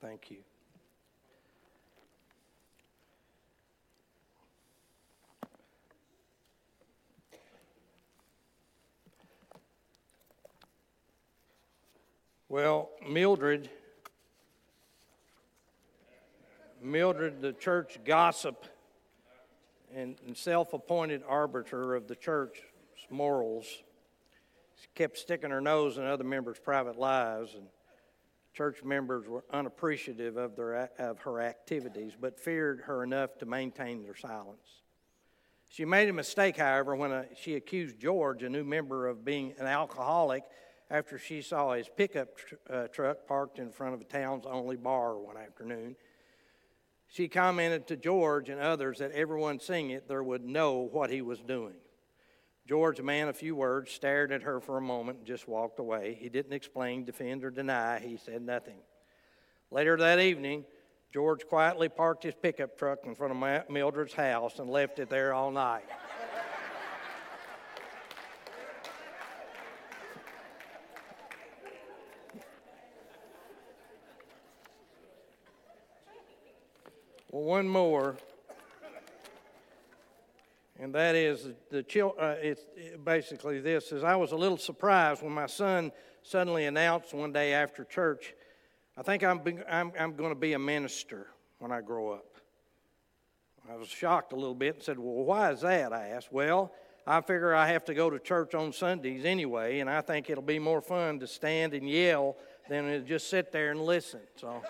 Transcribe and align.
Thank 0.00 0.30
you. 0.30 0.38
Well, 12.48 12.90
Mildred, 13.08 13.68
Mildred, 16.82 17.42
the 17.42 17.52
church 17.52 17.98
gossip 18.04 18.64
and, 19.94 20.16
and 20.26 20.36
self 20.36 20.72
appointed 20.72 21.22
arbiter 21.28 21.94
of 21.94 22.08
the 22.08 22.16
church's 22.16 22.62
morals, 23.10 23.66
kept 24.94 25.18
sticking 25.18 25.50
her 25.50 25.60
nose 25.60 25.98
in 25.98 26.04
other 26.04 26.24
members' 26.24 26.58
private 26.58 26.98
lives, 26.98 27.54
and 27.54 27.66
church 28.52 28.82
members 28.82 29.26
were 29.28 29.44
unappreciative 29.52 30.36
of, 30.36 30.56
their, 30.56 30.90
of 30.98 31.20
her 31.20 31.40
activities, 31.40 32.12
but 32.20 32.38
feared 32.38 32.80
her 32.82 33.02
enough 33.02 33.38
to 33.38 33.46
maintain 33.46 34.02
their 34.02 34.16
silence. 34.16 34.82
She 35.70 35.84
made 35.84 36.08
a 36.08 36.12
mistake, 36.12 36.56
however, 36.56 36.96
when 36.96 37.12
a, 37.12 37.18
uh, 37.20 37.24
she 37.40 37.54
accused 37.54 38.00
George, 38.00 38.42
a 38.42 38.48
new 38.48 38.64
member, 38.64 39.06
of 39.06 39.24
being 39.24 39.54
an 39.58 39.66
alcoholic 39.66 40.42
after 40.90 41.16
she 41.16 41.42
saw 41.42 41.74
his 41.74 41.88
pickup 41.88 42.36
tr- 42.36 42.54
uh, 42.68 42.88
truck 42.88 43.26
parked 43.28 43.60
in 43.60 43.70
front 43.70 43.94
of 43.94 44.00
the 44.00 44.06
town's 44.06 44.46
only 44.46 44.76
bar 44.76 45.16
one 45.16 45.36
afternoon. 45.36 45.94
She 47.06 47.28
commented 47.28 47.86
to 47.86 47.96
George 47.96 48.48
and 48.48 48.60
others 48.60 48.98
that 48.98 49.12
everyone 49.12 49.60
seeing 49.60 49.90
it 49.90 50.08
there 50.08 50.22
would 50.22 50.44
know 50.44 50.88
what 50.90 51.10
he 51.10 51.22
was 51.22 51.40
doing. 51.40 51.74
George, 52.70 53.00
a 53.00 53.02
man 53.02 53.26
of 53.26 53.36
few 53.36 53.56
words, 53.56 53.90
stared 53.90 54.30
at 54.30 54.44
her 54.44 54.60
for 54.60 54.76
a 54.76 54.80
moment 54.80 55.18
and 55.18 55.26
just 55.26 55.48
walked 55.48 55.80
away. 55.80 56.16
He 56.20 56.28
didn't 56.28 56.52
explain, 56.52 57.04
defend, 57.04 57.42
or 57.42 57.50
deny. 57.50 57.98
He 57.98 58.16
said 58.16 58.42
nothing. 58.42 58.76
Later 59.72 59.96
that 59.96 60.20
evening, 60.20 60.64
George 61.12 61.44
quietly 61.48 61.88
parked 61.88 62.22
his 62.22 62.34
pickup 62.40 62.78
truck 62.78 63.00
in 63.06 63.16
front 63.16 63.32
of 63.32 63.68
Mildred's 63.68 64.14
house 64.14 64.60
and 64.60 64.70
left 64.70 65.00
it 65.00 65.10
there 65.10 65.34
all 65.34 65.50
night. 65.50 65.82
Well, 77.32 77.42
one 77.42 77.66
more, 77.66 78.16
and 80.80 80.94
that 80.94 81.14
is 81.14 81.48
the 81.70 81.82
chil- 81.82 82.16
uh, 82.18 82.36
it's 82.40 82.62
basically 83.04 83.60
this 83.60 83.92
is 83.92 84.02
I 84.02 84.16
was 84.16 84.32
a 84.32 84.36
little 84.36 84.56
surprised 84.56 85.22
when 85.22 85.32
my 85.32 85.46
son 85.46 85.92
suddenly 86.22 86.64
announced 86.64 87.12
one 87.12 87.32
day 87.32 87.52
after 87.52 87.84
church, 87.84 88.34
I 88.96 89.02
think 89.02 89.22
I'm, 89.22 89.40
I'm, 89.68 89.92
I'm 89.98 90.16
going 90.16 90.30
to 90.30 90.38
be 90.38 90.54
a 90.54 90.58
minister 90.58 91.26
when 91.58 91.70
I 91.70 91.80
grow 91.80 92.12
up. 92.12 92.26
I 93.70 93.76
was 93.76 93.88
shocked 93.88 94.32
a 94.32 94.36
little 94.36 94.54
bit 94.54 94.76
and 94.76 94.82
said, 94.82 94.98
Well, 94.98 95.24
why 95.24 95.52
is 95.52 95.60
that? 95.60 95.92
I 95.92 96.08
asked. 96.08 96.32
Well, 96.32 96.72
I 97.06 97.20
figure 97.20 97.54
I 97.54 97.68
have 97.68 97.84
to 97.86 97.94
go 97.94 98.10
to 98.10 98.18
church 98.18 98.54
on 98.54 98.72
Sundays 98.72 99.24
anyway, 99.24 99.80
and 99.80 99.90
I 99.90 100.00
think 100.00 100.30
it'll 100.30 100.42
be 100.42 100.58
more 100.58 100.80
fun 100.80 101.20
to 101.20 101.26
stand 101.26 101.74
and 101.74 101.88
yell 101.88 102.36
than 102.68 102.84
to 102.84 103.00
just 103.00 103.28
sit 103.28 103.52
there 103.52 103.70
and 103.70 103.80
listen. 103.80 104.20
So, 104.36 104.48
all 104.48 104.62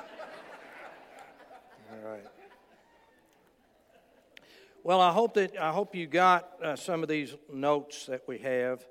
right. 2.05 2.27
Well, 4.83 5.03
I 5.03 5.13
hope 5.13 5.35
that 5.35 5.59
I 5.59 5.73
hope 5.73 5.95
you 5.95 6.07
got 6.07 6.53
uh, 6.65 6.75
some 6.75 7.03
of 7.03 7.09
these 7.11 7.35
notes 7.53 8.07
that 8.07 8.23
we 8.27 8.39
have, 8.39 8.87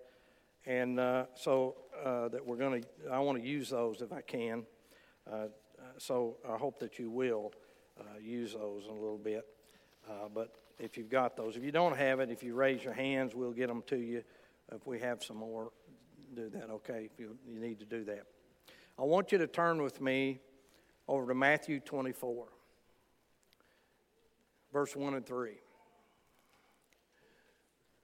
and 0.67 0.99
uh, 0.99 1.25
so 1.33 1.77
uh, 2.05 2.27
that 2.27 2.45
we're 2.45 2.57
going 2.57 2.83
to. 2.83 2.87
I 3.11 3.17
want 3.19 3.41
to 3.41 3.43
use 3.43 3.71
those 3.71 4.03
if 4.03 4.13
I 4.13 4.21
can. 4.21 4.67
Uh, 5.27 5.35
uh, 5.35 5.47
so 5.97 6.37
I 6.47 6.57
hope 6.57 6.77
that 6.81 6.99
you 6.99 7.09
will 7.09 7.53
uh, 7.99 8.03
use 8.21 8.53
those 8.53 8.83
in 8.85 8.91
a 8.91 8.99
little 8.99 9.17
bit. 9.17 9.47
but 10.31 10.53
if 10.77 10.95
you've 10.95 11.09
got 11.09 11.35
those, 11.35 11.57
if 11.57 11.63
you 11.63 11.71
don't 11.71 11.97
have 11.97 12.19
it, 12.19 12.29
if 12.29 12.43
you 12.43 12.53
raise 12.53 12.83
your 12.83 12.93
hands, 12.93 13.33
we'll 13.33 13.51
get 13.51 13.67
them 13.67 13.81
to 13.87 13.97
you. 13.97 14.23
If 14.71 14.85
we 14.85 14.99
have 14.99 15.23
some 15.23 15.37
more, 15.37 15.71
do 16.35 16.49
that. 16.49 16.69
Okay, 16.69 17.09
if 17.11 17.19
you, 17.19 17.35
you 17.47 17.59
need 17.59 17.79
to 17.79 17.85
do 17.85 18.03
that. 18.03 18.25
I 18.99 19.01
want 19.01 19.31
you 19.31 19.39
to 19.39 19.47
turn 19.47 19.81
with 19.81 20.01
me 20.01 20.39
over 21.07 21.25
to 21.25 21.33
Matthew 21.33 21.79
24, 21.79 22.45
verse 24.71 24.95
1 24.95 25.15
and 25.15 25.25
3. 25.25 25.57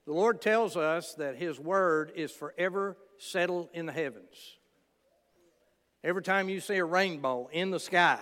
The 0.06 0.14
Lord 0.14 0.42
tells 0.42 0.78
us 0.78 1.16
that 1.16 1.36
His 1.36 1.60
word 1.60 2.12
is 2.16 2.32
forever 2.32 2.98
settled 3.18 3.70
in 3.74 3.86
the 3.86 3.92
heavens. 3.92 4.58
Every 6.04 6.22
time 6.22 6.50
you 6.50 6.60
see 6.60 6.76
a 6.76 6.86
rainbow 6.86 7.50
in 7.52 7.72
the 7.72 7.80
sky, 7.80 8.20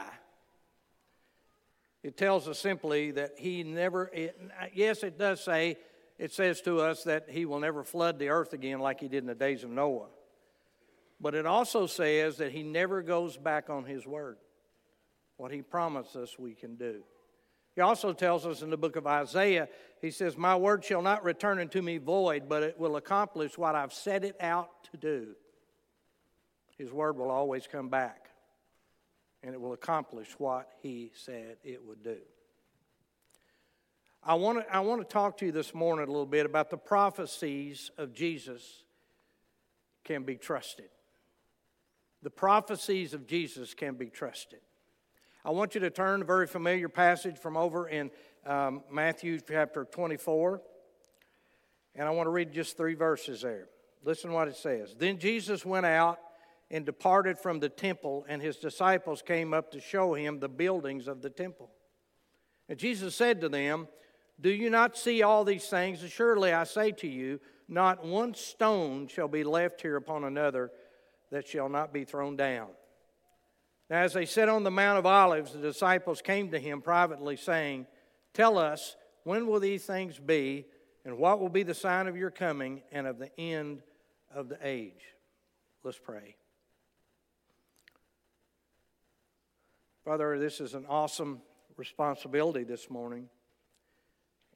it 2.01 2.16
tells 2.16 2.47
us 2.47 2.59
simply 2.59 3.11
that 3.11 3.33
He 3.38 3.63
never, 3.63 4.09
it, 4.13 4.39
yes, 4.73 5.03
it 5.03 5.17
does 5.17 5.44
say, 5.44 5.77
it 6.17 6.31
says 6.31 6.61
to 6.61 6.79
us 6.79 7.03
that 7.03 7.29
He 7.29 7.45
will 7.45 7.59
never 7.59 7.83
flood 7.83 8.19
the 8.19 8.29
earth 8.29 8.53
again 8.53 8.79
like 8.79 9.01
He 9.01 9.09
did 9.09 9.23
in 9.23 9.27
the 9.27 9.35
days 9.35 9.63
of 9.63 9.69
Noah. 9.69 10.07
But 11.19 11.35
it 11.35 11.45
also 11.45 11.85
says 11.85 12.38
that 12.38 12.51
He 12.51 12.63
never 12.63 13.01
goes 13.01 13.35
back 13.38 13.69
on 13.69 13.83
His 13.83 14.07
word. 14.07 14.38
What 15.35 15.51
He 15.51 15.61
promised 15.61 16.15
us, 16.15 16.39
we 16.39 16.53
can 16.53 16.75
do. 16.75 17.03
He 17.75 17.81
also 17.81 18.13
tells 18.13 18.45
us 18.45 18.61
in 18.61 18.69
the 18.69 18.78
book 18.78 18.95
of 18.95 19.07
Isaiah, 19.07 19.67
he 20.00 20.11
says, 20.11 20.38
My 20.38 20.56
word 20.56 20.84
shall 20.84 21.01
not 21.01 21.23
return 21.23 21.59
unto 21.59 21.81
me 21.81 21.97
void, 21.97 22.47
but 22.47 22.61
it 22.61 22.79
will 22.79 22.97
accomplish 22.97 23.57
what 23.57 23.75
I've 23.75 23.94
set 23.94 24.23
it 24.23 24.35
out 24.39 24.69
to 24.91 24.97
do. 24.97 25.35
His 26.78 26.91
word 26.91 27.17
will 27.17 27.31
always 27.31 27.67
come 27.67 27.89
back, 27.89 28.29
and 29.41 29.53
it 29.53 29.62
will 29.62 29.73
accomplish 29.73 30.29
what 30.38 30.69
he 30.81 31.12
said 31.16 31.57
it 31.63 31.83
would 31.85 32.03
do. 32.03 32.17
I 34.25 34.35
want 34.35 34.59
to, 34.59 34.73
I 34.73 34.79
want 34.79 35.01
to 35.01 35.07
talk 35.12 35.38
to 35.39 35.45
you 35.45 35.51
this 35.51 35.73
morning 35.73 36.07
a 36.07 36.12
little 36.12 36.25
bit 36.25 36.45
about 36.45 36.69
the 36.69 36.78
prophecies 36.78 37.91
of 37.97 38.13
Jesus 38.13 38.83
can 40.03 40.23
be 40.23 40.35
trusted. 40.35 40.89
The 42.22 42.29
prophecies 42.29 43.13
of 43.13 43.28
Jesus 43.28 43.73
can 43.73 43.95
be 43.95 44.07
trusted. 44.07 44.59
I 45.46 45.52
want 45.52 45.76
you 45.76 45.81
to 45.81 45.90
turn 45.90 46.20
to 46.20 46.24
a 46.24 46.26
very 46.26 46.48
familiar 46.48 46.88
passage 46.88 47.38
from 47.38 47.58
over 47.58 47.90
in 47.90 48.12
um, 48.46 48.81
Matthew 48.90 49.40
chapter 49.46 49.84
24. 49.84 50.62
And 51.96 52.08
I 52.08 52.12
want 52.12 52.28
to 52.28 52.31
read 52.31 52.54
just 52.54 52.78
three 52.78 52.96
verses 52.96 53.42
there. 53.42 53.68
Listen 54.06 54.31
what 54.31 54.48
it 54.48 54.56
says. 54.56 54.96
Then 54.98 55.20
Jesus 55.20 55.66
went 55.66 55.86
out 55.86 56.20
and 56.72 56.86
departed 56.86 57.38
from 57.38 57.59
the 57.59 57.68
temple, 57.68 58.26
and 58.30 58.42
his 58.42 58.56
disciples 58.56 59.22
came 59.22 59.54
up 59.54 59.72
to 59.72 59.81
show 59.81 60.14
him 60.14 60.40
the 60.40 60.48
buildings 60.48 61.09
of 61.09 61.22
the 61.22 61.30
temple. 61.30 61.70
And 62.70 62.80
Jesus 62.80 63.14
said 63.14 63.42
to 63.42 63.50
them, 63.50 63.90
Do 64.40 64.50
you 64.50 64.70
not 64.70 64.98
see 64.98 65.24
all 65.24 65.44
these 65.44 65.68
things? 65.68 66.00
Surely 66.10 66.54
I 66.54 66.64
say 66.64 66.92
to 66.94 67.08
you, 67.08 67.42
not 67.68 68.06
one 68.06 68.34
stone 68.34 69.08
shall 69.08 69.28
be 69.28 69.44
left 69.44 69.81
here 69.81 69.98
upon 69.98 70.24
another 70.24 70.72
that 71.31 71.48
shall 71.48 71.68
not 71.68 71.92
be 71.92 72.06
thrown 72.06 72.38
down. 72.38 72.70
Now, 73.89 74.01
as 74.01 74.13
they 74.13 74.25
sat 74.25 74.49
on 74.49 74.63
the 74.63 74.71
Mount 74.71 74.97
of 74.97 75.05
Olives, 75.05 75.53
the 75.53 75.59
disciples 75.59 76.21
came 76.21 76.51
to 76.51 76.59
him 76.59 76.81
privately, 76.81 77.35
saying, 77.35 77.85
Tell 78.33 78.57
us, 78.57 78.95
when 79.23 79.47
will 79.47 79.59
these 79.59 79.85
things 79.85 80.19
be, 80.19 80.66
and 81.05 81.17
what 81.17 81.39
will 81.39 81.49
be 81.49 81.63
the 81.63 81.73
sign 81.73 82.07
of 82.07 82.16
your 82.16 82.31
coming 82.31 82.81
and 82.91 83.05
of 83.05 83.19
the 83.19 83.38
end 83.39 83.81
of 84.33 84.49
the 84.49 84.57
age? 84.63 85.16
Let's 85.83 85.99
pray. 85.99 86.35
Father, 90.05 90.38
this 90.39 90.59
is 90.59 90.73
an 90.73 90.85
awesome 90.88 91.41
responsibility 91.77 92.63
this 92.63 92.89
morning, 92.89 93.29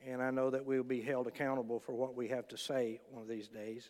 and 0.05 0.21
I 0.21 0.31
know 0.31 0.49
that 0.49 0.65
we 0.65 0.77
will 0.77 0.83
be 0.83 1.01
held 1.01 1.27
accountable 1.27 1.79
for 1.79 1.93
what 1.93 2.15
we 2.15 2.29
have 2.29 2.47
to 2.49 2.57
say 2.57 3.01
one 3.09 3.21
of 3.21 3.29
these 3.29 3.47
days. 3.47 3.89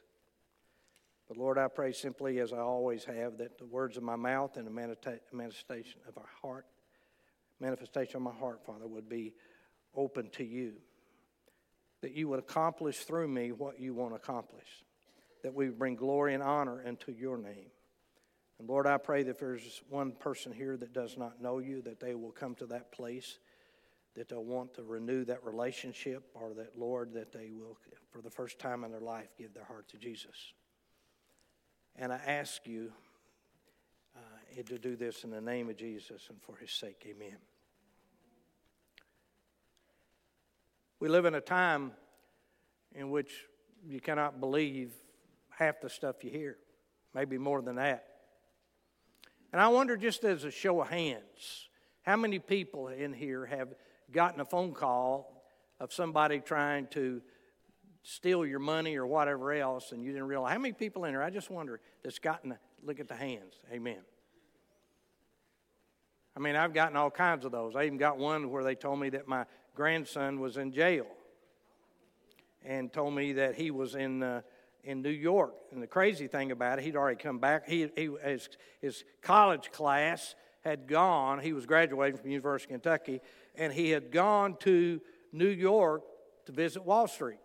But 1.28 1.38
Lord, 1.38 1.58
I 1.58 1.68
pray 1.68 1.92
simply, 1.92 2.40
as 2.40 2.54
I 2.54 2.60
always 2.60 3.04
have, 3.06 3.38
that 3.40 3.58
the 3.58 3.66
words 3.66 3.98
of 3.98 4.04
my 4.04 4.16
mouth 4.16 4.56
and 4.56 4.66
the 4.66 4.72
manifestation 5.34 6.00
of 6.08 6.18
our 6.18 6.30
heart, 6.42 6.66
manifestation 7.60 8.18
of 8.18 8.22
my 8.22 8.34
heart, 8.34 8.66
Father, 8.66 8.88
would 8.88 9.10
be 9.10 9.34
open 9.94 10.30
to 10.32 10.46
you. 10.46 10.74
That 12.02 12.14
you 12.14 12.30
would 12.30 12.40
accomplish 12.40 13.00
through 13.00 13.28
me 13.28 13.52
what 13.52 13.80
you 13.80 13.94
want 13.94 14.12
to 14.12 14.16
accomplish. 14.16 14.68
That 15.44 15.54
we 15.54 15.68
bring 15.70 15.96
glory 15.96 16.34
and 16.34 16.44
honor 16.44 16.82
into 16.82 17.12
your 17.12 17.38
name. 17.38 17.72
And 18.60 18.70
Lord, 18.70 18.88
I 18.88 18.98
pray 18.98 19.24
that 19.24 19.32
if 19.32 19.40
there's 19.40 19.82
one 19.90 20.14
person 20.14 20.52
here 20.52 20.78
that 20.78 20.94
does 20.94 21.18
not 21.18 21.42
know 21.42 21.60
you, 21.60 21.82
that 21.84 22.00
they 22.00 22.16
will 22.16 22.32
come 22.32 22.56
to 22.56 22.66
that 22.68 22.92
place, 22.92 23.40
that 24.16 24.30
they'll 24.30 24.44
want 24.44 24.74
to 24.76 24.84
renew 24.84 25.26
that 25.26 25.44
relationship, 25.44 26.24
or 26.34 26.54
that, 26.56 26.78
Lord, 26.78 27.14
that 27.14 27.32
they 27.32 27.52
will, 27.52 27.78
for 28.12 28.22
the 28.22 28.32
first 28.32 28.58
time 28.58 28.84
in 28.84 28.92
their 28.92 29.02
life, 29.02 29.28
give 29.38 29.54
their 29.54 29.66
heart 29.66 29.90
to 29.90 29.98
Jesus. 29.98 30.54
And 31.98 32.14
I 32.14 32.20
ask 32.28 32.68
you 32.68 32.92
uh, 34.16 34.62
to 34.64 34.78
do 34.78 34.96
this 34.96 35.24
in 35.24 35.32
the 35.32 35.42
name 35.42 35.70
of 35.70 35.78
Jesus 35.78 36.28
and 36.30 36.40
for 36.42 36.56
his 36.58 36.72
sake. 36.72 37.04
Amen. 37.08 37.38
We 41.00 41.10
live 41.10 41.26
in 41.26 41.34
a 41.34 41.42
time 41.42 41.92
in 42.94 43.10
which 43.10 43.32
you 43.88 44.00
cannot 44.00 44.40
believe 44.40 44.94
half 45.50 45.82
the 45.82 45.90
stuff 45.90 46.24
you 46.24 46.30
hear, 46.30 46.58
maybe 47.16 47.38
more 47.38 47.62
than 47.64 47.78
that. 47.78 48.06
And 49.52 49.60
I 49.60 49.68
wonder, 49.70 49.98
just 49.98 50.24
as 50.24 50.44
a 50.44 50.52
show 50.52 50.82
of 50.82 50.90
hands, 50.90 51.70
how 52.04 52.16
many 52.16 52.38
people 52.38 52.90
in 52.90 53.14
here 53.14 53.46
have 53.46 53.74
gotten 54.12 54.40
a 54.40 54.46
phone 54.46 54.74
call 54.74 55.44
of 55.80 55.92
somebody 55.92 56.40
trying 56.42 56.88
to 56.88 57.22
steal 58.08 58.46
your 58.46 58.60
money 58.60 58.96
or 58.96 59.06
whatever 59.06 59.52
else 59.52 59.92
and 59.92 60.02
you 60.02 60.14
didn't 60.14 60.28
realize? 60.28 60.54
How 60.54 60.60
many 60.60 60.72
people 60.72 61.04
in 61.04 61.12
here, 61.12 61.22
I 61.22 61.30
just 61.30 61.50
wonder, 61.50 61.82
that's 62.04 62.20
gotten, 62.20 62.58
look 62.82 63.02
at 63.02 63.10
the 63.10 63.16
hands. 63.16 63.56
Amen. 63.72 64.00
I 66.36 66.40
mean, 66.40 66.56
I've 66.56 66.74
gotten 66.74 66.96
all 66.96 67.12
kinds 67.12 67.44
of 67.44 67.52
those. 67.52 67.76
I 67.76 67.84
even 67.84 67.98
got 67.98 68.18
one 68.18 68.50
where 68.50 68.64
they 68.64 68.76
told 68.76 69.00
me 69.00 69.10
that 69.10 69.28
my 69.28 69.46
grandson 69.76 70.40
was 70.40 70.56
in 70.56 70.72
jail 70.72 71.08
and 72.64 72.94
told 72.94 73.14
me 73.14 73.34
that 73.34 73.56
he 73.56 73.72
was 73.72 73.96
in, 73.96 74.24
uh, 74.24 74.42
in 74.86 75.02
New 75.02 75.10
York. 75.10 75.54
And 75.74 75.84
the 75.84 75.88
crazy 75.88 76.28
thing 76.28 76.52
about 76.52 76.80
it, 76.80 76.86
he'd 76.86 76.96
already 76.96 77.22
come 77.22 77.40
back. 77.40 77.68
He, 77.68 77.90
he, 77.96 78.10
his, 78.24 78.48
his 78.80 79.04
college 79.22 79.70
class 79.72 80.36
had 80.62 80.88
gone, 80.88 81.40
he 81.40 81.52
was 81.52 81.66
graduating 81.66 82.18
from 82.18 82.30
University 82.30 82.74
of 82.74 82.82
Kentucky, 82.82 83.20
and 83.56 83.74
he 83.74 83.90
had 83.90 84.12
gone 84.12 84.56
to 84.60 85.02
New 85.34 85.50
York 85.50 86.04
to 86.46 86.54
visit 86.54 86.86
Wall 86.86 87.08
Street 87.08 87.40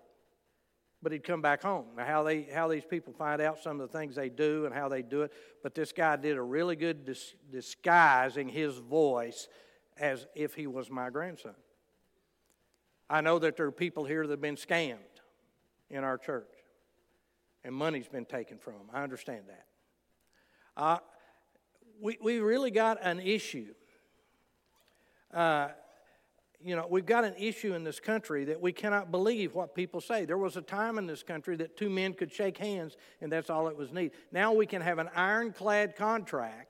but 1.02 1.10
he'd 1.12 1.25
come 1.25 1.43
back 1.43 1.62
home. 1.62 1.87
Now, 1.96 2.04
how, 2.04 2.22
they, 2.22 2.43
how 2.43 2.69
these 2.69 2.84
people 2.84 3.12
find 3.12 3.43
out 3.43 3.58
some 3.58 3.81
of 3.81 3.90
the 3.90 3.99
things 3.99 4.14
they 4.14 4.28
do 4.28 4.66
and 4.66 4.75
how 4.75 4.88
they 4.88 5.02
do 5.02 5.22
it, 5.22 5.32
but 5.62 5.75
this 5.75 5.93
guy 5.93 6.16
did 6.16 6.37
a 6.37 6.43
really 6.43 6.76
good 6.76 7.04
dis- 7.04 7.34
disguising 7.50 8.49
his 8.49 8.78
voice 8.78 9.49
as 9.99 10.26
if 10.34 10.54
he 10.54 10.66
was 10.66 10.90
my 10.90 11.10
grandson. 11.10 11.54
I 13.10 13.20
know 13.20 13.38
that 13.40 13.56
there 13.56 13.66
are 13.66 13.72
people 13.72 14.04
here 14.04 14.26
that 14.26 14.32
have 14.32 14.40
been 14.40 14.56
scammed 14.56 14.96
in 15.90 16.04
our 16.04 16.16
church, 16.16 16.49
and 17.64 17.75
money's 17.75 18.08
been 18.08 18.25
taken 18.25 18.58
from 18.58 18.75
them. 18.75 18.87
I 18.93 19.02
understand 19.02 19.43
that. 19.48 19.66
Uh, 20.76 20.98
we, 22.00 22.16
we 22.22 22.38
really 22.38 22.70
got 22.70 22.98
an 23.02 23.20
issue. 23.20 23.75
Uh, 25.34 25.69
you 26.64 26.76
know, 26.76 26.86
we've 26.88 27.06
got 27.06 27.24
an 27.24 27.34
issue 27.38 27.74
in 27.74 27.84
this 27.84 28.00
country 28.00 28.44
that 28.44 28.60
we 28.60 28.72
cannot 28.72 29.10
believe 29.10 29.54
what 29.54 29.74
people 29.74 30.00
say. 30.00 30.24
There 30.24 30.38
was 30.38 30.56
a 30.56 30.62
time 30.62 30.98
in 30.98 31.06
this 31.06 31.22
country 31.22 31.56
that 31.56 31.76
two 31.76 31.90
men 31.90 32.14
could 32.14 32.32
shake 32.32 32.58
hands 32.58 32.96
and 33.20 33.30
that's 33.30 33.50
all 33.50 33.68
it 33.68 33.76
was 33.76 33.92
needed. 33.92 34.12
Now 34.30 34.52
we 34.52 34.66
can 34.66 34.82
have 34.82 34.98
an 34.98 35.10
ironclad 35.14 35.96
contract, 35.96 36.68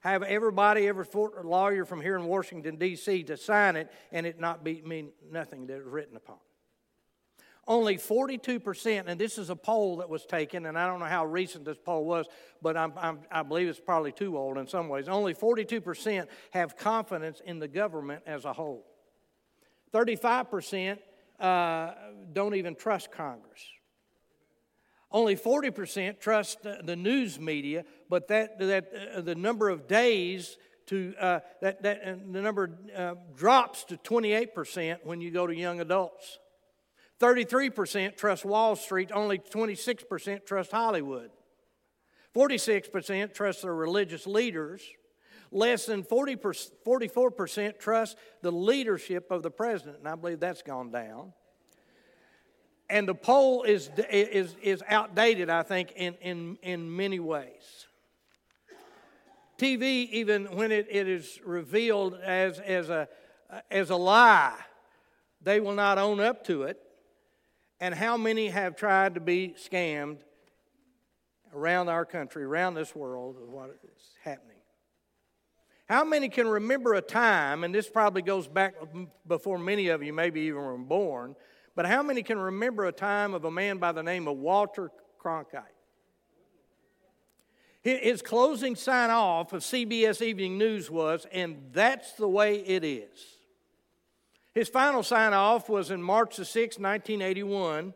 have 0.00 0.22
everybody, 0.22 0.88
every 0.88 1.06
lawyer 1.42 1.84
from 1.84 2.00
here 2.00 2.16
in 2.16 2.24
Washington, 2.24 2.76
D.C., 2.76 3.24
to 3.24 3.36
sign 3.36 3.76
it 3.76 3.90
and 4.10 4.26
it 4.26 4.40
not 4.40 4.64
be, 4.64 4.82
mean 4.82 5.10
nothing 5.30 5.66
that 5.66 5.84
was 5.84 5.92
written 5.92 6.16
upon. 6.16 6.38
Only 7.66 7.96
42%, 7.96 9.04
and 9.06 9.20
this 9.20 9.38
is 9.38 9.48
a 9.48 9.54
poll 9.54 9.98
that 9.98 10.08
was 10.08 10.26
taken, 10.26 10.66
and 10.66 10.76
I 10.76 10.88
don't 10.88 10.98
know 10.98 11.06
how 11.06 11.24
recent 11.24 11.64
this 11.64 11.78
poll 11.78 12.04
was, 12.04 12.26
but 12.60 12.76
I'm, 12.76 12.92
I'm, 12.96 13.20
i 13.30 13.44
believe 13.44 13.68
it's 13.68 13.78
probably 13.78 14.10
too 14.10 14.36
old 14.36 14.58
in 14.58 14.66
some 14.66 14.88
ways. 14.88 15.08
Only 15.08 15.32
42% 15.32 16.26
have 16.50 16.76
confidence 16.76 17.40
in 17.44 17.60
the 17.60 17.68
government 17.68 18.24
as 18.26 18.44
a 18.44 18.52
whole. 18.52 18.91
35% 19.92 20.98
uh, 21.38 21.94
don't 22.32 22.54
even 22.54 22.74
trust 22.74 23.10
Congress. 23.10 23.62
Only 25.10 25.36
40% 25.36 26.20
trust 26.20 26.62
the 26.62 26.96
news 26.96 27.38
media, 27.38 27.84
but 28.08 28.28
that, 28.28 28.58
that 28.58 28.90
uh, 29.14 29.20
the 29.20 29.34
number 29.34 29.68
of 29.68 29.86
days 29.86 30.56
to 30.86 31.14
uh, 31.20 31.40
that, 31.60 31.82
that 31.82 32.32
the 32.32 32.40
number 32.40 32.70
uh, 32.96 33.14
drops 33.36 33.84
to 33.84 33.96
28% 33.98 34.98
when 35.04 35.20
you 35.20 35.30
go 35.30 35.46
to 35.46 35.54
young 35.54 35.80
adults. 35.80 36.38
33% 37.20 38.16
trust 38.16 38.44
Wall 38.44 38.74
Street, 38.74 39.10
only 39.12 39.38
26% 39.38 40.44
trust 40.44 40.72
Hollywood. 40.72 41.30
46% 42.34 43.34
trust 43.34 43.62
their 43.62 43.74
religious 43.74 44.26
leaders. 44.26 44.82
Less 45.54 45.84
than 45.84 46.02
40 46.02 46.36
44% 46.36 47.78
trust 47.78 48.16
the 48.40 48.50
leadership 48.50 49.30
of 49.30 49.42
the 49.42 49.50
president, 49.50 49.98
and 49.98 50.08
I 50.08 50.14
believe 50.14 50.40
that's 50.40 50.62
gone 50.62 50.90
down. 50.90 51.34
And 52.88 53.06
the 53.06 53.14
poll 53.14 53.62
is, 53.62 53.90
is, 54.10 54.56
is 54.62 54.82
outdated, 54.88 55.50
I 55.50 55.62
think, 55.62 55.92
in, 55.94 56.14
in, 56.22 56.56
in 56.62 56.96
many 56.96 57.20
ways. 57.20 57.86
TV, 59.58 60.10
even 60.10 60.56
when 60.56 60.72
it, 60.72 60.88
it 60.90 61.06
is 61.06 61.38
revealed 61.44 62.14
as, 62.14 62.58
as, 62.58 62.88
a, 62.88 63.08
as 63.70 63.90
a 63.90 63.96
lie, 63.96 64.56
they 65.42 65.60
will 65.60 65.74
not 65.74 65.98
own 65.98 66.18
up 66.18 66.44
to 66.46 66.64
it. 66.64 66.78
And 67.78 67.94
how 67.94 68.16
many 68.16 68.48
have 68.48 68.74
tried 68.76 69.14
to 69.14 69.20
be 69.20 69.54
scammed 69.58 70.18
around 71.54 71.88
our 71.88 72.04
country, 72.04 72.44
around 72.44 72.74
this 72.74 72.94
world, 72.94 73.36
of 73.42 73.48
what 73.48 73.70
is 73.84 74.02
happening? 74.22 74.51
How 75.92 76.04
many 76.04 76.30
can 76.30 76.48
remember 76.48 76.94
a 76.94 77.02
time, 77.02 77.64
and 77.64 77.74
this 77.74 77.86
probably 77.86 78.22
goes 78.22 78.48
back 78.48 78.76
before 79.28 79.58
many 79.58 79.88
of 79.88 80.02
you 80.02 80.14
maybe 80.14 80.40
even 80.40 80.62
were 80.62 80.78
born, 80.78 81.36
but 81.76 81.84
how 81.84 82.02
many 82.02 82.22
can 82.22 82.38
remember 82.38 82.86
a 82.86 82.92
time 82.92 83.34
of 83.34 83.44
a 83.44 83.50
man 83.50 83.76
by 83.76 83.92
the 83.92 84.02
name 84.02 84.26
of 84.26 84.38
Walter 84.38 84.90
Cronkite? 85.22 85.64
His 87.82 88.22
closing 88.22 88.74
sign 88.74 89.10
off 89.10 89.52
of 89.52 89.60
CBS 89.60 90.22
Evening 90.22 90.56
News 90.56 90.90
was, 90.90 91.26
and 91.30 91.58
that's 91.74 92.12
the 92.12 92.26
way 92.26 92.60
it 92.60 92.84
is. 92.84 93.36
His 94.54 94.70
final 94.70 95.02
sign 95.02 95.34
off 95.34 95.68
was 95.68 95.90
in 95.90 96.02
March 96.02 96.36
the 96.36 96.44
6th, 96.44 96.80
1981, 96.80 97.92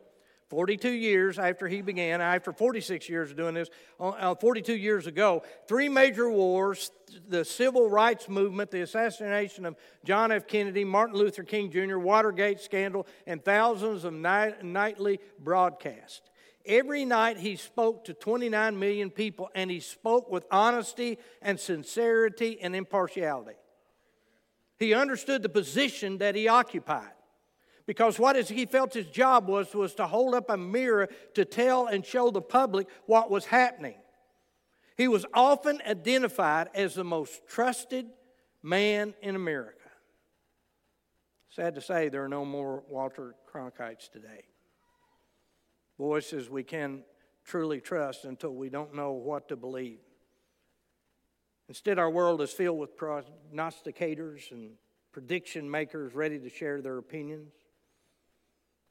42 0.49 0.89
years 0.89 1.37
after 1.37 1.67
he 1.67 1.81
began, 1.81 2.21
after 2.21 2.53
46 2.53 3.09
years 3.09 3.31
of 3.31 3.37
doing 3.37 3.53
this, 3.53 3.69
uh, 3.99 4.09
uh 4.09 4.35
42 4.35 4.75
years 4.75 5.05
ago, 5.05 5.43
three 5.67 5.89
major 5.89 6.29
wars 6.29 6.91
the 7.27 7.43
civil 7.43 7.89
rights 7.89 8.29
movement, 8.29 8.71
the 8.71 8.81
assassination 8.81 9.65
of 9.65 9.75
John 10.03 10.31
F. 10.31 10.47
Kennedy, 10.47 10.83
Martin 10.83 11.17
Luther 11.17 11.43
King 11.43 11.71
Jr., 11.71 11.97
Watergate 11.97 12.59
scandal, 12.59 13.07
and 13.25 13.43
thousands 13.43 14.03
of 14.03 14.13
night, 14.13 14.63
nightly 14.63 15.19
broadcasts. 15.39 16.21
Every 16.65 17.05
night 17.05 17.37
he 17.37 17.55
spoke 17.55 18.05
to 18.05 18.13
29 18.13 18.77
million 18.77 19.09
people, 19.09 19.49
and 19.55 19.71
he 19.71 19.79
spoke 19.79 20.29
with 20.29 20.45
honesty 20.51 21.17
and 21.41 21.59
sincerity 21.59 22.59
and 22.61 22.75
impartiality. 22.75 23.55
He 24.77 24.93
understood 24.93 25.43
the 25.43 25.49
position 25.49 26.17
that 26.19 26.35
he 26.35 26.47
occupied 26.47 27.16
because 27.87 28.19
what 28.19 28.35
he 28.35 28.65
felt 28.65 28.93
his 28.93 29.07
job 29.07 29.47
was 29.47 29.73
was 29.73 29.95
to 29.95 30.05
hold 30.05 30.35
up 30.35 30.49
a 30.51 30.57
mirror 30.57 31.09
to 31.33 31.45
tell 31.45 31.87
and 31.87 32.05
show 32.05 32.29
the 32.29 32.41
public 32.41 32.87
what 33.07 33.31
was 33.31 33.45
happening. 33.45 33.95
He 34.97 35.07
was 35.07 35.25
often 35.33 35.81
identified 35.87 36.69
as 36.75 36.93
the 36.93 37.05
most 37.05 37.47
trusted 37.47 38.05
man 38.61 39.15
in 39.21 39.35
America. 39.35 39.77
Sad 41.49 41.75
to 41.75 41.81
say, 41.81 42.09
there 42.09 42.23
are 42.23 42.29
no 42.29 42.43
more 42.43 42.83
Walter 42.89 43.35
Cronkites 43.51 44.11
today. 44.11 44.43
Voices 45.97 46.49
we 46.49 46.63
can 46.63 47.03
truly 47.45 47.79
trust 47.79 48.25
until 48.25 48.53
we 48.53 48.69
don't 48.69 48.93
know 48.93 49.13
what 49.13 49.47
to 49.47 49.55
believe. 49.55 49.99
Instead, 51.69 51.99
our 51.99 52.09
world 52.09 52.41
is 52.41 52.51
filled 52.51 52.79
with 52.79 52.97
prognosticators 52.97 54.51
and 54.51 54.71
prediction 55.11 55.69
makers 55.69 56.13
ready 56.13 56.37
to 56.37 56.49
share 56.49 56.81
their 56.81 56.97
opinions. 56.97 57.53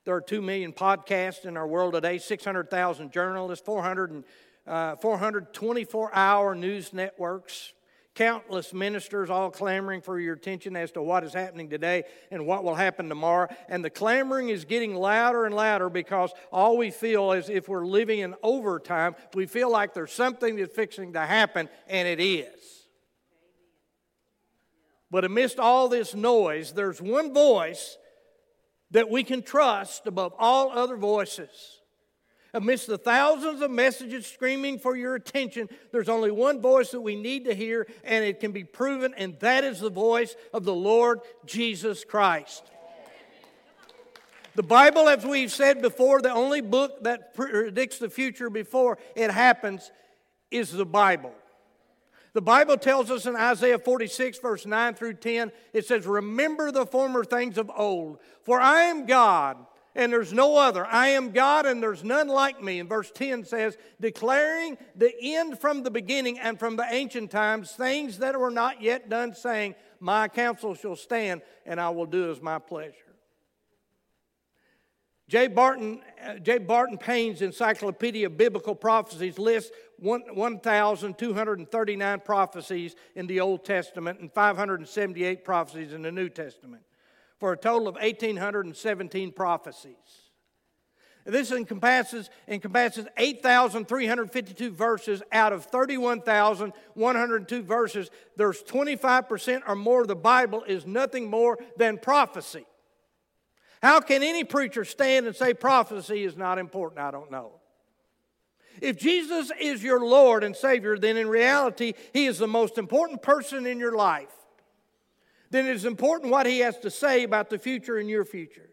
There 0.06 0.14
are 0.14 0.20
2 0.20 0.40
million 0.40 0.72
podcasts 0.72 1.46
in 1.46 1.56
our 1.56 1.66
world 1.66 1.94
today, 1.94 2.18
600,000 2.18 3.10
journalists, 3.10 3.66
400 3.66 4.22
uh, 4.64 4.94
424 4.96 6.14
hour 6.14 6.54
news 6.54 6.92
networks, 6.92 7.72
countless 8.14 8.72
ministers 8.72 9.30
all 9.30 9.50
clamoring 9.50 10.00
for 10.00 10.20
your 10.20 10.34
attention 10.34 10.76
as 10.76 10.92
to 10.92 11.02
what 11.02 11.24
is 11.24 11.32
happening 11.32 11.68
today 11.68 12.04
and 12.30 12.46
what 12.46 12.62
will 12.62 12.76
happen 12.76 13.08
tomorrow. 13.08 13.48
And 13.68 13.84
the 13.84 13.90
clamoring 13.90 14.48
is 14.48 14.64
getting 14.64 14.94
louder 14.94 15.44
and 15.44 15.54
louder 15.54 15.88
because 15.90 16.30
all 16.52 16.76
we 16.76 16.92
feel 16.92 17.32
is 17.32 17.48
if 17.48 17.68
we're 17.68 17.84
living 17.84 18.20
in 18.20 18.36
overtime, 18.44 19.16
we 19.34 19.46
feel 19.46 19.72
like 19.72 19.92
there's 19.92 20.12
something 20.12 20.54
that's 20.54 20.72
fixing 20.72 21.14
to 21.14 21.20
happen, 21.20 21.68
and 21.88 22.06
it 22.06 22.20
is. 22.20 22.86
But 25.10 25.24
amidst 25.24 25.58
all 25.58 25.88
this 25.88 26.14
noise, 26.14 26.74
there's 26.74 27.02
one 27.02 27.34
voice 27.34 27.98
that 28.90 29.10
we 29.10 29.24
can 29.24 29.42
trust 29.42 30.06
above 30.06 30.32
all 30.38 30.70
other 30.70 30.96
voices. 30.96 31.80
Amidst 32.54 32.86
the 32.86 32.96
thousands 32.96 33.60
of 33.60 33.70
messages 33.70 34.26
screaming 34.26 34.78
for 34.78 34.96
your 34.96 35.14
attention, 35.14 35.68
there's 35.92 36.08
only 36.08 36.30
one 36.30 36.62
voice 36.62 36.90
that 36.92 37.00
we 37.00 37.14
need 37.14 37.44
to 37.44 37.54
hear, 37.54 37.86
and 38.02 38.24
it 38.24 38.40
can 38.40 38.52
be 38.52 38.64
proven, 38.64 39.12
and 39.16 39.38
that 39.40 39.62
is 39.62 39.80
the 39.80 39.90
voice 39.90 40.34
of 40.54 40.64
the 40.64 40.74
Lord 40.74 41.20
Jesus 41.44 42.04
Christ. 42.04 42.62
The 44.54 44.62
Bible, 44.62 45.06
as 45.06 45.22
we've 45.22 45.52
said 45.52 45.82
before, 45.82 46.22
the 46.22 46.32
only 46.32 46.62
book 46.62 47.04
that 47.04 47.34
predicts 47.34 47.98
the 47.98 48.08
future 48.08 48.48
before 48.48 48.96
it 49.14 49.30
happens 49.30 49.90
is 50.50 50.72
the 50.72 50.86
Bible. 50.86 51.34
The 52.36 52.42
Bible 52.42 52.76
tells 52.76 53.10
us 53.10 53.24
in 53.24 53.34
Isaiah 53.34 53.78
46, 53.78 54.40
verse 54.40 54.66
9 54.66 54.92
through 54.92 55.14
10, 55.14 55.50
it 55.72 55.86
says, 55.86 56.06
Remember 56.06 56.70
the 56.70 56.84
former 56.84 57.24
things 57.24 57.56
of 57.56 57.70
old, 57.74 58.18
for 58.42 58.60
I 58.60 58.82
am 58.82 59.06
God, 59.06 59.56
and 59.94 60.12
there's 60.12 60.34
no 60.34 60.58
other. 60.58 60.84
I 60.84 61.08
am 61.08 61.30
God, 61.30 61.64
and 61.64 61.82
there's 61.82 62.04
none 62.04 62.28
like 62.28 62.62
me. 62.62 62.78
And 62.78 62.90
verse 62.90 63.10
10 63.10 63.46
says, 63.46 63.78
declaring 64.02 64.76
the 64.94 65.14
end 65.18 65.58
from 65.58 65.82
the 65.82 65.90
beginning 65.90 66.38
and 66.38 66.58
from 66.58 66.76
the 66.76 66.84
ancient 66.86 67.30
times, 67.30 67.70
things 67.70 68.18
that 68.18 68.38
were 68.38 68.50
not 68.50 68.82
yet 68.82 69.08
done, 69.08 69.34
saying, 69.34 69.74
My 69.98 70.28
counsel 70.28 70.74
shall 70.74 70.96
stand, 70.96 71.40
and 71.64 71.80
I 71.80 71.88
will 71.88 72.04
do 72.04 72.30
as 72.30 72.42
my 72.42 72.58
pleasure. 72.58 73.05
J. 75.28 75.48
Barton, 75.48 76.02
uh, 76.24 76.34
J. 76.34 76.58
Barton 76.58 76.98
Payne's 76.98 77.42
Encyclopedia 77.42 78.26
of 78.26 78.36
Biblical 78.36 78.76
Prophecies 78.76 79.40
lists 79.40 79.72
1,239 79.98 82.20
prophecies 82.20 82.94
in 83.16 83.26
the 83.26 83.40
Old 83.40 83.64
Testament 83.64 84.20
and 84.20 84.32
578 84.32 85.44
prophecies 85.44 85.92
in 85.92 86.02
the 86.02 86.12
New 86.12 86.28
Testament 86.28 86.84
for 87.38 87.52
a 87.52 87.56
total 87.56 87.88
of 87.88 87.96
1,817 87.96 89.32
prophecies. 89.32 89.96
This 91.24 91.50
encompasses, 91.50 92.30
encompasses 92.46 93.08
8,352 93.16 94.70
verses 94.70 95.24
out 95.32 95.52
of 95.52 95.64
31,102 95.64 97.62
verses. 97.62 98.10
There's 98.36 98.62
25% 98.62 99.62
or 99.66 99.74
more 99.74 100.02
of 100.02 100.08
the 100.08 100.14
Bible 100.14 100.62
is 100.62 100.86
nothing 100.86 101.28
more 101.28 101.58
than 101.76 101.98
prophecy. 101.98 102.64
How 103.82 104.00
can 104.00 104.22
any 104.22 104.44
preacher 104.44 104.84
stand 104.84 105.26
and 105.26 105.36
say 105.36 105.54
prophecy 105.54 106.24
is 106.24 106.36
not 106.36 106.58
important? 106.58 107.00
I 107.00 107.10
don't 107.10 107.30
know. 107.30 107.52
If 108.80 108.98
Jesus 108.98 109.50
is 109.58 109.82
your 109.82 110.04
Lord 110.04 110.44
and 110.44 110.54
Savior, 110.54 110.98
then 110.98 111.16
in 111.16 111.28
reality, 111.28 111.94
He 112.12 112.26
is 112.26 112.38
the 112.38 112.46
most 112.46 112.78
important 112.78 113.22
person 113.22 113.66
in 113.66 113.78
your 113.78 113.96
life. 113.96 114.32
Then 115.50 115.66
it 115.66 115.76
is 115.76 115.84
important 115.84 116.32
what 116.32 116.46
He 116.46 116.60
has 116.60 116.78
to 116.78 116.90
say 116.90 117.22
about 117.22 117.50
the 117.50 117.58
future 117.58 117.96
and 117.98 118.08
your 118.08 118.24
future. 118.24 118.70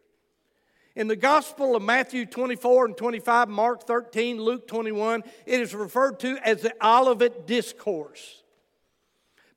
In 0.96 1.08
the 1.08 1.16
Gospel 1.16 1.76
of 1.76 1.82
Matthew 1.82 2.26
24 2.26 2.86
and 2.86 2.98
25, 2.98 3.50
Mark 3.50 3.88
13, 3.88 4.40
Luke 4.40 4.68
21, 4.68 5.24
it 5.46 5.60
is 5.60 5.74
referred 5.74 6.20
to 6.20 6.38
as 6.38 6.62
the 6.62 6.74
Olivet 6.86 7.48
Discourse. 7.48 8.44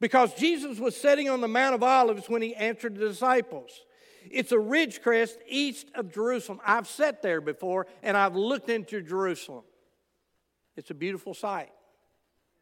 Because 0.00 0.35
Jesus 0.35 0.79
was 0.79 0.97
sitting 0.97 1.29
on 1.29 1.41
the 1.41 1.49
Mount 1.49 1.75
of 1.75 1.83
Olives 1.83 2.29
when 2.29 2.43
He 2.43 2.55
answered 2.55 2.97
the 2.97 3.09
disciples. 3.09 3.85
It's 4.30 4.52
a 4.52 4.59
ridge 4.59 5.02
crest 5.02 5.38
east 5.49 5.88
of 5.95 6.12
Jerusalem. 6.12 6.61
I've 6.64 6.88
sat 6.88 7.23
there 7.23 7.40
before 7.40 7.87
and 8.02 8.16
I've 8.16 8.37
looked 8.37 8.68
into 8.68 9.02
Jerusalem. 9.02 9.64
It's 10.76 10.90
a 10.90 10.95
beautiful 10.95 11.35
sight 11.35 11.71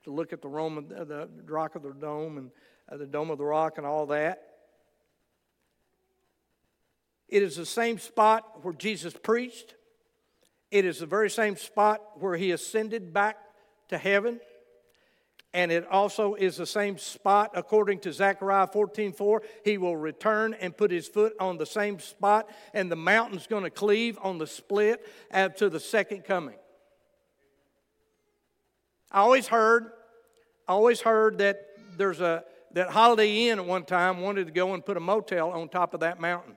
to 0.04 0.10
look 0.10 0.32
at 0.32 0.42
the, 0.42 0.48
Roman, 0.48 0.92
uh, 0.92 1.04
the 1.04 1.28
rock 1.46 1.74
of 1.74 1.82
the 1.82 1.92
dome 1.92 2.38
and 2.38 2.50
uh, 2.90 2.96
the 2.96 3.06
dome 3.06 3.30
of 3.30 3.38
the 3.38 3.44
rock 3.44 3.78
and 3.78 3.86
all 3.86 4.06
that. 4.06 4.42
It 7.28 7.42
is 7.42 7.56
the 7.56 7.66
same 7.66 7.98
spot 7.98 8.62
where 8.62 8.74
Jesus 8.74 9.14
preached. 9.14 9.74
It 10.70 10.84
is 10.84 10.98
the 10.98 11.06
very 11.06 11.30
same 11.30 11.56
spot 11.56 12.20
where 12.20 12.36
he 12.36 12.52
ascended 12.52 13.12
back 13.12 13.38
to 13.88 13.98
heaven. 13.98 14.40
And 15.54 15.70
it 15.70 15.86
also 15.86 16.34
is 16.34 16.56
the 16.56 16.66
same 16.66 16.98
spot, 16.98 17.52
according 17.54 18.00
to 18.00 18.12
Zechariah 18.12 18.66
14:4 18.66 19.40
He 19.64 19.78
will 19.78 19.96
return 19.96 20.52
and 20.54 20.76
put 20.76 20.90
his 20.90 21.06
foot 21.06 21.34
on 21.38 21.58
the 21.58 21.64
same 21.64 22.00
spot, 22.00 22.50
and 22.74 22.90
the 22.90 22.96
mountain's 22.96 23.46
going 23.46 23.62
to 23.62 23.70
cleave 23.70 24.18
on 24.20 24.38
the 24.38 24.48
split 24.48 25.06
to 25.56 25.70
the 25.70 25.78
second 25.78 26.24
coming. 26.24 26.56
I 29.12 29.20
always 29.20 29.46
heard, 29.46 29.92
I 30.66 30.72
always 30.72 31.00
heard 31.00 31.38
that 31.38 31.68
there's 31.96 32.20
a 32.20 32.44
that 32.72 32.90
Holiday 32.90 33.48
Inn 33.48 33.60
at 33.60 33.64
one 33.64 33.84
time 33.84 34.20
wanted 34.20 34.46
to 34.48 34.52
go 34.52 34.74
and 34.74 34.84
put 34.84 34.96
a 34.96 35.00
motel 35.00 35.52
on 35.52 35.68
top 35.68 35.94
of 35.94 36.00
that 36.00 36.20
mountain. 36.20 36.56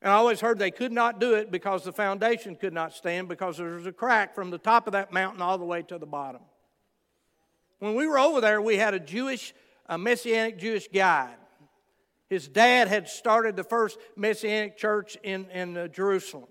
And 0.00 0.10
I 0.10 0.16
always 0.16 0.40
heard 0.40 0.58
they 0.58 0.70
could 0.70 0.92
not 0.92 1.20
do 1.20 1.34
it 1.34 1.50
because 1.50 1.84
the 1.84 1.92
foundation 1.92 2.56
could 2.56 2.72
not 2.72 2.94
stand 2.94 3.28
because 3.28 3.58
there 3.58 3.74
was 3.74 3.86
a 3.86 3.92
crack 3.92 4.34
from 4.34 4.50
the 4.50 4.56
top 4.56 4.86
of 4.86 4.94
that 4.94 5.12
mountain 5.12 5.42
all 5.42 5.58
the 5.58 5.64
way 5.66 5.82
to 5.82 5.98
the 5.98 6.06
bottom. 6.06 6.40
When 7.84 7.96
we 7.96 8.06
were 8.06 8.18
over 8.18 8.40
there, 8.40 8.62
we 8.62 8.78
had 8.78 8.94
a 8.94 8.98
Jewish, 8.98 9.52
a 9.86 9.98
Messianic 9.98 10.58
Jewish 10.58 10.88
guide. 10.88 11.36
His 12.30 12.48
dad 12.48 12.88
had 12.88 13.10
started 13.10 13.56
the 13.56 13.62
first 13.62 13.98
Messianic 14.16 14.78
church 14.78 15.18
in, 15.22 15.50
in 15.50 15.76
uh, 15.76 15.88
Jerusalem 15.88 16.48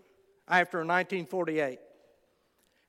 after 0.47 0.77
1948. 0.77 1.79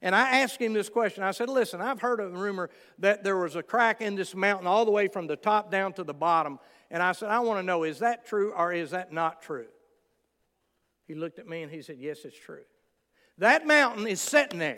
And 0.02 0.14
I 0.14 0.40
asked 0.40 0.60
him 0.60 0.74
this 0.74 0.90
question. 0.90 1.24
I 1.24 1.30
said, 1.30 1.48
Listen, 1.48 1.80
I've 1.80 2.02
heard 2.02 2.20
a 2.20 2.28
rumor 2.28 2.68
that 2.98 3.24
there 3.24 3.38
was 3.38 3.56
a 3.56 3.62
crack 3.62 4.02
in 4.02 4.14
this 4.14 4.34
mountain 4.34 4.66
all 4.66 4.84
the 4.84 4.90
way 4.90 5.08
from 5.08 5.26
the 5.26 5.36
top 5.36 5.70
down 5.70 5.94
to 5.94 6.04
the 6.04 6.12
bottom. 6.12 6.58
And 6.90 7.02
I 7.02 7.12
said, 7.12 7.30
I 7.30 7.40
want 7.40 7.60
to 7.60 7.62
know, 7.62 7.84
is 7.84 8.00
that 8.00 8.26
true 8.26 8.52
or 8.52 8.74
is 8.74 8.90
that 8.90 9.10
not 9.10 9.40
true? 9.40 9.68
He 11.08 11.14
looked 11.14 11.38
at 11.38 11.48
me 11.48 11.62
and 11.62 11.72
he 11.72 11.80
said, 11.80 11.96
Yes, 11.98 12.26
it's 12.26 12.38
true. 12.38 12.64
That 13.38 13.66
mountain 13.66 14.06
is 14.06 14.20
sitting 14.20 14.58
there, 14.58 14.76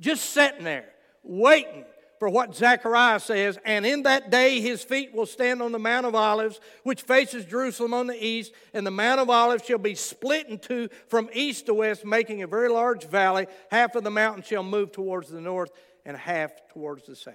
just 0.00 0.32
sitting 0.32 0.64
there, 0.64 0.90
waiting 1.22 1.86
for 2.24 2.30
what 2.30 2.56
Zechariah 2.56 3.20
says, 3.20 3.58
and 3.66 3.84
in 3.84 4.04
that 4.04 4.30
day 4.30 4.58
his 4.58 4.82
feet 4.82 5.14
will 5.14 5.26
stand 5.26 5.60
on 5.60 5.72
the 5.72 5.78
Mount 5.78 6.06
of 6.06 6.14
Olives, 6.14 6.58
which 6.82 7.02
faces 7.02 7.44
Jerusalem 7.44 7.92
on 7.92 8.06
the 8.06 8.26
east, 8.26 8.54
and 8.72 8.86
the 8.86 8.90
Mount 8.90 9.20
of 9.20 9.28
Olives 9.28 9.66
shall 9.66 9.76
be 9.76 9.94
split 9.94 10.48
in 10.48 10.58
two 10.58 10.88
from 11.08 11.28
east 11.34 11.66
to 11.66 11.74
west, 11.74 12.02
making 12.02 12.42
a 12.42 12.46
very 12.46 12.70
large 12.70 13.04
valley. 13.04 13.46
Half 13.70 13.94
of 13.94 14.04
the 14.04 14.10
mountain 14.10 14.42
shall 14.42 14.62
move 14.62 14.90
towards 14.90 15.28
the 15.28 15.42
north, 15.42 15.70
and 16.06 16.16
half 16.16 16.50
towards 16.72 17.04
the 17.04 17.14
south. 17.14 17.34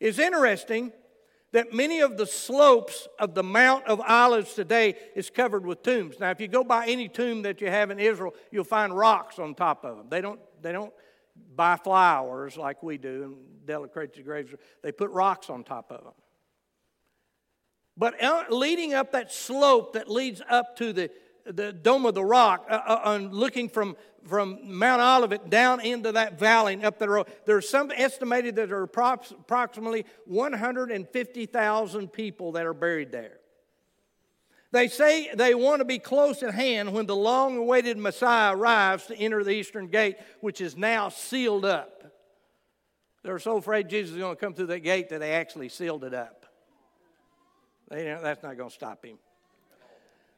It's 0.00 0.18
interesting 0.18 0.92
that 1.52 1.74
many 1.74 2.00
of 2.00 2.16
the 2.16 2.24
slopes 2.24 3.06
of 3.18 3.34
the 3.34 3.42
Mount 3.42 3.86
of 3.86 4.00
Olives 4.00 4.54
today 4.54 4.94
is 5.14 5.28
covered 5.28 5.66
with 5.66 5.82
tombs. 5.82 6.18
Now, 6.18 6.30
if 6.30 6.40
you 6.40 6.48
go 6.48 6.64
by 6.64 6.86
any 6.86 7.10
tomb 7.10 7.42
that 7.42 7.60
you 7.60 7.68
have 7.68 7.90
in 7.90 7.98
Israel, 7.98 8.32
you'll 8.50 8.64
find 8.64 8.96
rocks 8.96 9.38
on 9.38 9.54
top 9.54 9.84
of 9.84 9.98
them. 9.98 10.06
They 10.08 10.22
don't, 10.22 10.40
they 10.62 10.72
don't 10.72 10.94
buy 11.54 11.76
flowers 11.76 12.56
like 12.56 12.82
we 12.82 12.98
do 12.98 13.24
and 13.24 13.66
decorate 13.66 14.14
the 14.14 14.22
graves. 14.22 14.54
They 14.82 14.92
put 14.92 15.10
rocks 15.10 15.50
on 15.50 15.64
top 15.64 15.90
of 15.90 16.04
them. 16.04 16.14
But 17.96 18.22
uh, 18.22 18.44
leading 18.50 18.94
up 18.94 19.12
that 19.12 19.32
slope 19.32 19.94
that 19.94 20.08
leads 20.08 20.40
up 20.48 20.76
to 20.76 20.92
the, 20.92 21.10
the 21.44 21.72
Dome 21.72 22.06
of 22.06 22.14
the 22.14 22.24
Rock, 22.24 22.66
uh, 22.70 23.00
uh, 23.04 23.18
looking 23.30 23.68
from, 23.68 23.96
from 24.24 24.60
Mount 24.62 25.02
Olivet 25.02 25.50
down 25.50 25.80
into 25.80 26.12
that 26.12 26.38
valley 26.38 26.74
and 26.74 26.84
up 26.84 27.00
the 27.00 27.08
road, 27.08 27.26
there's 27.44 27.68
some 27.68 27.90
estimated 27.90 28.54
that 28.54 28.68
there 28.68 28.78
are 28.78 28.84
approximately 28.84 30.06
150,000 30.26 32.12
people 32.12 32.52
that 32.52 32.66
are 32.66 32.74
buried 32.74 33.10
there. 33.10 33.38
They 34.70 34.88
say 34.88 35.30
they 35.34 35.54
want 35.54 35.80
to 35.80 35.84
be 35.84 35.98
close 35.98 36.42
at 36.42 36.52
hand 36.52 36.92
when 36.92 37.06
the 37.06 37.16
long 37.16 37.56
awaited 37.56 37.96
Messiah 37.96 38.54
arrives 38.54 39.06
to 39.06 39.16
enter 39.16 39.42
the 39.42 39.50
eastern 39.50 39.88
gate, 39.88 40.16
which 40.40 40.60
is 40.60 40.76
now 40.76 41.08
sealed 41.08 41.64
up. 41.64 42.04
They're 43.22 43.38
so 43.38 43.56
afraid 43.56 43.88
Jesus 43.88 44.12
is 44.12 44.18
going 44.18 44.36
to 44.36 44.40
come 44.40 44.54
through 44.54 44.66
that 44.66 44.80
gate 44.80 45.08
that 45.08 45.20
they 45.20 45.32
actually 45.32 45.70
sealed 45.70 46.04
it 46.04 46.14
up. 46.14 46.46
They, 47.88 48.04
that's 48.04 48.42
not 48.42 48.56
going 48.56 48.68
to 48.68 48.74
stop 48.74 49.04
him. 49.04 49.18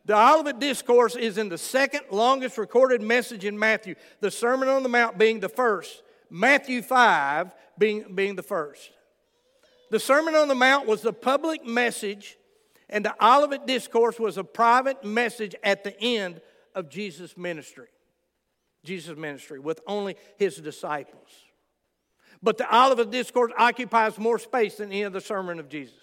The 0.07 0.17
Olivet 0.17 0.61
Discourse 0.61 1.15
is 1.17 1.37
in 1.37 1.49
the 1.49 1.59
second 1.59 2.03
longest 2.11 2.57
recorded 2.57 3.03
message 3.03 3.45
in 3.45 3.59
Matthew, 3.59 3.97
the 4.21 4.31
Sermon 4.31 4.69
on 4.69 4.83
the 4.83 4.89
Mount 4.89 5.19
being 5.19 5.41
the 5.41 5.49
first, 5.49 6.03
Matthew 6.31 6.83
5 6.83 7.53
being, 7.77 8.15
being 8.15 8.35
the 8.35 8.43
first. 8.43 8.91
The 9.91 10.01
Sermon 10.01 10.35
on 10.37 10.49
the 10.49 10.55
Mount 10.55 10.87
was 10.87 11.03
the 11.03 11.13
public 11.13 11.67
message 11.67 12.39
and 12.91 13.05
the 13.05 13.15
Olivet 13.25 13.67
Discourse 13.67 14.19
was 14.19 14.37
a 14.37 14.45
private 14.45 15.05
message 15.05 15.55
at 15.63 15.85
the 15.85 15.99
end 16.01 16.41
of 16.75 16.91
Jesus' 16.91 17.37
ministry. 17.37 17.89
Jesus' 18.85 19.17
ministry 19.17 19.59
with 19.59 19.81
only 19.87 20.17
his 20.37 20.57
disciples. 20.57 21.29
But 22.43 22.59
the 22.59 22.75
Olivet 22.75 23.11
Discourse 23.11 23.53
occupies 23.57 24.19
more 24.19 24.39
space 24.39 24.77
than 24.77 24.91
any 24.91 25.05
other 25.05 25.21
sermon 25.21 25.59
of 25.59 25.69
Jesus. 25.69 25.95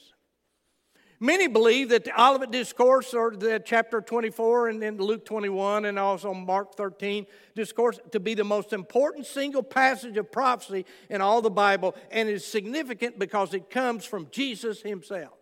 Many 1.19 1.47
believe 1.47 1.89
that 1.89 2.03
the 2.03 2.21
Olivet 2.21 2.51
Discourse, 2.51 3.15
or 3.15 3.31
the 3.31 3.59
chapter 3.65 4.01
24 4.01 4.69
and 4.69 4.81
then 4.81 4.97
Luke 4.97 5.25
21 5.25 5.85
and 5.85 5.97
also 5.97 6.31
Mark 6.31 6.75
13 6.75 7.25
discourse, 7.55 7.99
to 8.11 8.19
be 8.19 8.35
the 8.35 8.43
most 8.43 8.71
important 8.71 9.25
single 9.25 9.63
passage 9.63 10.15
of 10.17 10.31
prophecy 10.31 10.85
in 11.09 11.19
all 11.19 11.41
the 11.41 11.49
Bible 11.49 11.95
and 12.11 12.29
is 12.29 12.45
significant 12.45 13.17
because 13.17 13.55
it 13.55 13.71
comes 13.71 14.05
from 14.05 14.27
Jesus 14.29 14.83
himself. 14.83 15.33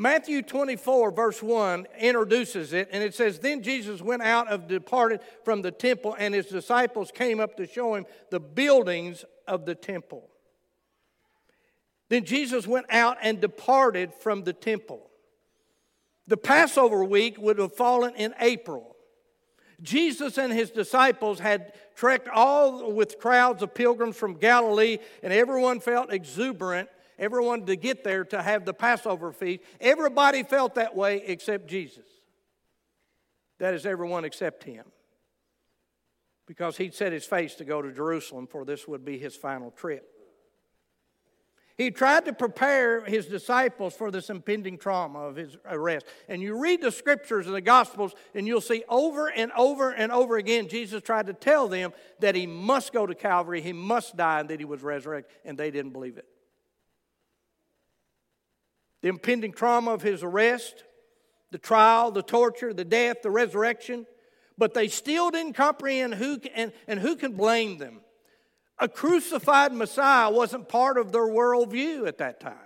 Matthew 0.00 0.40
24, 0.40 1.10
verse 1.10 1.42
1, 1.42 1.86
introduces 1.98 2.72
it, 2.72 2.88
and 2.90 3.02
it 3.02 3.14
says, 3.14 3.38
Then 3.38 3.62
Jesus 3.62 4.00
went 4.00 4.22
out 4.22 4.48
of 4.48 4.66
departed 4.66 5.20
from 5.44 5.60
the 5.60 5.70
temple, 5.70 6.16
and 6.18 6.32
his 6.32 6.46
disciples 6.46 7.12
came 7.12 7.38
up 7.38 7.58
to 7.58 7.66
show 7.66 7.94
him 7.94 8.06
the 8.30 8.40
buildings 8.40 9.26
of 9.46 9.66
the 9.66 9.74
temple. 9.74 10.30
Then 12.08 12.24
Jesus 12.24 12.66
went 12.66 12.86
out 12.88 13.18
and 13.20 13.42
departed 13.42 14.14
from 14.14 14.44
the 14.44 14.54
temple. 14.54 15.10
The 16.26 16.38
Passover 16.38 17.04
week 17.04 17.36
would 17.36 17.58
have 17.58 17.76
fallen 17.76 18.14
in 18.14 18.32
April. 18.40 18.96
Jesus 19.82 20.38
and 20.38 20.50
his 20.50 20.70
disciples 20.70 21.40
had 21.40 21.74
trekked 21.94 22.28
all 22.28 22.90
with 22.90 23.18
crowds 23.18 23.62
of 23.62 23.74
pilgrims 23.74 24.16
from 24.16 24.38
Galilee, 24.38 24.96
and 25.22 25.30
everyone 25.30 25.78
felt 25.78 26.10
exuberant 26.10 26.88
everyone 27.20 27.66
to 27.66 27.76
get 27.76 28.02
there 28.02 28.24
to 28.24 28.42
have 28.42 28.64
the 28.64 28.74
Passover 28.74 29.30
feast. 29.30 29.62
Everybody 29.80 30.42
felt 30.42 30.74
that 30.74 30.96
way 30.96 31.22
except 31.24 31.68
Jesus. 31.68 32.06
That 33.60 33.74
is, 33.74 33.86
everyone 33.86 34.24
except 34.24 34.64
him. 34.64 34.86
Because 36.46 36.78
he'd 36.78 36.94
set 36.94 37.12
his 37.12 37.26
face 37.26 37.54
to 37.56 37.64
go 37.64 37.80
to 37.80 37.92
Jerusalem, 37.92 38.48
for 38.48 38.64
this 38.64 38.88
would 38.88 39.04
be 39.04 39.18
his 39.18 39.36
final 39.36 39.70
trip. 39.70 40.04
He 41.76 41.90
tried 41.90 42.26
to 42.26 42.34
prepare 42.34 43.04
his 43.04 43.24
disciples 43.26 43.94
for 43.94 44.10
this 44.10 44.28
impending 44.28 44.76
trauma 44.76 45.20
of 45.20 45.36
his 45.36 45.56
arrest. 45.64 46.04
And 46.28 46.42
you 46.42 46.60
read 46.60 46.82
the 46.82 46.92
scriptures 46.92 47.46
and 47.46 47.54
the 47.54 47.62
gospels, 47.62 48.12
and 48.34 48.46
you'll 48.46 48.60
see 48.60 48.84
over 48.88 49.28
and 49.28 49.50
over 49.52 49.90
and 49.90 50.12
over 50.12 50.36
again, 50.36 50.68
Jesus 50.68 51.02
tried 51.02 51.26
to 51.28 51.32
tell 51.32 51.68
them 51.68 51.92
that 52.18 52.34
he 52.34 52.46
must 52.46 52.92
go 52.92 53.06
to 53.06 53.14
Calvary, 53.14 53.62
he 53.62 53.72
must 53.72 54.16
die, 54.16 54.40
and 54.40 54.50
that 54.50 54.58
he 54.58 54.66
was 54.66 54.82
resurrected, 54.82 55.34
and 55.44 55.56
they 55.56 55.70
didn't 55.70 55.92
believe 55.92 56.18
it. 56.18 56.26
The 59.02 59.08
impending 59.08 59.52
trauma 59.52 59.92
of 59.92 60.02
his 60.02 60.22
arrest, 60.22 60.84
the 61.50 61.58
trial, 61.58 62.10
the 62.10 62.22
torture, 62.22 62.72
the 62.72 62.84
death, 62.84 63.22
the 63.22 63.30
resurrection, 63.30 64.06
but 64.58 64.74
they 64.74 64.88
still 64.88 65.30
didn't 65.30 65.54
comprehend 65.54 66.14
who 66.14 66.38
and, 66.54 66.72
and 66.86 67.00
who 67.00 67.16
can 67.16 67.32
blame 67.32 67.78
them. 67.78 68.00
A 68.78 68.88
crucified 68.88 69.72
Messiah 69.72 70.30
wasn't 70.30 70.68
part 70.68 70.98
of 70.98 71.12
their 71.12 71.26
worldview 71.26 72.06
at 72.06 72.18
that 72.18 72.40
time. 72.40 72.56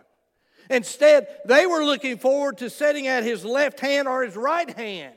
Instead, 0.71 1.27
they 1.45 1.67
were 1.67 1.85
looking 1.85 2.17
forward 2.17 2.59
to 2.59 2.71
sitting 2.71 3.07
at 3.07 3.23
his 3.23 3.45
left 3.45 3.81
hand 3.81 4.09
or 4.09 4.23
his 4.23 4.37
right 4.37 4.71
hand. 4.71 5.15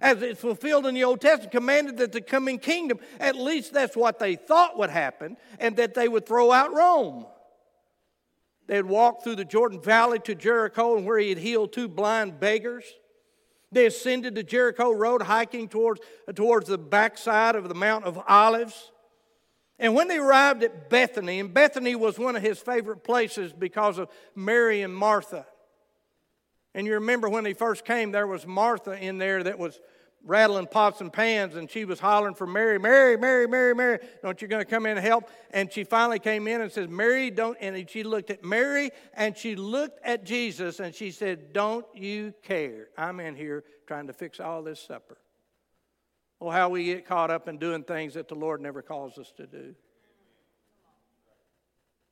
As 0.00 0.22
it's 0.22 0.40
fulfilled 0.40 0.86
in 0.86 0.94
the 0.94 1.04
Old 1.04 1.20
Testament, 1.20 1.52
commanded 1.52 1.96
that 1.98 2.12
the 2.12 2.20
coming 2.20 2.58
kingdom, 2.58 2.98
at 3.18 3.36
least 3.36 3.72
that's 3.72 3.96
what 3.96 4.18
they 4.18 4.36
thought 4.36 4.78
would 4.78 4.90
happen, 4.90 5.36
and 5.58 5.76
that 5.76 5.94
they 5.94 6.08
would 6.08 6.26
throw 6.26 6.52
out 6.52 6.72
Rome. 6.72 7.26
They 8.66 8.76
had 8.76 8.86
walked 8.86 9.24
through 9.24 9.36
the 9.36 9.44
Jordan 9.44 9.80
Valley 9.80 10.18
to 10.20 10.34
Jericho, 10.34 10.96
and 10.96 11.06
where 11.06 11.18
he 11.18 11.28
had 11.28 11.38
healed 11.38 11.72
two 11.72 11.88
blind 11.88 12.40
beggars. 12.40 12.84
They 13.72 13.86
ascended 13.86 14.34
the 14.34 14.42
Jericho 14.42 14.92
road, 14.92 15.22
hiking 15.22 15.68
towards, 15.68 16.00
towards 16.34 16.68
the 16.68 16.78
backside 16.78 17.56
of 17.56 17.68
the 17.68 17.74
Mount 17.74 18.04
of 18.04 18.20
Olives. 18.28 18.92
And 19.78 19.94
when 19.94 20.08
they 20.08 20.18
arrived 20.18 20.62
at 20.62 20.88
Bethany, 20.88 21.40
and 21.40 21.52
Bethany 21.52 21.96
was 21.96 22.18
one 22.18 22.36
of 22.36 22.42
his 22.42 22.58
favorite 22.58 23.02
places 23.02 23.52
because 23.52 23.98
of 23.98 24.08
Mary 24.34 24.82
and 24.82 24.94
Martha. 24.94 25.46
And 26.74 26.86
you 26.86 26.94
remember 26.94 27.28
when 27.28 27.44
he 27.44 27.52
first 27.52 27.84
came, 27.84 28.12
there 28.12 28.26
was 28.26 28.46
Martha 28.46 28.92
in 28.92 29.18
there 29.18 29.42
that 29.42 29.58
was 29.58 29.80
rattling 30.24 30.66
pots 30.66 31.00
and 31.00 31.12
pans, 31.12 31.54
and 31.54 31.70
she 31.70 31.84
was 31.84 32.00
hollering 32.00 32.34
for 32.34 32.46
Mary, 32.46 32.78
Mary, 32.78 33.16
Mary, 33.16 33.46
Mary, 33.46 33.74
Mary, 33.74 33.98
don't 34.22 34.40
you 34.40 34.48
to 34.48 34.64
come 34.64 34.86
in 34.86 34.96
and 34.96 35.06
help? 35.06 35.28
And 35.50 35.70
she 35.70 35.84
finally 35.84 36.18
came 36.18 36.48
in 36.48 36.60
and 36.60 36.72
says, 36.72 36.88
Mary, 36.88 37.30
don't, 37.30 37.56
and 37.60 37.88
she 37.88 38.02
looked 38.02 38.30
at 38.30 38.42
Mary 38.44 38.90
and 39.14 39.36
she 39.36 39.54
looked 39.54 40.00
at 40.04 40.24
Jesus 40.24 40.80
and 40.80 40.94
she 40.94 41.10
said, 41.10 41.52
Don't 41.52 41.86
you 41.94 42.32
care? 42.42 42.88
I'm 42.96 43.20
in 43.20 43.36
here 43.36 43.64
trying 43.86 44.06
to 44.06 44.12
fix 44.12 44.40
all 44.40 44.62
this 44.62 44.80
supper. 44.80 45.18
Oh, 46.40 46.50
how 46.50 46.68
we 46.68 46.84
get 46.84 47.06
caught 47.06 47.30
up 47.30 47.48
in 47.48 47.58
doing 47.58 47.84
things 47.84 48.14
that 48.14 48.28
the 48.28 48.34
Lord 48.34 48.60
never 48.60 48.82
calls 48.82 49.18
us 49.18 49.32
to 49.36 49.46
do. 49.46 49.74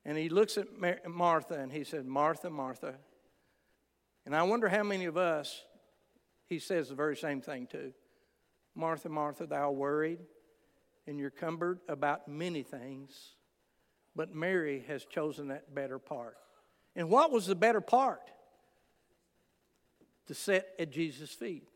And 0.05 0.17
he 0.17 0.29
looks 0.29 0.57
at 0.57 0.67
Martha 1.07 1.55
and 1.55 1.71
he 1.71 1.83
said, 1.83 2.05
Martha, 2.05 2.49
Martha. 2.49 2.95
And 4.25 4.35
I 4.35 4.43
wonder 4.43 4.67
how 4.67 4.83
many 4.83 5.05
of 5.05 5.17
us 5.17 5.63
he 6.47 6.59
says 6.59 6.89
the 6.89 6.95
very 6.95 7.17
same 7.17 7.41
thing 7.41 7.67
too. 7.67 7.93
Martha, 8.75 9.09
Martha, 9.09 9.45
thou 9.45 9.71
worried 9.71 10.19
and 11.07 11.19
you're 11.19 11.29
cumbered 11.29 11.79
about 11.87 12.27
many 12.27 12.63
things, 12.63 13.35
but 14.15 14.33
Mary 14.33 14.83
has 14.87 15.05
chosen 15.05 15.49
that 15.49 15.73
better 15.73 15.99
part. 15.99 16.37
And 16.95 17.09
what 17.09 17.31
was 17.31 17.47
the 17.47 17.55
better 17.55 17.81
part? 17.81 18.21
To 20.27 20.33
sit 20.33 20.67
at 20.79 20.91
Jesus' 20.91 21.31
feet. 21.31 21.67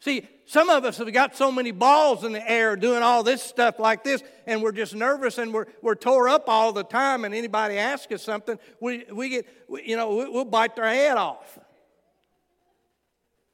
See, 0.00 0.28
some 0.46 0.70
of 0.70 0.84
us 0.84 0.98
have 0.98 1.12
got 1.12 1.36
so 1.36 1.50
many 1.50 1.72
balls 1.72 2.22
in 2.22 2.30
the 2.30 2.50
air 2.50 2.76
doing 2.76 3.02
all 3.02 3.24
this 3.24 3.42
stuff 3.42 3.80
like 3.80 4.04
this, 4.04 4.22
and 4.46 4.62
we're 4.62 4.70
just 4.70 4.94
nervous 4.94 5.38
and 5.38 5.52
we're, 5.52 5.66
we're 5.82 5.96
tore 5.96 6.28
up 6.28 6.44
all 6.48 6.72
the 6.72 6.84
time. 6.84 7.24
And 7.24 7.34
anybody 7.34 7.78
asks 7.78 8.12
us 8.12 8.22
something, 8.22 8.60
we, 8.80 9.04
we 9.12 9.28
get, 9.28 9.46
we, 9.68 9.82
you 9.84 9.96
know, 9.96 10.14
we'll 10.14 10.44
bite 10.44 10.76
their 10.76 10.88
head 10.88 11.16
off 11.16 11.58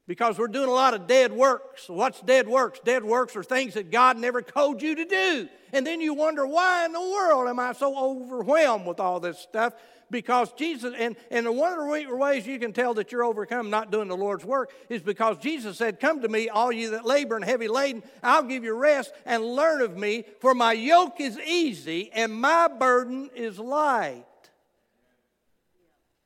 because 0.06 0.38
we're 0.38 0.48
doing 0.48 0.68
a 0.68 0.72
lot 0.72 0.94
of 0.94 1.06
dead 1.06 1.32
works. 1.32 1.88
What's 1.88 2.20
dead 2.20 2.48
works? 2.48 2.80
Dead 2.84 3.04
works 3.04 3.36
are 3.36 3.42
things 3.42 3.74
that 3.74 3.90
God 3.90 4.18
never 4.18 4.42
told 4.42 4.82
you 4.82 4.94
to 4.96 5.04
do. 5.04 5.48
And 5.72 5.86
then 5.86 6.00
you 6.00 6.14
wonder, 6.14 6.46
why 6.46 6.84
in 6.84 6.92
the 6.92 7.00
world 7.00 7.48
am 7.48 7.58
I 7.58 7.72
so 7.72 7.96
overwhelmed 7.96 8.86
with 8.86 9.00
all 9.00 9.20
this 9.20 9.38
stuff? 9.38 9.74
because 10.10 10.52
Jesus, 10.52 10.94
and, 10.96 11.16
and 11.30 11.56
one 11.56 11.72
of 11.72 11.78
the 11.78 12.16
ways 12.16 12.46
you 12.46 12.58
can 12.58 12.72
tell 12.72 12.94
that 12.94 13.10
you're 13.10 13.24
overcome 13.24 13.70
not 13.70 13.90
doing 13.90 14.06
the 14.06 14.16
Lord's 14.16 14.44
work 14.44 14.72
is 14.88 15.02
because 15.02 15.38
Jesus 15.38 15.76
said, 15.76 15.98
Come 15.98 16.22
to 16.22 16.28
me, 16.28 16.48
all 16.48 16.70
you 16.70 16.90
that 16.90 17.04
labor 17.04 17.36
and 17.36 17.44
heavy 17.44 17.68
laden, 17.68 18.02
I'll 18.22 18.44
give 18.44 18.64
you 18.64 18.74
rest 18.74 19.12
and 19.26 19.44
learn 19.44 19.82
of 19.82 19.96
me, 19.96 20.24
for 20.40 20.54
my 20.54 20.72
yoke 20.72 21.20
is 21.20 21.38
easy 21.40 22.10
and 22.12 22.32
my 22.32 22.68
burden 22.68 23.30
is 23.34 23.58
light. 23.58 24.24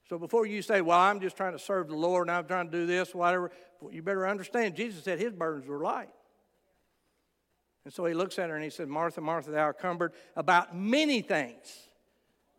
So 0.08 0.18
before 0.18 0.46
you 0.46 0.62
say, 0.62 0.80
Well, 0.80 0.98
I'm 0.98 1.20
just 1.20 1.36
trying 1.36 1.52
to 1.52 1.58
serve 1.58 1.88
the 1.88 1.96
Lord 1.96 2.28
and 2.28 2.36
I'm 2.36 2.46
trying 2.46 2.70
to 2.70 2.72
do 2.72 2.86
this, 2.86 3.14
whatever, 3.14 3.50
you 3.90 4.02
better 4.02 4.26
understand 4.26 4.74
Jesus 4.74 5.04
said 5.04 5.18
his 5.18 5.32
burdens 5.32 5.66
were 5.66 5.82
light. 5.82 6.08
And 7.84 7.92
so 7.92 8.04
he 8.04 8.14
looks 8.14 8.38
at 8.38 8.50
her 8.50 8.54
and 8.54 8.64
he 8.64 8.70
said, 8.70 8.88
Martha, 8.88 9.20
Martha, 9.20 9.50
thou 9.50 9.64
art 9.64 9.78
cumbered 9.78 10.12
about 10.36 10.76
many 10.76 11.22
things. 11.22 11.88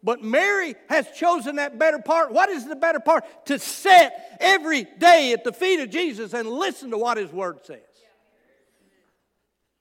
But 0.02 0.24
Mary 0.24 0.76
has 0.88 1.12
chosen 1.12 1.58
that 1.58 1.78
better 1.78 2.00
part. 2.00 2.32
What 2.32 2.50
is 2.50 2.66
the 2.66 2.76
better 2.76 3.00
part? 3.00 3.26
To 3.48 3.60
sit 3.60 4.14
every 4.40 4.86
day 4.98 5.34
at 5.34 5.44
the 5.44 5.52
feet 5.52 5.82
of 5.82 5.90
Jesus 5.90 6.34
and 6.34 6.50
listen 6.50 6.92
to 6.92 6.98
what 6.98 7.18
his 7.18 7.32
word 7.32 7.60
says. 7.66 7.80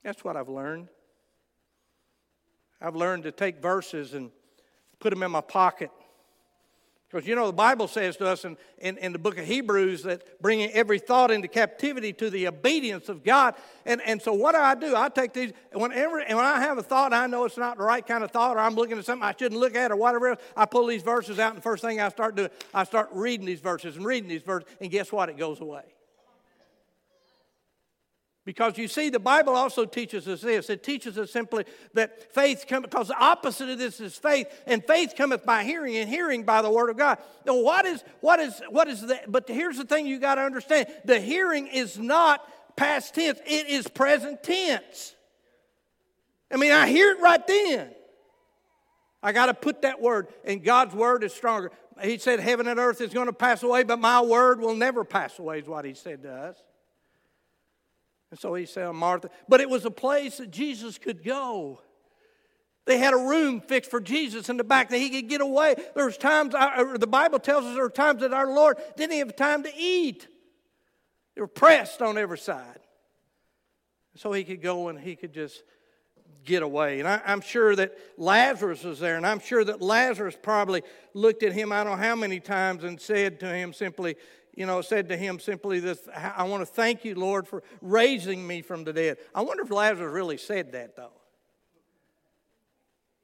That's 0.03 0.25
what 0.25 0.37
I've 0.37 0.49
learned. 0.49 0.89
I've 2.81 2.97
learned 2.97 3.25
to 3.25 3.33
take 3.33 3.63
verses 3.63 4.15
and 4.15 4.31
put 4.99 5.11
them 5.11 5.23
in 5.23 5.31
my 5.31 5.41
pocket 5.41 5.91
because 7.11 7.27
you 7.27 7.35
know, 7.35 7.47
the 7.47 7.55
Bible 7.55 7.89
says 7.89 8.19
to 8.19 8.27
us 8.27 8.45
in, 8.45 8.57
in, 8.79 8.99
in, 8.99 9.13
the 9.13 9.19
book 9.19 9.39
of 9.39 9.47
Hebrews 9.47 10.03
that 10.03 10.43
bringing 10.43 10.71
every 10.73 10.99
thought 10.99 11.31
into 11.31 11.49
captivity 11.49 12.13
to 12.13 12.29
the 12.29 12.49
obedience 12.49 13.09
of 13.09 13.25
God. 13.25 13.55
And, 13.87 14.03
and 14.03 14.21
so, 14.21 14.35
what 14.35 14.55
do 14.55 14.59
I 14.59 14.75
do? 14.75 14.95
I 14.95 15.09
take 15.09 15.33
these, 15.33 15.53
whenever, 15.73 16.19
and 16.21 16.37
when 16.37 16.45
I 16.45 16.61
have 16.61 16.77
a 16.77 16.83
thought, 16.83 17.15
I 17.15 17.27
know 17.27 17.47
it's 17.47 17.57
not 17.57 17.79
the 17.79 17.85
right 17.85 18.07
kind 18.07 18.23
of 18.23 18.31
thought, 18.31 18.57
or 18.57 18.61
I'm 18.61 18.75
looking 18.75 18.99
at 18.99 19.07
something 19.07 19.27
I 19.27 19.35
shouldn't 19.39 19.59
look 19.59 19.75
at, 19.75 19.91
or 19.91 19.97
whatever 19.97 20.29
else, 20.29 20.41
I 20.55 20.67
pull 20.67 20.87
these 20.87 21.03
verses 21.03 21.39
out, 21.39 21.51
and 21.51 21.59
the 21.59 21.63
first 21.63 21.83
thing 21.83 21.99
I 21.99 22.11
start 22.11 22.35
doing, 22.35 22.51
I 22.75 22.85
start 22.85 23.09
reading 23.13 23.47
these 23.47 23.61
verses 23.61 23.97
and 23.97 24.05
reading 24.05 24.29
these 24.29 24.43
verses, 24.43 24.69
and 24.81 24.91
guess 24.91 25.11
what? 25.11 25.31
It 25.31 25.39
goes 25.39 25.61
away. 25.61 25.85
Because 28.49 28.79
you 28.79 28.89
see, 28.89 29.11
the 29.11 29.19
Bible 29.19 29.55
also 29.55 29.85
teaches 29.85 30.27
us 30.27 30.41
this. 30.41 30.71
It 30.71 30.83
teaches 30.83 31.19
us 31.19 31.31
simply 31.31 31.67
that 31.93 32.33
faith 32.33 32.65
comes, 32.67 32.87
because 32.87 33.09
the 33.09 33.19
opposite 33.19 33.69
of 33.69 33.77
this 33.77 34.01
is 34.01 34.17
faith, 34.17 34.47
and 34.67 34.83
faith 34.83 35.13
cometh 35.19 35.45
by 35.45 35.65
hearing, 35.65 35.99
and 35.99 36.09
hearing 36.09 36.45
by 36.45 36.63
the 36.63 36.71
word 36.71 36.89
of 36.89 36.97
God. 36.97 37.19
Now, 37.45 37.57
what 37.61 37.85
is, 37.85 38.03
what 38.23 38.41
is, 38.41 38.59
what 38.71 38.89
is 38.89 39.03
that? 39.09 39.31
But 39.31 39.51
here's 39.51 39.77
the 39.77 39.85
thing 39.85 40.07
you 40.07 40.19
got 40.19 40.37
to 40.37 40.41
understand 40.41 40.89
the 41.05 41.21
hearing 41.21 41.67
is 41.67 41.99
not 41.99 42.43
past 42.75 43.17
tense, 43.17 43.39
it 43.45 43.67
is 43.67 43.87
present 43.87 44.43
tense. 44.43 45.15
I 46.51 46.57
mean, 46.57 46.73
I 46.73 46.89
hear 46.89 47.11
it 47.11 47.21
right 47.21 47.47
then. 47.47 47.91
I 49.23 49.33
got 49.33 49.47
to 49.47 49.55
put 49.55 49.83
that 49.83 50.01
word, 50.01 50.29
and 50.43 50.65
God's 50.65 50.95
word 50.95 51.23
is 51.23 51.35
stronger. 51.35 51.71
He 52.01 52.17
said, 52.17 52.41
Heaven 52.41 52.67
and 52.67 52.81
earth 52.81 53.03
is 53.03 53.13
going 53.13 53.27
to 53.27 53.35
pass 53.35 53.63
away, 53.63 53.83
but 53.83 53.99
my 53.99 54.23
word 54.23 54.59
will 54.59 54.75
never 54.75 55.05
pass 55.05 55.39
away, 55.39 55.59
is 55.59 55.69
what 55.69 55.85
he 55.85 55.93
said 55.93 56.23
to 56.23 56.33
us. 56.33 56.57
And 58.31 58.39
so 58.39 58.55
he 58.55 58.67
said, 58.67 58.91
Martha, 58.93 59.31
but 59.49 59.61
it 59.61 59.71
was 59.71 59.85
a 59.85 59.91
place 59.91 60.39
that 60.39 60.51
Jesus 60.51 60.99
could 60.99 61.25
go. 61.25 61.81
They 62.85 62.99
had 62.99 63.13
a 63.13 63.19
room 63.19 63.61
fixed 63.61 63.91
for 63.91 64.01
Jesus 64.01 64.49
in 64.49 64.57
the 64.57 64.65
back 64.65 64.89
that 64.91 64.99
he 64.99 65.11
could 65.11 65.29
get 65.29 65.41
away. 65.41 65.75
There's 65.95 66.17
times, 66.17 66.55
the 66.55 67.07
Bible 67.07 67.39
tells 67.39 67.65
us 67.65 67.75
there 67.75 67.85
are 67.85 67.91
times 67.91 68.23
that 68.23 68.33
our 68.33 68.51
Lord 68.51 68.79
didn't 68.97 69.19
have 69.19 69.37
time 69.37 69.63
to 69.65 69.71
eat. 69.77 70.27
They 71.35 71.43
were 71.43 71.47
pressed 71.47 72.01
on 72.01 72.17
every 72.17 72.39
side. 72.39 72.81
So 74.17 74.33
he 74.33 74.43
could 74.43 74.63
go 74.63 74.89
and 74.89 74.99
he 74.99 75.17
could 75.17 75.33
just 75.33 75.63
get 76.45 76.63
away. 76.63 76.99
And 76.99 77.07
I, 77.07 77.21
am 77.27 77.41
sure 77.41 77.77
that 77.77 77.97
Lazarus 78.17 78.83
was 78.83 78.99
there, 78.99 79.17
and 79.17 79.27
I'm 79.27 79.41
sure 79.41 79.63
that 79.65 79.83
Lazarus 79.83 80.37
probably 80.41 80.83
looked 81.15 81.43
at 81.43 81.53
him, 81.53 81.73
I 81.73 81.85
don't 81.85 81.99
know 81.99 82.03
how 82.03 82.17
many 82.17 82.41
times, 82.41 82.85
and 82.85 83.01
said 83.01 83.39
to 83.41 83.47
him 83.47 83.73
simply, 83.73 84.17
you 84.59 84.67
know, 84.67 84.81
said 84.81 85.09
to 85.11 85.17
him 85.17 85.39
simply 85.39 85.79
this 85.79 86.01
I 86.13 86.43
want 86.43 86.63
to 86.63 86.67
thank 86.67 87.05
you, 87.05 87.15
Lord, 87.15 87.47
for 87.47 87.63
raising 87.81 88.45
me 88.45 88.61
from 88.61 88.83
the 88.83 88.93
dead. 88.93 89.19
I 89.33 89.43
wonder 89.43 89.63
if 89.63 89.71
Lazarus 89.71 90.13
really 90.13 90.37
said 90.37 90.73
that, 90.73 90.97
though. 90.97 91.13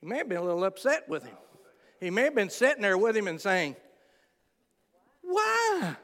He 0.01 0.07
may 0.07 0.19
have 0.19 0.29
been 0.29 0.39
a 0.39 0.45
little 0.45 0.63
upset 0.63 1.09
with 1.09 1.25
him. 1.25 1.35
He 1.99 2.11
may 2.11 2.23
have 2.23 2.37
been 2.37 2.51
sitting 2.51 2.83
there 2.83 2.97
with 2.97 3.17
him 3.17 3.27
and 3.27 3.41
saying, 3.41 3.75
Why? 5.23 5.97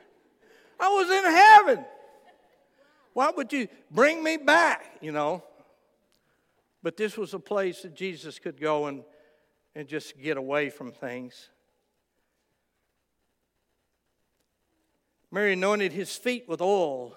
I 0.81 0.89
was 0.89 1.09
in 1.09 1.25
heaven. 1.25 1.85
Why 3.13 3.31
would 3.31 3.53
you 3.53 3.69
bring 3.89 4.25
me 4.25 4.37
back? 4.37 4.99
You 5.01 5.13
know. 5.13 5.45
But 6.83 6.97
this 6.97 7.17
was 7.17 7.35
a 7.35 7.39
place 7.39 7.83
that 7.83 7.95
Jesus 7.95 8.41
could 8.41 8.61
go 8.61 8.87
and, 8.87 9.05
and 9.77 9.87
just 9.87 10.21
get 10.21 10.39
away 10.39 10.71
from 10.71 10.91
things. 10.91 11.51
Mary 15.31 15.53
anointed 15.53 15.93
his 15.93 16.15
feet 16.17 16.49
with 16.49 16.61
oil, 16.61 17.17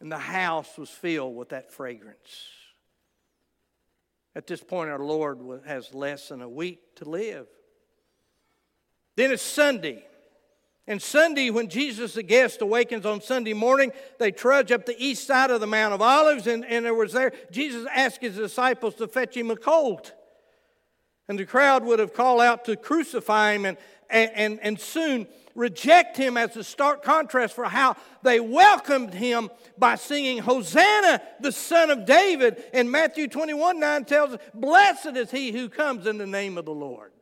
and 0.00 0.10
the 0.10 0.18
house 0.18 0.76
was 0.76 0.90
filled 0.90 1.36
with 1.36 1.50
that 1.50 1.72
fragrance. 1.72 2.48
At 4.34 4.46
this 4.46 4.62
point, 4.62 4.90
our 4.90 4.98
Lord 4.98 5.62
has 5.66 5.94
less 5.94 6.28
than 6.28 6.42
a 6.42 6.48
week 6.48 6.96
to 6.96 7.08
live. 7.08 7.46
Then 9.16 9.30
it's 9.30 9.42
Sunday. 9.42 10.04
And 10.86 11.00
Sunday, 11.00 11.50
when 11.50 11.68
Jesus 11.68 12.14
the 12.14 12.22
guest 12.22 12.60
awakens 12.60 13.06
on 13.06 13.20
Sunday 13.20 13.52
morning, 13.52 13.92
they 14.18 14.32
trudge 14.32 14.72
up 14.72 14.84
the 14.84 15.00
east 15.02 15.26
side 15.26 15.50
of 15.50 15.60
the 15.60 15.66
Mount 15.66 15.94
of 15.94 16.02
Olives, 16.02 16.46
and, 16.46 16.64
and 16.64 16.84
there 16.84 16.94
was 16.94 17.12
there, 17.12 17.32
Jesus 17.50 17.86
asked 17.94 18.20
his 18.20 18.36
disciples 18.36 18.96
to 18.96 19.06
fetch 19.06 19.36
him 19.36 19.50
a 19.50 19.56
colt. 19.56 20.12
And 21.28 21.38
the 21.38 21.46
crowd 21.46 21.84
would 21.84 22.00
have 22.00 22.12
called 22.12 22.40
out 22.40 22.64
to 22.64 22.76
crucify 22.76 23.52
him 23.52 23.64
and, 23.64 23.76
and, 24.12 24.60
and 24.60 24.78
soon 24.78 25.26
reject 25.54 26.16
him 26.16 26.36
as 26.36 26.56
a 26.56 26.64
stark 26.64 27.02
contrast 27.02 27.54
for 27.54 27.64
how 27.64 27.96
they 28.22 28.40
welcomed 28.40 29.14
him 29.14 29.50
by 29.78 29.96
singing, 29.96 30.38
Hosanna, 30.38 31.20
the 31.40 31.52
Son 31.52 31.90
of 31.90 32.04
David. 32.04 32.62
And 32.72 32.90
Matthew 32.90 33.28
21 33.28 33.80
9 33.80 34.04
tells 34.04 34.34
us, 34.34 34.40
Blessed 34.54 35.16
is 35.16 35.30
he 35.30 35.52
who 35.52 35.68
comes 35.68 36.06
in 36.06 36.18
the 36.18 36.26
name 36.26 36.58
of 36.58 36.64
the 36.64 36.74
Lord. 36.74 37.12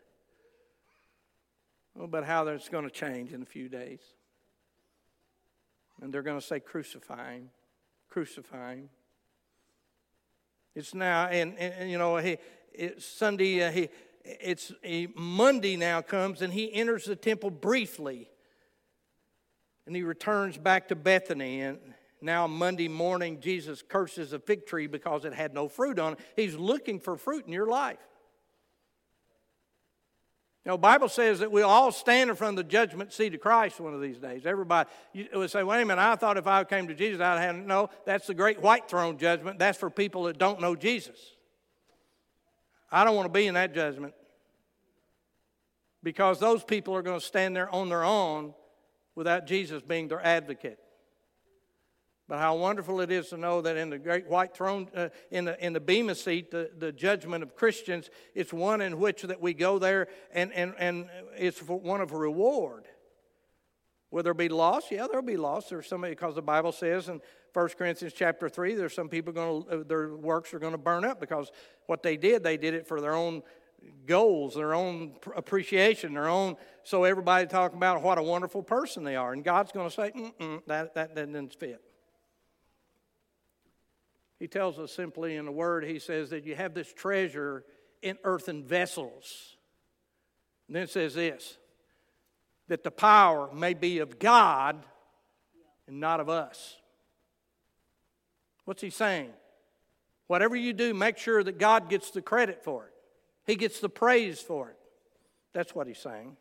Oh, 1.99 2.07
but 2.07 2.25
how 2.25 2.45
that's 2.45 2.69
going 2.69 2.85
to 2.85 2.91
change 2.91 3.33
in 3.33 3.43
a 3.43 3.47
few 3.47 3.69
days. 3.69 4.01
And 6.01 6.13
they're 6.13 6.23
going 6.23 6.41
to 6.41 6.47
say, 6.47 6.61
Crucify 6.61 7.35
him, 7.35 7.51
crucify 8.09 8.77
him. 8.77 8.91
It's 10.75 10.95
now, 10.95 11.27
and, 11.27 11.59
and 11.59 11.91
you 11.91 11.99
know, 11.99 12.17
he, 12.17 12.39
Sunday, 12.99 13.63
uh, 13.63 13.73
he, 13.73 13.89
it's 14.25 14.73
a 14.85 15.09
Monday 15.17 15.77
now 15.77 16.03
comes 16.03 16.43
and 16.43 16.53
he 16.53 16.73
enters 16.73 17.05
the 17.05 17.17
temple 17.17 17.51
briefly. 17.51 18.31
And 19.87 19.97
he 19.97 20.03
returns 20.03 20.59
back 20.59 20.89
to 20.89 20.95
Bethany. 20.95 21.63
And 21.63 21.79
now, 22.23 22.47
Monday 22.47 22.89
morning, 22.89 23.41
Jesus 23.41 23.83
curses 23.83 24.33
a 24.33 24.39
fig 24.39 24.67
tree 24.67 24.87
because 24.87 25.25
it 25.25 25.33
had 25.33 25.55
no 25.55 25.69
fruit 25.69 25.99
on 25.99 26.13
it. 26.13 26.19
He's 26.37 26.55
looking 26.55 27.01
for 27.01 27.17
fruit 27.17 27.47
in 27.47 27.53
your 27.53 27.67
life. 27.67 27.99
Know, 30.67 30.77
Bible 30.79 31.09
says 31.09 31.41
that 31.41 31.51
we'll 31.51 31.69
all 31.69 31.91
stand 31.91 32.31
in 32.31 32.37
front 32.37 32.59
of 32.59 32.65
the 32.65 32.71
judgment 32.71 33.13
seat 33.13 33.35
of 33.35 33.41
Christ 33.41 33.81
one 33.81 33.95
of 33.95 34.01
these 34.01 34.19
days. 34.19 34.45
Everybody 34.45 34.89
would 35.35 35.51
say, 35.51 35.65
wait 35.65 35.83
a 35.83 35.85
minute, 35.85 36.01
I 36.01 36.15
thought 36.15 36.37
if 36.37 36.47
I 36.47 36.63
came 36.65 36.87
to 36.87 36.95
Jesus, 36.95 37.21
I'd 37.21 37.41
have, 37.41 37.57
no, 37.57 37.89
that's 38.05 38.27
the 38.27 38.35
great 38.35 38.61
white 38.61 38.89
throne 38.89 39.19
judgment. 39.19 39.59
That's 39.59 39.79
for 39.79 39.91
people 39.91 40.25
that 40.25 40.39
don't 40.39 40.61
know 40.61 40.77
Jesus. 40.77 41.19
I 42.91 43.05
don't 43.05 43.15
want 43.15 43.27
to 43.27 43.39
be 43.39 43.47
in 43.47 43.55
that 43.55 43.75
judgment 43.75 44.15
because 46.03 46.41
those 46.41 46.65
people 46.65 46.95
are 46.95 47.03
going 47.03 47.21
to 47.21 47.25
stand 47.25 47.55
there 47.55 47.71
on 47.71 47.89
their 47.89 48.05
own 48.05 48.55
without 49.15 49.47
Jesus 49.47 49.83
being 49.83 50.09
their 50.09 50.25
advocate. 50.25 50.79
But 52.31 52.39
how 52.39 52.55
wonderful 52.57 53.01
it 53.01 53.11
is 53.11 53.31
to 53.31 53.37
know 53.37 53.61
that 53.61 53.77
in 53.77 53.91
the 53.91 53.99
great 53.99 54.29
white 54.29 54.55
throne, 54.55 54.89
uh, 54.95 55.09
in, 55.33 55.47
the, 55.47 55.65
in 55.65 55.73
the 55.73 55.81
Bema 55.81 56.15
seat, 56.15 56.53
the, 56.53 56.71
the 56.79 56.93
judgment 56.93 57.43
of 57.43 57.57
Christians, 57.57 58.09
it's 58.37 58.53
one 58.53 58.81
in 58.81 59.01
which 59.01 59.23
that 59.23 59.41
we 59.41 59.53
go 59.53 59.81
there 59.81 60.07
and, 60.33 60.53
and, 60.53 60.75
and 60.79 61.09
it's 61.37 61.59
one 61.61 62.01
of 62.01 62.13
reward. 62.13 62.85
Will 64.11 64.23
there 64.23 64.35
be 64.35 64.49
loss? 64.49 64.91
Yeah, 64.91 65.07
there'll 65.07 65.23
be 65.23 65.37
loss. 65.37 65.69
There's 65.69 65.87
somebody, 65.87 66.13
because 66.13 66.35
the 66.35 66.43
Bible 66.43 66.73
says 66.73 67.09
in 67.09 67.21
1 67.53 67.69
Corinthians 67.71 68.13
chapter 68.13 68.49
3, 68.49 68.75
there's 68.75 68.95
some 68.95 69.09
people 69.09 69.33
going 69.33 69.65
to, 69.65 69.71
uh, 69.71 69.83
their 69.87 70.17
works 70.17 70.53
are 70.53 70.59
going 70.59 70.73
to 70.73 70.79
burn 70.79 71.05
up 71.05 71.21
because 71.21 71.53
what 71.87 72.03
they 72.03 72.17
did, 72.17 72.43
they 72.43 72.57
did 72.57 72.75
it 72.75 72.87
for 72.87 73.01
their 73.01 73.15
own 73.15 73.43
goals, 74.07 74.55
their 74.55 74.75
own 74.75 75.15
appreciation, 75.35 76.15
their 76.15 76.29
own, 76.29 76.57
so 76.83 77.05
everybody 77.05 77.47
talking 77.47 77.77
about 77.77 78.03
what 78.03 78.19
a 78.19 78.23
wonderful 78.23 78.63
person 78.63 79.05
they 79.05 79.17
are. 79.17 79.33
And 79.33 79.45
God's 79.45 79.73
going 79.73 79.89
to 79.89 79.95
say, 79.95 80.11
Mm-mm, 80.11 80.63
that, 80.67 80.95
that 80.95 81.15
doesn't 81.15 81.55
fit. 81.55 81.81
He 84.39 84.49
tells 84.49 84.79
us 84.79 84.93
simply 84.93 85.37
in 85.37 85.45
the 85.45 85.53
Word, 85.53 85.85
He 85.85 85.99
says 85.99 86.31
that 86.31 86.45
you 86.45 86.57
have 86.57 86.75
this 86.75 86.93
treasure 86.93 87.65
in 88.03 88.17
earthen 88.25 88.65
vessels. 88.65 89.57
And 90.67 90.77
then 90.77 90.85
it 90.85 90.91
says 90.91 91.15
this 91.15 91.59
that 92.71 92.85
the 92.85 92.91
power 92.91 93.51
may 93.53 93.75
be 93.75 93.99
of 93.99 94.21
God 94.21 94.77
and 95.89 95.99
not 95.99 96.21
of 96.21 96.29
us. 96.29 96.77
What's 98.65 98.81
he 98.81 98.91
saying? 98.91 99.31
Whatever 100.29 100.55
you 100.55 100.73
do, 100.73 100.95
make 100.95 101.19
sure 101.19 101.43
that 101.43 101.59
God 101.59 101.91
gets 101.91 102.13
the 102.13 102.23
credit 102.23 102.63
for 102.63 102.87
it, 102.87 102.93
He 103.45 103.57
gets 103.57 103.81
the 103.81 103.89
praise 103.89 104.41
for 104.41 104.71
it. 104.71 104.77
That's 105.53 105.75
what 105.75 105.89
he's 105.89 105.99
saying. 105.99 106.37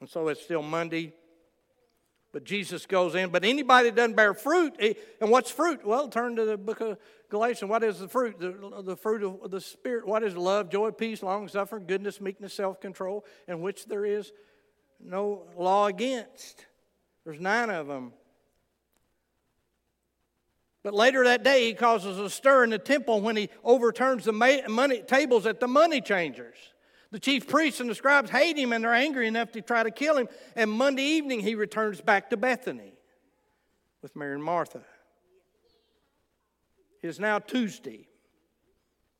And 0.00 0.08
so 0.08 0.28
it's 0.28 0.40
still 0.40 0.62
Monday. 0.62 1.12
But 2.34 2.42
Jesus 2.42 2.84
goes 2.84 3.14
in. 3.14 3.30
But 3.30 3.44
anybody 3.44 3.90
that 3.90 3.96
doesn't 3.96 4.16
bear 4.16 4.34
fruit, 4.34 4.74
eh, 4.80 4.94
and 5.20 5.30
what's 5.30 5.52
fruit? 5.52 5.86
Well, 5.86 6.08
turn 6.08 6.34
to 6.34 6.44
the 6.44 6.58
book 6.58 6.80
of 6.80 6.98
Galatians. 7.28 7.70
What 7.70 7.84
is 7.84 8.00
the 8.00 8.08
fruit? 8.08 8.40
The, 8.40 8.82
the 8.82 8.96
fruit 8.96 9.22
of 9.22 9.52
the 9.52 9.60
Spirit. 9.60 10.04
What 10.04 10.24
is 10.24 10.36
love, 10.36 10.68
joy, 10.68 10.90
peace, 10.90 11.22
long 11.22 11.46
suffering, 11.46 11.86
goodness, 11.86 12.20
meekness, 12.20 12.52
self 12.52 12.80
control, 12.80 13.24
in 13.46 13.60
which 13.60 13.86
there 13.86 14.04
is 14.04 14.32
no 14.98 15.44
law 15.56 15.86
against? 15.86 16.66
There's 17.24 17.38
nine 17.38 17.70
of 17.70 17.86
them. 17.86 18.12
But 20.82 20.92
later 20.92 21.22
that 21.22 21.44
day, 21.44 21.66
he 21.66 21.74
causes 21.74 22.18
a 22.18 22.28
stir 22.28 22.64
in 22.64 22.70
the 22.70 22.78
temple 22.80 23.20
when 23.20 23.36
he 23.36 23.48
overturns 23.62 24.24
the 24.24 24.32
money 24.32 25.02
tables 25.06 25.46
at 25.46 25.60
the 25.60 25.68
money 25.68 26.00
changers. 26.00 26.56
The 27.14 27.20
chief 27.20 27.46
priests 27.46 27.78
and 27.78 27.88
the 27.88 27.94
scribes 27.94 28.28
hate 28.28 28.58
him 28.58 28.72
and 28.72 28.82
they're 28.82 28.92
angry 28.92 29.28
enough 29.28 29.52
to 29.52 29.60
try 29.60 29.84
to 29.84 29.92
kill 29.92 30.16
him. 30.16 30.26
And 30.56 30.68
Monday 30.68 31.04
evening, 31.04 31.38
he 31.38 31.54
returns 31.54 32.00
back 32.00 32.30
to 32.30 32.36
Bethany 32.36 32.92
with 34.02 34.16
Mary 34.16 34.34
and 34.34 34.42
Martha. 34.42 34.80
It 37.00 37.06
is 37.06 37.20
now 37.20 37.38
Tuesday. 37.38 38.08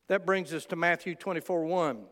That 0.09 0.25
brings 0.25 0.53
us 0.53 0.65
to 0.65 0.75
Matthew 0.75 1.15
24 1.15 1.63
1. 1.63 2.03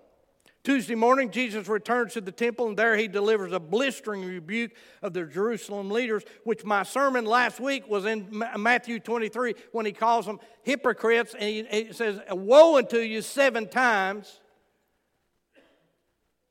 Tuesday 0.63 0.95
morning, 0.95 1.29
Jesus 1.29 1.67
returns 1.67 2.13
to 2.13 2.21
the 2.21 2.31
temple, 2.31 2.69
and 2.69 2.77
there 2.77 2.95
he 2.95 3.09
delivers 3.09 3.51
a 3.51 3.59
blistering 3.59 4.23
rebuke 4.23 4.71
of 5.01 5.11
the 5.11 5.25
Jerusalem 5.25 5.91
leaders, 5.91 6.23
which 6.45 6.63
my 6.63 6.83
sermon 6.83 7.25
last 7.25 7.59
week 7.59 7.89
was 7.89 8.05
in 8.05 8.29
Matthew 8.57 9.01
23 9.01 9.53
when 9.73 9.85
he 9.85 9.91
calls 9.91 10.27
them 10.27 10.39
hypocrites, 10.61 11.35
and 11.37 11.67
he, 11.67 11.91
says, 11.91 12.21
Woe 12.29 12.77
unto 12.77 12.99
you 12.99 13.21
seven 13.21 13.67
times. 13.67 14.39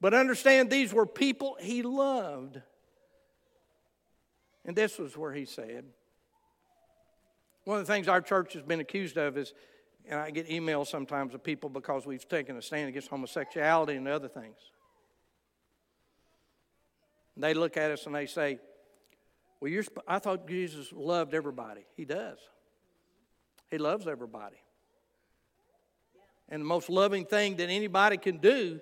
But 0.03 0.15
understand, 0.15 0.69
these 0.69 0.93
were 0.93 1.07
people 1.07 1.57
he 1.61 1.83
loved. 1.83 2.61
And 4.65 4.77
this 4.77 4.99
was 4.99 5.17
where 5.17 5.33
he 5.33 5.45
said, 5.45 5.85
one 7.65 7.79
of 7.79 7.87
the 7.87 7.93
things 7.93 8.09
our 8.09 8.21
church 8.21 8.55
has 8.55 8.65
been 8.65 8.81
accused 8.81 9.17
of 9.17 9.39
is 9.39 9.55
and 10.09 10.19
I 10.19 10.33
get 10.33 10.49
emails 10.49 10.89
sometimes 10.89 11.33
of 11.35 11.45
people 11.45 11.71
because 11.71 12.05
we've 12.05 12.29
taken 12.29 12.57
a 12.57 12.63
stand 12.63 12.89
against 12.89 13.07
homosexuality 13.07 13.95
and 13.95 14.09
other 14.09 14.27
things. 14.27 14.57
And 17.37 17.45
they 17.45 17.55
look 17.55 17.77
at 17.77 17.93
us 17.93 18.07
and 18.07 18.15
they 18.15 18.27
say, 18.27 18.59
Well, 19.61 19.71
you're, 19.71 19.85
I 20.09 20.19
thought 20.19 20.49
Jesus 20.49 20.93
loved 20.93 21.35
everybody. 21.35 21.83
He 21.97 22.05
does, 22.05 22.39
He 23.71 23.79
loves 23.79 24.09
everybody. 24.09 24.57
And 26.49 26.63
the 26.63 26.67
most 26.67 26.91
loving 26.91 27.25
thing 27.25 27.57
that 27.59 27.71
anybody 27.71 28.17
can 28.17 28.39
do 28.39 28.81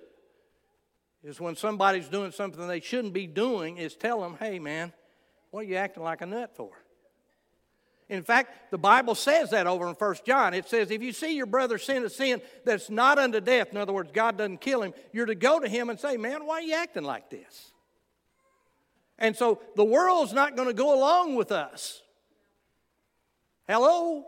is 1.22 1.40
when 1.40 1.56
somebody's 1.56 2.09
doing 2.09 2.33
something 2.33 2.66
they 2.66 2.80
shouldn't 2.80 3.12
be 3.12 3.26
doing, 3.26 3.76
is 3.76 3.94
tell 3.94 4.20
them, 4.20 4.37
Hey, 4.38 4.59
man, 4.59 4.92
what 5.50 5.61
are 5.61 5.68
you 5.68 5.76
acting 5.76 6.02
like 6.02 6.22
a 6.22 6.26
nut 6.26 6.54
for? 6.56 6.70
In 8.11 8.24
fact, 8.24 8.72
the 8.72 8.78
Bible 8.78 9.14
says 9.14 9.50
that 9.50 9.68
over 9.68 9.88
in 9.88 9.94
1 9.94 10.14
John. 10.26 10.52
It 10.52 10.68
says, 10.68 10.90
if 10.90 11.00
you 11.00 11.12
see 11.12 11.37
your 11.37 11.46
brother 11.46 11.78
sin 11.78 12.04
a 12.04 12.11
sin 12.11 12.42
that's 12.64 12.90
not 12.90 13.20
unto 13.20 13.40
death, 13.40 13.68
in 13.70 13.76
other 13.76 13.92
words, 13.92 14.11
God 14.12 14.37
doesn't 14.37 14.61
kill 14.61 14.83
him, 14.83 14.92
you're 15.12 15.26
to 15.26 15.37
go 15.37 15.61
to 15.61 15.68
him 15.68 15.90
and 15.90 15.98
say, 15.98 16.16
man, 16.16 16.44
why 16.44 16.54
are 16.54 16.62
you 16.62 16.74
acting 16.74 17.04
like 17.04 17.30
this? 17.30 17.70
And 19.16 19.37
so 19.37 19.61
the 19.76 19.85
world's 19.85 20.33
not 20.33 20.56
going 20.56 20.66
to 20.66 20.74
go 20.74 20.92
along 20.92 21.37
with 21.37 21.52
us. 21.52 22.02
Hello? 23.68 24.24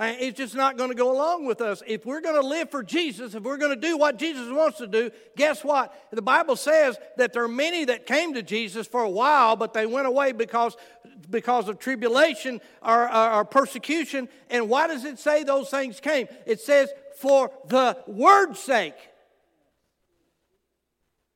It's 0.00 0.38
just 0.38 0.54
not 0.54 0.76
going 0.76 0.90
to 0.90 0.94
go 0.94 1.10
along 1.10 1.44
with 1.46 1.60
us. 1.60 1.82
If 1.84 2.06
we're 2.06 2.20
going 2.20 2.40
to 2.40 2.46
live 2.46 2.70
for 2.70 2.84
Jesus, 2.84 3.34
if 3.34 3.42
we're 3.42 3.56
going 3.56 3.74
to 3.74 3.80
do 3.80 3.98
what 3.98 4.16
Jesus 4.16 4.48
wants 4.48 4.78
to 4.78 4.86
do, 4.86 5.10
guess 5.36 5.64
what? 5.64 5.92
The 6.12 6.22
Bible 6.22 6.54
says 6.54 6.96
that 7.16 7.32
there 7.32 7.42
are 7.42 7.48
many 7.48 7.84
that 7.86 8.06
came 8.06 8.34
to 8.34 8.42
Jesus 8.42 8.86
for 8.86 9.02
a 9.02 9.10
while, 9.10 9.56
but 9.56 9.74
they 9.74 9.86
went 9.86 10.06
away 10.06 10.30
because, 10.30 10.76
because 11.28 11.68
of 11.68 11.80
tribulation 11.80 12.60
or, 12.80 13.12
or, 13.12 13.32
or 13.32 13.44
persecution. 13.44 14.28
And 14.50 14.68
why 14.68 14.86
does 14.86 15.04
it 15.04 15.18
say 15.18 15.42
those 15.42 15.68
things 15.68 15.98
came? 15.98 16.28
It 16.46 16.60
says, 16.60 16.90
for 17.16 17.50
the 17.66 17.98
word's 18.06 18.60
sake. 18.60 18.94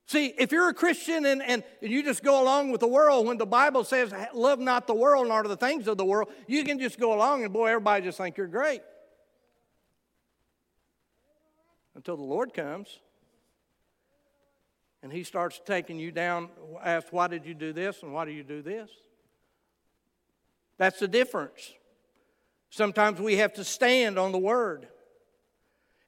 See, 0.07 0.27
if 0.39 0.53
you're 0.53 0.69
a 0.69 0.75
Christian 0.75 1.25
and, 1.25 1.43
and 1.43 1.63
you 1.81 2.03
just 2.03 2.23
go 2.23 2.43
along 2.43 2.71
with 2.71 2.81
the 2.81 2.89
world, 2.89 3.27
when 3.27 3.39
the 3.39 3.47
Bible 3.47 3.85
says, 3.85 4.13
love 4.35 4.59
not 4.59 4.87
the 4.87 4.95
world 4.95 5.29
nor 5.29 5.43
the 5.45 5.57
things 5.57 5.89
of 5.89 5.97
the 5.97 6.05
world, 6.05 6.29
you 6.47 6.65
can 6.65 6.79
just 6.79 6.99
go 6.99 7.15
along 7.15 7.45
and 7.45 7.53
boy, 7.53 7.69
everybody 7.69 8.05
just 8.05 8.19
think 8.19 8.37
you're 8.37 8.47
great. 8.47 8.83
Until 11.95 12.17
the 12.17 12.23
Lord 12.23 12.53
comes. 12.53 12.99
And 15.03 15.13
he 15.13 15.25
starts 15.25 15.61
taking 15.65 15.99
you 15.99 16.13
down, 16.13 16.49
ask, 16.83 17.09
why 17.11 17.27
did 17.29 17.45
you 17.45 17.55
do 17.55 17.73
this 17.73 18.03
and 18.03 18.13
why 18.13 18.25
do 18.25 18.31
you 18.31 18.43
do 18.45 18.63
this? 18.63 18.91
That's 20.79 20.99
the 20.99 21.09
difference. 21.09 21.73
Sometimes 22.71 23.21
we 23.21 23.37
have 23.37 23.53
to 23.55 23.65
stand 23.65 24.19
on 24.19 24.33
the 24.33 24.39
word. 24.39 24.89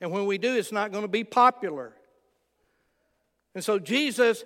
And 0.01 0.11
when 0.11 0.27
we 0.27 0.39
do, 0.39 0.57
it's 0.57 0.73
not 0.73 0.93
going 0.93 1.03
to 1.03 1.09
be 1.09 1.25
popular. 1.25 1.95
And 3.55 3.63
so 3.65 3.79
Jesus 3.79 4.45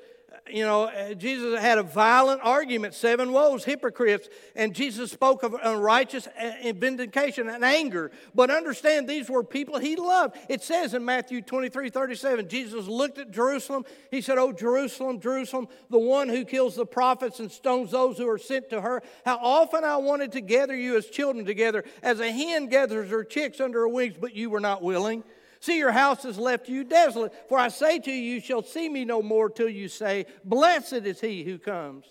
you 0.50 0.64
know, 0.64 0.84
uh, 0.84 1.14
Jesus 1.14 1.58
had 1.60 1.78
a 1.78 1.82
violent 1.82 2.40
argument, 2.42 2.94
seven 2.94 3.32
woes, 3.32 3.64
hypocrites, 3.64 4.28
and 4.54 4.74
Jesus 4.74 5.10
spoke 5.10 5.42
of 5.42 5.54
unrighteous 5.54 6.26
uh, 6.26 6.72
vindication 6.74 7.48
and 7.48 7.64
anger. 7.64 8.10
But 8.34 8.50
understand, 8.50 9.08
these 9.08 9.28
were 9.28 9.44
people 9.44 9.78
he 9.78 9.96
loved. 9.96 10.36
It 10.48 10.62
says 10.62 10.94
in 10.94 11.04
Matthew 11.04 11.42
23 11.42 11.90
37, 11.90 12.48
Jesus 12.48 12.86
looked 12.86 13.18
at 13.18 13.30
Jerusalem. 13.30 13.84
He 14.10 14.20
said, 14.20 14.38
Oh, 14.38 14.52
Jerusalem, 14.52 15.20
Jerusalem, 15.20 15.68
the 15.90 15.98
one 15.98 16.28
who 16.28 16.44
kills 16.44 16.76
the 16.76 16.86
prophets 16.86 17.40
and 17.40 17.50
stones 17.50 17.90
those 17.90 18.18
who 18.18 18.28
are 18.28 18.38
sent 18.38 18.70
to 18.70 18.80
her. 18.80 19.02
How 19.24 19.38
often 19.38 19.84
I 19.84 19.96
wanted 19.96 20.32
to 20.32 20.40
gather 20.40 20.76
you 20.76 20.96
as 20.96 21.06
children 21.06 21.44
together, 21.44 21.84
as 22.02 22.20
a 22.20 22.30
hen 22.30 22.68
gathers 22.68 23.10
her 23.10 23.24
chicks 23.24 23.60
under 23.60 23.80
her 23.80 23.88
wings, 23.88 24.16
but 24.18 24.34
you 24.34 24.50
were 24.50 24.60
not 24.60 24.82
willing. 24.82 25.24
See, 25.60 25.78
your 25.78 25.92
house 25.92 26.22
has 26.22 26.38
left 26.38 26.68
you 26.68 26.84
desolate. 26.84 27.32
For 27.48 27.58
I 27.58 27.68
say 27.68 27.98
to 27.98 28.10
you, 28.10 28.34
you 28.34 28.40
shall 28.40 28.62
see 28.62 28.88
me 28.88 29.04
no 29.04 29.22
more 29.22 29.50
till 29.50 29.68
you 29.68 29.88
say, 29.88 30.26
Blessed 30.44 30.92
is 30.92 31.20
he 31.20 31.42
who 31.42 31.58
comes 31.58 32.04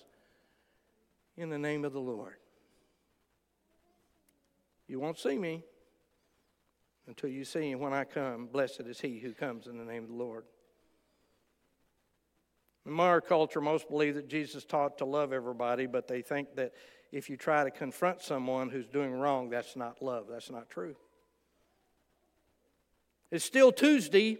in 1.37 1.49
the 1.49 1.57
name 1.57 1.85
of 1.85 1.93
the 1.93 1.99
Lord. 1.99 2.35
You 4.87 4.99
won't 4.99 5.19
see 5.19 5.37
me 5.37 5.63
until 7.07 7.29
you 7.29 7.45
see 7.45 7.71
him 7.71 7.79
when 7.79 7.93
I 7.93 8.03
come. 8.03 8.47
Blessed 8.47 8.81
is 8.81 8.99
he 8.99 9.19
who 9.19 9.33
comes 9.33 9.67
in 9.67 9.77
the 9.77 9.85
name 9.85 10.03
of 10.03 10.09
the 10.09 10.15
Lord. 10.15 10.45
In 12.85 12.99
our 12.99 13.19
culture, 13.19 13.59
most 13.59 13.89
believe 13.89 14.15
that 14.15 14.29
Jesus 14.29 14.63
taught 14.63 14.97
to 14.99 15.05
love 15.05 15.33
everybody, 15.33 15.87
but 15.87 16.07
they 16.07 16.21
think 16.21 16.55
that 16.55 16.73
if 17.11 17.29
you 17.29 17.35
try 17.35 17.65
to 17.65 17.71
confront 17.71 18.21
someone 18.21 18.69
who's 18.69 18.87
doing 18.87 19.11
wrong, 19.11 19.49
that's 19.49 19.75
not 19.75 20.01
love. 20.01 20.27
That's 20.29 20.49
not 20.49 20.69
true. 20.69 20.95
It's 23.31 23.43
still 23.43 23.71
Tuesday, 23.71 24.37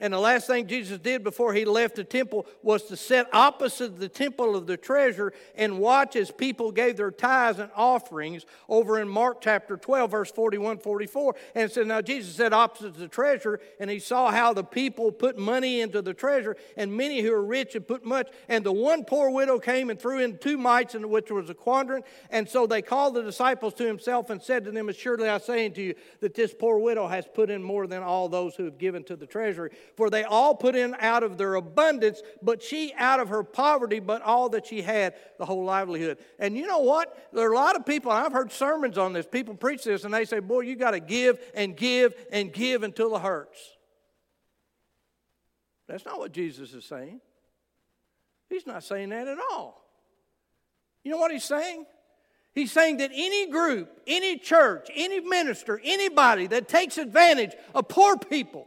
and 0.00 0.12
the 0.12 0.18
last 0.18 0.46
thing 0.46 0.68
Jesus 0.68 0.98
did 0.98 1.24
before 1.24 1.52
he 1.52 1.64
left 1.64 1.96
the 1.96 2.04
temple 2.04 2.46
was 2.62 2.84
to 2.84 2.96
sit 2.96 3.26
opposite 3.32 3.98
the 3.98 4.08
temple 4.08 4.54
of 4.54 4.66
the 4.66 4.76
treasure 4.76 5.32
and 5.56 5.78
watch 5.78 6.14
as 6.14 6.30
people 6.30 6.70
gave 6.70 6.96
their 6.96 7.10
tithes 7.10 7.58
and 7.58 7.70
offerings 7.74 8.46
over 8.68 9.00
in 9.00 9.08
Mark 9.08 9.40
chapter 9.40 9.76
12, 9.76 10.10
verse 10.10 10.30
41 10.30 10.78
44. 10.78 11.34
And 11.56 11.64
it 11.64 11.74
said, 11.74 11.88
Now 11.88 12.00
Jesus 12.00 12.36
sat 12.36 12.52
opposite 12.52 12.94
the 12.94 13.08
treasure, 13.08 13.58
and 13.80 13.90
he 13.90 13.98
saw 13.98 14.30
how 14.30 14.52
the 14.52 14.62
people 14.62 15.10
put 15.10 15.36
money 15.36 15.80
into 15.80 16.00
the 16.00 16.14
treasure, 16.14 16.56
and 16.76 16.96
many 16.96 17.20
who 17.20 17.32
were 17.32 17.44
rich 17.44 17.72
had 17.72 17.88
put 17.88 18.04
much. 18.04 18.28
And 18.48 18.64
the 18.64 18.72
one 18.72 19.04
poor 19.04 19.30
widow 19.30 19.58
came 19.58 19.90
and 19.90 20.00
threw 20.00 20.20
in 20.20 20.38
two 20.38 20.58
mites, 20.58 20.94
in 20.94 21.08
which 21.08 21.32
was 21.32 21.50
a 21.50 21.54
quadrans. 21.54 22.04
And 22.30 22.48
so 22.48 22.68
they 22.68 22.82
called 22.82 23.14
the 23.14 23.22
disciples 23.22 23.74
to 23.74 23.86
himself 23.86 24.30
and 24.30 24.40
said 24.40 24.64
to 24.64 24.70
them, 24.70 24.88
Assuredly 24.88 25.28
I 25.28 25.38
say 25.38 25.66
unto 25.66 25.80
you 25.80 25.94
that 26.20 26.34
this 26.34 26.54
poor 26.54 26.78
widow 26.78 27.08
has 27.08 27.26
put 27.26 27.50
in 27.50 27.64
more 27.64 27.88
than 27.88 28.04
all 28.04 28.28
those 28.28 28.54
who 28.54 28.64
have 28.64 28.78
given 28.78 29.02
to 29.04 29.16
the 29.16 29.26
treasury 29.26 29.70
for 29.96 30.10
they 30.10 30.24
all 30.24 30.54
put 30.54 30.74
in 30.74 30.94
out 30.98 31.22
of 31.22 31.38
their 31.38 31.54
abundance, 31.54 32.22
but 32.42 32.62
she 32.62 32.92
out 32.96 33.20
of 33.20 33.28
her 33.28 33.42
poverty, 33.42 34.00
but 34.00 34.22
all 34.22 34.48
that 34.50 34.66
she 34.66 34.82
had, 34.82 35.14
the 35.38 35.44
whole 35.44 35.64
livelihood. 35.64 36.18
And 36.38 36.56
you 36.56 36.66
know 36.66 36.80
what? 36.80 37.30
There 37.32 37.48
are 37.48 37.52
a 37.52 37.56
lot 37.56 37.76
of 37.76 37.86
people, 37.86 38.12
I've 38.12 38.32
heard 38.32 38.52
sermons 38.52 38.98
on 38.98 39.12
this, 39.12 39.26
people 39.26 39.54
preach 39.54 39.84
this, 39.84 40.04
and 40.04 40.12
they 40.12 40.24
say, 40.24 40.40
Boy, 40.40 40.60
you 40.60 40.76
got 40.76 40.92
to 40.92 41.00
give 41.00 41.38
and 41.54 41.76
give 41.76 42.14
and 42.32 42.52
give 42.52 42.82
until 42.82 43.16
it 43.16 43.22
hurts. 43.22 43.58
That's 45.88 46.04
not 46.04 46.18
what 46.18 46.32
Jesus 46.32 46.74
is 46.74 46.84
saying. 46.84 47.20
He's 48.48 48.66
not 48.66 48.84
saying 48.84 49.08
that 49.10 49.26
at 49.26 49.38
all. 49.50 49.84
You 51.02 51.10
know 51.10 51.18
what 51.18 51.32
he's 51.32 51.44
saying? 51.44 51.86
He's 52.54 52.72
saying 52.72 52.96
that 52.98 53.10
any 53.14 53.50
group, 53.50 54.00
any 54.06 54.36
church, 54.36 54.88
any 54.94 55.20
minister, 55.20 55.80
anybody 55.84 56.46
that 56.48 56.68
takes 56.68 56.98
advantage 56.98 57.54
of 57.74 57.88
poor 57.88 58.16
people, 58.16 58.66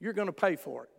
you're 0.00 0.12
going 0.12 0.26
to 0.26 0.32
pay 0.32 0.56
for 0.56 0.84
it. 0.84 0.90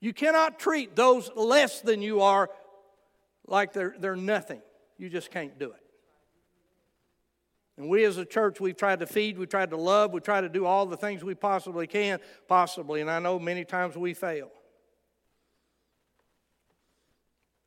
You 0.00 0.12
cannot 0.12 0.58
treat 0.58 0.94
those 0.94 1.30
less 1.34 1.80
than 1.80 2.02
you 2.02 2.20
are 2.20 2.50
like 3.46 3.72
they're, 3.72 3.94
they're 3.98 4.16
nothing. 4.16 4.60
You 4.98 5.08
just 5.08 5.30
can't 5.30 5.58
do 5.58 5.72
it. 5.72 5.82
And 7.78 7.88
we 7.88 8.04
as 8.04 8.16
a 8.16 8.24
church, 8.24 8.60
we've 8.60 8.76
tried 8.76 9.00
to 9.00 9.06
feed, 9.06 9.38
we've 9.38 9.48
tried 9.48 9.70
to 9.70 9.76
love, 9.76 10.12
we 10.12 10.20
try 10.20 10.40
to 10.40 10.48
do 10.48 10.64
all 10.64 10.86
the 10.86 10.96
things 10.96 11.22
we 11.22 11.34
possibly 11.34 11.86
can, 11.86 12.20
possibly. 12.48 13.00
And 13.00 13.10
I 13.10 13.18
know 13.18 13.38
many 13.38 13.64
times 13.64 13.96
we 13.96 14.14
fail. 14.14 14.50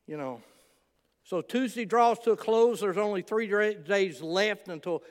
You 0.08 0.18
know, 0.18 0.42
so 1.24 1.42
Tuesday 1.42 1.86
draws 1.86 2.18
to 2.20 2.32
a 2.32 2.38
close. 2.38 2.80
There's 2.82 2.98
only 2.98 3.22
three 3.22 3.48
days 3.48 4.22
left 4.22 4.68
until 4.68 5.04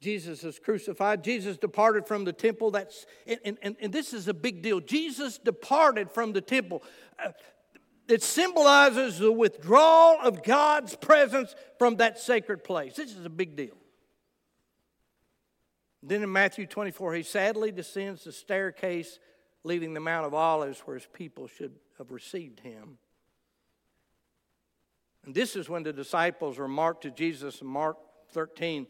Jesus 0.00 0.44
is 0.44 0.58
crucified. 0.58 1.22
Jesus 1.22 1.58
departed 1.58 2.06
from 2.06 2.24
the 2.24 2.32
temple. 2.32 2.70
That's 2.70 3.04
and, 3.26 3.58
and, 3.62 3.76
and 3.80 3.92
this 3.92 4.14
is 4.14 4.28
a 4.28 4.34
big 4.34 4.62
deal. 4.62 4.80
Jesus 4.80 5.36
departed 5.38 6.10
from 6.10 6.32
the 6.32 6.40
temple. 6.40 6.82
Uh, 7.22 7.32
it 8.08 8.22
symbolizes 8.22 9.18
the 9.18 9.30
withdrawal 9.30 10.18
of 10.20 10.42
God's 10.42 10.96
presence 10.96 11.54
from 11.78 11.96
that 11.96 12.18
sacred 12.18 12.64
place. 12.64 12.96
This 12.96 13.14
is 13.14 13.24
a 13.24 13.30
big 13.30 13.56
deal. 13.56 13.76
Then 16.02 16.22
in 16.22 16.32
Matthew 16.32 16.66
24, 16.66 17.14
he 17.14 17.22
sadly 17.22 17.70
descends 17.70 18.24
the 18.24 18.32
staircase 18.32 19.18
leaving 19.64 19.92
the 19.92 20.00
Mount 20.00 20.26
of 20.26 20.34
Olives 20.34 20.80
where 20.80 20.96
his 20.96 21.06
people 21.12 21.46
should 21.46 21.74
have 21.98 22.10
received 22.10 22.60
him. 22.60 22.98
And 25.24 25.34
this 25.34 25.54
is 25.54 25.68
when 25.68 25.82
the 25.82 25.92
disciples 25.92 26.58
remarked 26.58 27.02
to 27.02 27.10
Jesus 27.10 27.60
in 27.60 27.66
Mark 27.66 27.98
13 28.32 28.86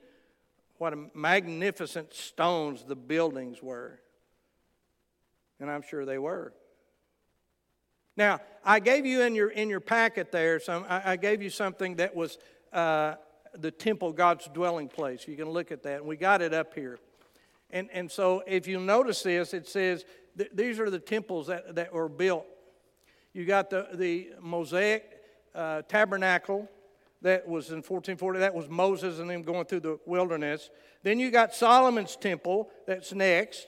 what 0.80 1.14
magnificent 1.14 2.14
stones 2.14 2.84
the 2.88 2.96
buildings 2.96 3.62
were. 3.62 4.00
And 5.60 5.70
I'm 5.70 5.82
sure 5.82 6.06
they 6.06 6.16
were. 6.16 6.54
Now, 8.16 8.40
I 8.64 8.80
gave 8.80 9.04
you 9.04 9.20
in 9.20 9.34
your, 9.34 9.50
in 9.50 9.68
your 9.68 9.80
packet 9.80 10.32
there, 10.32 10.58
some, 10.58 10.86
I, 10.88 11.12
I 11.12 11.16
gave 11.16 11.42
you 11.42 11.50
something 11.50 11.96
that 11.96 12.16
was 12.16 12.38
uh, 12.72 13.16
the 13.58 13.70
temple, 13.70 14.14
God's 14.14 14.48
dwelling 14.54 14.88
place. 14.88 15.28
You 15.28 15.36
can 15.36 15.50
look 15.50 15.70
at 15.70 15.82
that. 15.82 15.98
And 15.98 16.06
we 16.06 16.16
got 16.16 16.40
it 16.40 16.54
up 16.54 16.72
here. 16.72 16.98
And, 17.68 17.90
and 17.92 18.10
so 18.10 18.42
if 18.46 18.66
you 18.66 18.80
notice 18.80 19.22
this, 19.22 19.52
it 19.52 19.68
says 19.68 20.06
th- 20.38 20.50
these 20.54 20.80
are 20.80 20.88
the 20.88 20.98
temples 20.98 21.48
that, 21.48 21.74
that 21.74 21.92
were 21.92 22.08
built. 22.08 22.46
You 23.34 23.44
got 23.44 23.68
the, 23.68 23.86
the 23.92 24.30
Mosaic 24.40 25.04
uh, 25.54 25.82
tabernacle, 25.82 26.70
that 27.22 27.46
was 27.46 27.68
in 27.68 27.76
1440. 27.76 28.38
That 28.38 28.54
was 28.54 28.68
Moses 28.68 29.18
and 29.18 29.28
them 29.28 29.42
going 29.42 29.66
through 29.66 29.80
the 29.80 29.98
wilderness. 30.06 30.70
Then 31.02 31.18
you 31.18 31.30
got 31.30 31.54
Solomon's 31.54 32.16
temple 32.16 32.70
that's 32.86 33.12
next. 33.12 33.66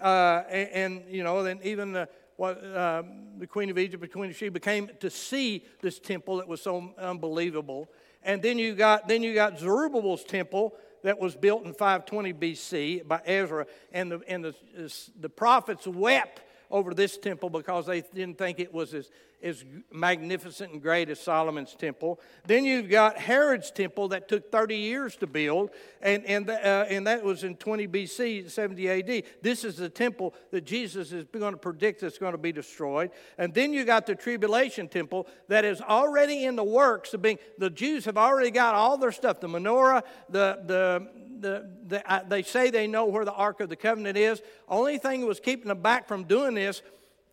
Uh, 0.00 0.42
and, 0.48 0.68
and, 0.70 1.02
you 1.08 1.22
know, 1.22 1.42
then 1.42 1.60
even 1.62 1.92
the, 1.92 2.08
what, 2.36 2.62
uh, 2.64 3.02
the 3.38 3.46
queen 3.46 3.70
of 3.70 3.78
Egypt, 3.78 4.00
the 4.00 4.08
queen 4.08 4.30
of 4.30 4.36
Sheba, 4.36 4.60
came 4.60 4.90
to 5.00 5.10
see 5.10 5.64
this 5.80 5.98
temple 5.98 6.38
that 6.38 6.48
was 6.48 6.60
so 6.60 6.92
unbelievable. 6.98 7.88
And 8.22 8.42
then 8.42 8.58
you 8.58 8.74
got 8.74 9.08
then 9.08 9.22
you 9.22 9.34
got 9.34 9.58
Zerubbabel's 9.58 10.24
temple 10.24 10.74
that 11.02 11.18
was 11.18 11.34
built 11.34 11.64
in 11.64 11.72
520 11.72 12.32
BC 12.34 13.08
by 13.08 13.20
Ezra, 13.26 13.66
and 13.92 14.12
the 14.12 14.20
and 14.28 14.44
the 14.44 14.54
the 15.18 15.28
prophets 15.28 15.86
wept 15.86 16.42
over 16.72 16.94
this 16.94 17.18
temple 17.18 17.50
because 17.50 17.86
they 17.86 18.00
didn't 18.00 18.38
think 18.38 18.58
it 18.58 18.72
was 18.72 18.94
as, 18.94 19.10
as 19.42 19.64
magnificent 19.92 20.72
and 20.72 20.82
great 20.82 21.10
as 21.10 21.20
Solomon's 21.20 21.74
temple. 21.74 22.18
Then 22.46 22.64
you've 22.64 22.88
got 22.88 23.18
Herod's 23.18 23.70
temple 23.70 24.08
that 24.08 24.26
took 24.26 24.50
30 24.50 24.76
years 24.76 25.14
to 25.16 25.26
build, 25.26 25.70
and, 26.00 26.24
and, 26.24 26.48
uh, 26.48 26.86
and 26.88 27.06
that 27.06 27.22
was 27.22 27.44
in 27.44 27.56
20 27.56 27.86
BC, 27.88 28.50
70 28.50 28.88
AD. 28.88 29.24
This 29.42 29.64
is 29.64 29.76
the 29.76 29.90
temple 29.90 30.34
that 30.50 30.64
Jesus 30.64 31.12
is 31.12 31.24
going 31.26 31.52
to 31.52 31.58
predict 31.58 32.00
that's 32.00 32.18
going 32.18 32.32
to 32.32 32.38
be 32.38 32.52
destroyed. 32.52 33.10
And 33.36 33.52
then 33.52 33.72
you 33.72 33.84
got 33.84 34.06
the 34.06 34.14
tribulation 34.14 34.88
temple 34.88 35.28
that 35.48 35.64
is 35.66 35.82
already 35.82 36.44
in 36.46 36.56
the 36.56 36.64
works 36.64 37.12
of 37.12 37.20
being, 37.20 37.38
the 37.58 37.70
Jews 37.70 38.06
have 38.06 38.16
already 38.16 38.50
got 38.50 38.74
all 38.74 38.96
their 38.96 39.12
stuff 39.12 39.40
the 39.40 39.48
menorah, 39.48 40.02
the, 40.30 40.60
the, 40.66 41.08
the, 41.42 41.68
the 41.86 42.24
they 42.28 42.42
say 42.42 42.70
they 42.70 42.86
know 42.86 43.06
where 43.06 43.24
the 43.24 43.32
Ark 43.32 43.60
of 43.60 43.68
the 43.68 43.76
Covenant 43.76 44.16
is. 44.16 44.40
Only 44.68 44.98
thing 44.98 45.20
that 45.20 45.26
was 45.26 45.40
keeping 45.40 45.68
them 45.68 45.82
back 45.82 46.08
from 46.08 46.24
doing 46.24 46.54
this 46.54 46.82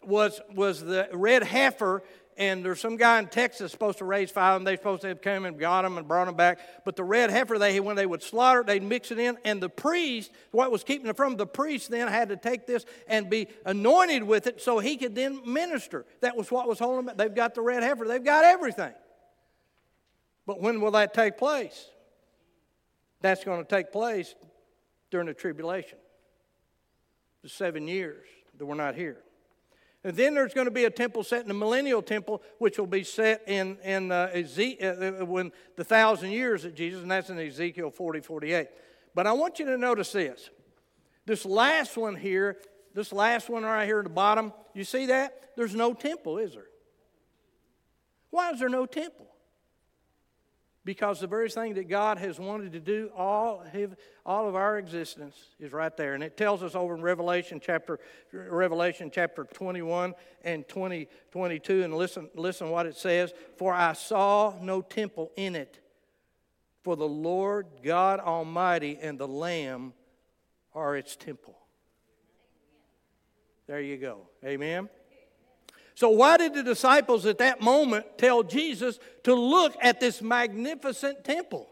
was, 0.04 0.42
was 0.54 0.82
the 0.82 1.10
red 1.14 1.44
heifer 1.44 2.04
and 2.40 2.64
there's 2.64 2.80
some 2.80 2.96
guy 2.96 3.20
in 3.20 3.28
Texas 3.28 3.70
supposed 3.70 3.98
to 3.98 4.06
raise 4.06 4.32
five, 4.32 4.56
and 4.56 4.66
they're 4.66 4.78
supposed 4.78 5.02
to 5.02 5.10
have 5.10 5.22
come 5.22 5.44
and 5.44 5.60
got 5.60 5.82
them 5.82 5.98
and 5.98 6.08
brought 6.08 6.26
them 6.26 6.36
back. 6.36 6.60
But 6.86 6.96
the 6.96 7.04
red 7.04 7.30
heifer, 7.30 7.60
they 7.60 7.82
when 7.82 7.98
they 7.98 8.06
would 8.06 8.24
slaughter 8.24 8.62
it, 8.62 8.68
they'd 8.68 8.82
mix 8.82 9.12
it 9.12 9.20
in, 9.20 9.38
and 9.44 9.62
the 9.62 9.68
priest, 9.68 10.32
what 10.52 10.72
was 10.72 10.86
keeping 10.86 11.08
it 11.08 11.18
from 11.18 11.36
the 11.36 11.46
priest, 11.46 11.92
then 11.92 12.08
had 12.08 12.30
to 12.30 12.38
take 12.38 12.66
this 12.66 12.86
and 13.08 13.30
be 13.30 13.48
anointed 13.66 14.24
with 14.24 14.48
it 14.48 14.62
so 14.62 14.80
he 14.80 14.96
could 14.96 15.16
then 15.16 15.42
minister. 15.46 16.06
That 16.22 16.38
was 16.38 16.50
what 16.50 16.70
was 16.70 16.80
holding 16.80 17.08
them. 17.08 17.18
They've 17.18 17.36
got 17.36 17.56
the 17.56 17.62
red 17.62 17.84
heifer, 17.84 18.06
they've 18.06 18.24
got 18.24 18.46
everything. 18.46 18.94
But 20.48 20.62
when 20.62 20.80
will 20.80 20.92
that 20.92 21.14
take 21.14 21.38
place? 21.38 21.90
That's 23.22 23.44
going 23.44 23.64
to 23.64 23.68
take 23.68 23.92
place 23.92 24.36
during 25.12 25.28
the 25.28 25.34
tribulation. 25.34 25.98
the 27.42 27.50
seven 27.50 27.88
years 27.88 28.28
that 28.58 28.66
we're 28.66 28.76
not 28.76 28.96
here. 28.96 29.18
And 30.04 30.16
then 30.16 30.34
there's 30.34 30.54
going 30.54 30.66
to 30.66 30.72
be 30.72 30.86
a 30.86 30.90
temple 30.90 31.24
set 31.24 31.42
in 31.42 31.50
the 31.50 31.54
millennial 31.54 32.02
temple, 32.02 32.42
which 32.58 32.78
will 32.78 32.88
be 32.88 33.04
set 33.04 33.44
in, 33.48 33.78
in 33.84 34.12
uh, 34.12 34.30
Ezekiel, 34.34 35.22
uh, 35.22 35.26
when 35.26 35.52
the 35.76 35.84
thousand 35.84 36.32
years 36.32 36.64
of 36.64 36.74
Jesus, 36.74 37.02
and 37.02 37.12
that's 37.12 37.30
in 37.30 37.38
Ezekiel 37.38 37.92
40, 37.92 38.22
48. 38.22 38.68
But 39.14 39.28
I 39.28 39.34
want 39.34 39.60
you 39.60 39.66
to 39.66 39.78
notice 39.78 40.14
this. 40.14 40.50
This 41.26 41.46
last 41.46 41.98
one 41.98 42.16
here, 42.16 42.58
this 42.94 43.12
last 43.12 43.50
one 43.50 43.64
right 43.64 43.86
here 43.86 44.00
at 44.00 44.06
the 44.06 44.10
bottom, 44.10 44.54
you 44.74 44.86
see 44.86 45.08
that? 45.08 45.52
There's 45.58 45.76
no 45.76 45.94
temple, 45.94 46.38
is 46.38 46.54
there? 46.54 46.68
Why 48.30 48.52
is 48.52 48.60
there 48.60 48.70
no 48.70 48.86
temple? 48.86 49.29
Because 50.90 51.20
the 51.20 51.28
very 51.28 51.52
thing 51.52 51.76
that 51.76 51.88
God 51.88 52.18
has 52.18 52.40
wanted 52.40 52.72
to 52.72 52.80
do 52.80 53.12
all, 53.16 53.64
all 54.26 54.50
of 54.50 54.56
our 54.56 54.80
existence 54.80 55.36
is 55.60 55.72
right 55.72 55.96
there. 55.96 56.16
And 56.16 56.24
it 56.24 56.36
tells 56.36 56.64
us 56.64 56.74
over 56.74 56.96
in 56.96 57.04
Revelation 57.04 57.62
chapter, 57.64 58.00
Revelation 58.34 59.12
chapter 59.14 59.44
21 59.44 60.16
and 60.44 60.68
20, 60.68 61.08
22. 61.30 61.84
And 61.84 61.94
listen, 61.94 62.28
listen 62.34 62.72
what 62.72 62.88
it 62.88 62.98
says. 62.98 63.32
For 63.58 63.72
I 63.72 63.94
saw 63.94 64.56
no 64.64 64.82
temple 64.82 65.32
in 65.36 65.56
it. 65.56 65.80
For 66.82 66.96
the 66.96 67.08
Lord 67.08 67.68
God 67.84 68.20
Almighty 68.20 68.98
and 69.00 69.20
the 69.20 69.28
Lamb 69.28 69.94
are 70.74 70.98
its 70.98 71.16
temple. 71.16 71.56
There 73.68 73.80
you 73.80 73.98
go. 73.98 74.28
Amen. 74.44 74.90
So, 76.00 76.12
why 76.12 76.38
did 76.38 76.54
the 76.54 76.64
disciples 76.64 77.26
at 77.26 77.40
that 77.40 77.60
moment 77.60 78.06
tell 78.18 78.42
Jesus 78.42 79.00
to 79.24 79.36
look 79.36 79.76
at 79.82 80.00
this 80.00 80.22
magnificent 80.22 81.26
temple? 81.26 81.68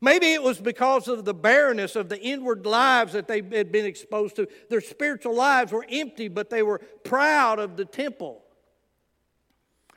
Maybe 0.00 0.32
it 0.32 0.40
was 0.40 0.60
because 0.60 1.08
of 1.08 1.24
the 1.24 1.34
barrenness 1.34 1.96
of 1.96 2.08
the 2.08 2.20
inward 2.20 2.66
lives 2.66 3.14
that 3.14 3.26
they 3.26 3.42
had 3.42 3.72
been 3.72 3.84
exposed 3.84 4.36
to. 4.36 4.46
Their 4.68 4.80
spiritual 4.80 5.34
lives 5.34 5.72
were 5.72 5.84
empty, 5.90 6.28
but 6.28 6.50
they 6.50 6.62
were 6.62 6.78
proud 7.02 7.58
of 7.58 7.76
the 7.76 7.84
temple. 7.84 8.44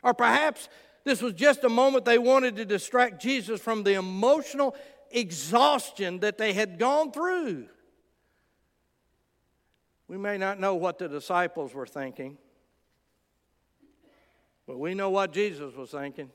Or 0.02 0.16
perhaps 0.16 0.68
this 1.04 1.22
was 1.22 1.34
just 1.34 1.64
a 1.64 1.70
moment 1.70 2.06
they 2.06 2.18
wanted 2.18 2.56
to 2.56 2.66
distract 2.66 3.22
Jesus 3.22 3.62
from 3.62 3.84
the 3.84 3.94
emotional 3.94 4.76
exhaustion 5.12 6.22
that 6.22 6.40
they 6.40 6.52
had 6.52 6.80
gone 6.80 7.12
through. 7.12 7.68
We 10.08 10.18
may 10.18 10.40
not 10.40 10.60
know 10.60 10.74
what 10.74 10.98
the 10.98 11.08
disciples 11.08 11.76
were 11.76 11.86
thinking. 11.86 12.40
But 14.68 14.80
we 14.80 14.94
know 14.94 15.10
what 15.10 15.34
Jesus 15.34 15.76
was 15.76 15.92
thinking. 15.92 16.30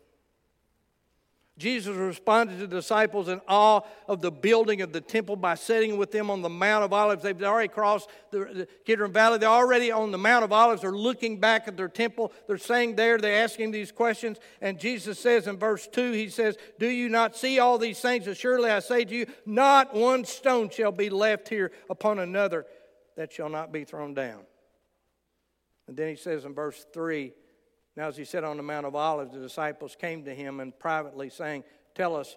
Jesus 1.58 1.96
responded 1.96 2.60
to 2.60 2.68
the 2.68 2.76
disciples 2.76 3.28
in 3.28 3.40
awe 3.48 3.80
of 4.06 4.20
the 4.20 4.30
building 4.30 4.80
of 4.80 4.92
the 4.92 5.00
temple 5.00 5.34
by 5.34 5.56
sitting 5.56 5.98
with 5.98 6.12
them 6.12 6.30
on 6.30 6.40
the 6.40 6.48
Mount 6.48 6.84
of 6.84 6.92
Olives. 6.92 7.24
They've 7.24 7.42
already 7.42 7.68
crossed 7.68 8.08
the, 8.30 8.38
the 8.38 8.68
Kidron 8.84 9.12
Valley. 9.12 9.38
They're 9.38 9.48
already 9.48 9.90
on 9.90 10.12
the 10.12 10.18
Mount 10.18 10.44
of 10.44 10.52
Olives. 10.52 10.82
They're 10.82 10.92
looking 10.92 11.40
back 11.40 11.66
at 11.66 11.76
their 11.76 11.88
temple. 11.88 12.32
They're 12.46 12.58
saying 12.58 12.94
there, 12.94 13.18
they're 13.18 13.42
asking 13.42 13.72
these 13.72 13.90
questions. 13.90 14.38
And 14.60 14.78
Jesus 14.78 15.18
says 15.18 15.48
in 15.48 15.56
verse 15.56 15.88
2, 15.88 16.12
He 16.12 16.28
says, 16.28 16.56
Do 16.78 16.86
you 16.86 17.08
not 17.08 17.36
see 17.36 17.58
all 17.58 17.76
these 17.76 17.98
things? 17.98 18.28
Surely 18.38 18.70
I 18.70 18.78
say 18.78 19.04
to 19.04 19.14
you, 19.14 19.26
not 19.44 19.94
one 19.94 20.24
stone 20.24 20.70
shall 20.70 20.92
be 20.92 21.10
left 21.10 21.48
here 21.48 21.72
upon 21.90 22.20
another 22.20 22.66
that 23.16 23.32
shall 23.32 23.48
not 23.48 23.72
be 23.72 23.82
thrown 23.82 24.14
down. 24.14 24.42
And 25.88 25.96
then 25.96 26.10
He 26.10 26.16
says 26.16 26.44
in 26.44 26.54
verse 26.54 26.86
3, 26.92 27.32
now, 27.98 28.06
as 28.06 28.16
he 28.16 28.24
sat 28.24 28.44
on 28.44 28.56
the 28.56 28.62
Mount 28.62 28.86
of 28.86 28.94
Olives, 28.94 29.32
the 29.32 29.40
disciples 29.40 29.96
came 30.00 30.24
to 30.24 30.32
him 30.32 30.60
and 30.60 30.78
privately 30.78 31.28
saying, 31.30 31.64
Tell 31.96 32.14
us, 32.14 32.36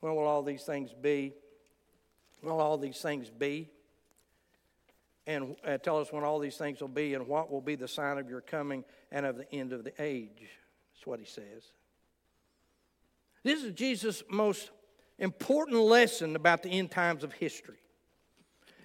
when 0.00 0.16
will 0.16 0.24
all 0.24 0.42
these 0.42 0.64
things 0.64 0.92
be? 1.00 1.32
When 2.40 2.52
Will 2.52 2.60
all 2.60 2.76
these 2.76 2.98
things 2.98 3.30
be? 3.30 3.70
And 5.24 5.54
uh, 5.64 5.78
tell 5.78 6.00
us 6.00 6.12
when 6.12 6.24
all 6.24 6.40
these 6.40 6.56
things 6.56 6.80
will 6.80 6.88
be, 6.88 7.14
and 7.14 7.28
what 7.28 7.52
will 7.52 7.60
be 7.60 7.76
the 7.76 7.86
sign 7.86 8.18
of 8.18 8.28
your 8.28 8.40
coming 8.40 8.84
and 9.12 9.24
of 9.24 9.36
the 9.36 9.48
end 9.54 9.72
of 9.72 9.84
the 9.84 9.92
age. 10.00 10.50
That's 10.92 11.06
what 11.06 11.20
he 11.20 11.24
says. 11.24 11.70
This 13.44 13.62
is 13.62 13.74
Jesus' 13.74 14.24
most 14.28 14.72
important 15.20 15.78
lesson 15.82 16.34
about 16.34 16.64
the 16.64 16.70
end 16.70 16.90
times 16.90 17.22
of 17.22 17.32
history. 17.32 17.78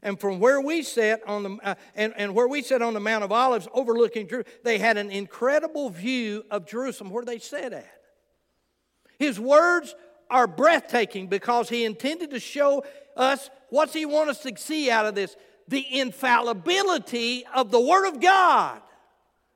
And 0.04 0.20
from 0.20 0.40
where 0.40 0.60
we 0.60 0.82
sat 0.82 1.22
on 1.28 1.44
the 1.44 1.58
uh, 1.64 1.76
and, 1.96 2.14
and 2.18 2.34
where 2.34 2.48
we 2.48 2.64
sat 2.64 2.82
on 2.82 2.94
the 2.94 3.00
Mount 3.00 3.24
of 3.24 3.32
Olives 3.32 3.68
overlooking 3.72 4.28
Jerusalem, 4.28 4.56
they 4.64 4.80
had 4.80 4.98
an 4.98 5.12
incredible 5.12 5.90
view 5.90 6.44
of 6.50 6.66
Jerusalem 6.66 7.12
where 7.12 7.24
they 7.24 7.38
sat 7.38 7.72
at. 7.72 8.02
His 9.20 9.40
words 9.40 9.94
are 10.30 10.48
breathtaking 10.48 11.28
because 11.28 11.70
he 11.70 11.86
intended 11.86 12.32
to 12.32 12.40
show 12.40 12.84
us 13.16 13.50
what's 13.70 13.94
he 13.94 14.06
want 14.06 14.30
us 14.30 14.40
to 14.40 14.54
see 14.58 14.90
out 14.90 15.06
of 15.06 15.14
this 15.14 15.36
the 15.68 15.86
infallibility 16.00 17.46
of 17.54 17.70
the 17.70 17.80
Word 17.80 18.08
of 18.08 18.20
God. 18.20 18.82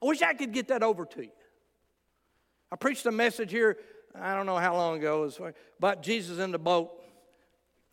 I 0.01 0.05
wish 0.05 0.21
I 0.21 0.33
could 0.33 0.51
get 0.51 0.67
that 0.67 0.83
over 0.83 1.05
to 1.05 1.23
you. 1.23 1.31
I 2.71 2.75
preached 2.75 3.05
a 3.05 3.11
message 3.11 3.51
here, 3.51 3.77
I 4.13 4.35
don't 4.35 4.45
know 4.45 4.57
how 4.57 4.75
long 4.75 4.97
ago, 4.97 5.29
about 5.79 6.03
Jesus 6.03 6.39
in 6.39 6.51
the 6.51 6.59
boat 6.59 6.91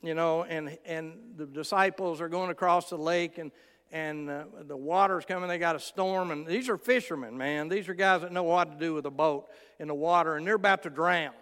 you 0.03 0.15
know, 0.15 0.43
and, 0.43 0.79
and 0.85 1.15
the 1.37 1.47
disciples 1.47 2.21
are 2.21 2.29
going 2.29 2.51
across 2.51 2.91
the 2.91 2.99
lake 2.99 3.39
and, 3.39 3.53
and 3.93 4.29
uh, 4.29 4.45
the 4.67 4.77
water's 4.77 5.25
coming. 5.25 5.49
They 5.49 5.59
got 5.59 5.77
a 5.77 5.81
storm, 5.81 6.31
and 6.31 6.47
these 6.47 6.69
are 6.69 6.77
fishermen, 6.77 7.37
man. 7.37 7.69
These 7.69 7.89
are 7.89 7.95
guys 7.95 8.23
that 8.23 8.33
know 8.33 8.43
what 8.43 8.73
to 8.73 8.79
do 8.79 8.95
with 8.95 9.07
a 9.07 9.11
boat 9.11 9.49
in 9.79 9.89
the 9.89 9.95
water, 9.95 10.37
and 10.37 10.47
they're 10.47 10.55
about 10.55 10.83
to 10.85 10.91
drown. 10.91 11.33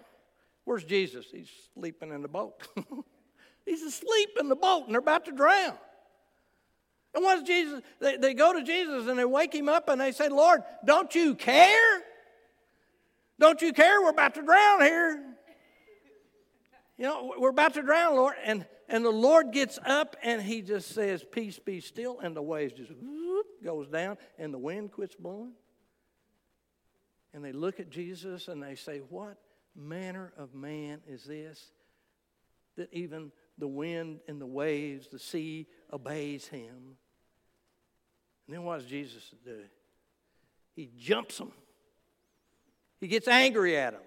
Where's 0.65 0.85
Jesus? 0.85 1.27
He's 1.33 1.51
sleeping 1.75 2.13
in 2.13 2.23
the 2.23 2.29
boat. 2.29 2.67
He's 3.65 3.83
asleep 3.83 4.31
in 4.39 4.49
the 4.49 4.57
boat, 4.57 4.85
and 4.85 4.95
they're 4.95 5.01
about 5.01 5.25
to 5.27 5.33
drown. 5.33 5.75
And 7.15 7.25
what's 7.25 7.43
Jesus? 7.43 7.81
They, 8.01 8.17
they 8.17 8.35
go 8.35 8.53
to 8.53 8.63
Jesus 8.63 9.09
and 9.09 9.19
they 9.19 9.25
wake 9.25 9.53
him 9.55 9.69
up 9.69 9.89
and 9.89 10.01
they 10.01 10.13
say, 10.13 10.29
Lord, 10.29 10.63
don't 10.85 11.13
you 11.15 11.35
care? 11.35 12.03
Don't 13.41 13.61
you 13.61 13.73
care? 13.73 14.01
We're 14.01 14.11
about 14.11 14.35
to 14.35 14.43
drown 14.43 14.81
here. 14.83 15.30
You 17.01 17.07
know, 17.07 17.33
we're 17.39 17.49
about 17.49 17.73
to 17.75 17.83
drown, 17.83 18.15
Lord. 18.15 18.35
And, 18.45 18.67
and 18.87 19.03
the 19.03 19.11
Lord 19.11 19.53
gets 19.53 19.79
up 19.87 20.17
and 20.23 20.43
he 20.43 20.61
just 20.61 20.91
says, 20.91 21.25
Peace 21.25 21.59
be 21.59 21.81
still. 21.81 22.21
And 22.21 22.37
the 22.37 22.43
waves 22.43 22.75
just 22.75 22.93
whoop, 22.93 23.47
goes 23.65 23.89
down 23.89 24.19
and 24.39 24.53
the 24.53 24.59
wind 24.59 24.93
quits 24.93 25.17
blowing. 25.17 25.53
And 27.33 27.43
they 27.43 27.53
look 27.53 27.81
at 27.81 27.89
Jesus 27.89 28.49
and 28.49 28.63
they 28.63 28.75
say, 28.75 28.99
What 28.99 29.39
manner 29.75 30.35
of 30.37 30.55
man 30.55 31.01
is 31.09 31.25
this 31.25 31.73
that 32.77 32.93
even 32.93 33.33
the 33.57 33.67
wind 33.67 34.21
and 34.29 34.39
the 34.39 34.47
waves, 34.47 35.09
the 35.09 35.19
sea 35.19 35.69
obeys 35.91 36.49
him? 36.49 36.99
And 38.47 38.57
then 38.57 38.63
what 38.63 38.81
does 38.81 38.89
Jesus 38.91 39.23
do? 39.43 39.63
He 40.77 40.91
jumps 40.99 41.39
them. 41.39 41.53
He 43.01 43.09
gets 43.09 43.27
angry 43.27 43.79
at 43.79 43.95
them. 43.95 44.03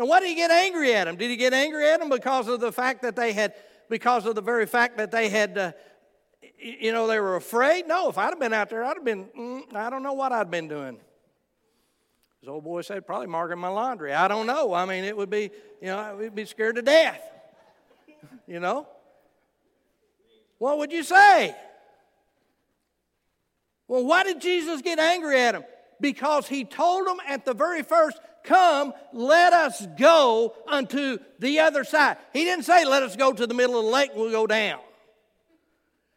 Now, 0.00 0.06
why 0.06 0.20
did 0.20 0.30
he 0.30 0.34
get 0.34 0.50
angry 0.50 0.94
at 0.94 1.04
them? 1.04 1.16
Did 1.16 1.28
he 1.28 1.36
get 1.36 1.52
angry 1.52 1.86
at 1.86 2.00
them 2.00 2.08
because 2.08 2.48
of 2.48 2.58
the 2.58 2.72
fact 2.72 3.02
that 3.02 3.16
they 3.16 3.34
had, 3.34 3.52
because 3.90 4.24
of 4.24 4.34
the 4.34 4.40
very 4.40 4.64
fact 4.64 4.96
that 4.96 5.10
they 5.10 5.28
had, 5.28 5.58
uh, 5.58 5.72
you 6.58 6.90
know, 6.90 7.06
they 7.06 7.20
were 7.20 7.36
afraid? 7.36 7.86
No, 7.86 8.08
if 8.08 8.16
I'd 8.16 8.30
have 8.30 8.40
been 8.40 8.54
out 8.54 8.70
there, 8.70 8.82
I'd 8.82 8.96
have 8.96 9.04
been, 9.04 9.26
mm, 9.38 9.74
I 9.74 9.90
don't 9.90 10.02
know 10.02 10.14
what 10.14 10.32
I'd 10.32 10.50
been 10.50 10.68
doing. 10.68 10.96
As 12.42 12.48
old 12.48 12.64
boy 12.64 12.80
said, 12.80 13.06
probably 13.06 13.26
marking 13.26 13.58
my 13.58 13.68
laundry. 13.68 14.14
I 14.14 14.26
don't 14.26 14.46
know. 14.46 14.72
I 14.72 14.86
mean, 14.86 15.04
it 15.04 15.14
would 15.14 15.28
be, 15.28 15.50
you 15.82 15.88
know, 15.88 16.16
we'd 16.18 16.34
be 16.34 16.46
scared 16.46 16.76
to 16.76 16.82
death. 16.82 17.20
You 18.46 18.58
know? 18.58 18.88
What 20.56 20.78
would 20.78 20.92
you 20.92 21.02
say? 21.02 21.54
Well, 23.86 24.06
why 24.06 24.24
did 24.24 24.40
Jesus 24.40 24.80
get 24.80 24.98
angry 24.98 25.38
at 25.42 25.52
them? 25.52 25.64
Because 26.00 26.48
he 26.48 26.64
told 26.64 27.06
them 27.06 27.18
at 27.28 27.44
the 27.44 27.52
very 27.52 27.82
first, 27.82 28.18
Come, 28.44 28.92
let 29.12 29.52
us 29.52 29.86
go 29.98 30.54
unto 30.66 31.18
the 31.38 31.60
other 31.60 31.84
side. 31.84 32.16
He 32.32 32.44
didn't 32.44 32.64
say, 32.64 32.84
Let 32.84 33.02
us 33.02 33.16
go 33.16 33.32
to 33.32 33.46
the 33.46 33.54
middle 33.54 33.78
of 33.78 33.84
the 33.84 33.90
lake 33.90 34.10
and 34.12 34.20
we'll 34.20 34.30
go 34.30 34.46
down. 34.46 34.80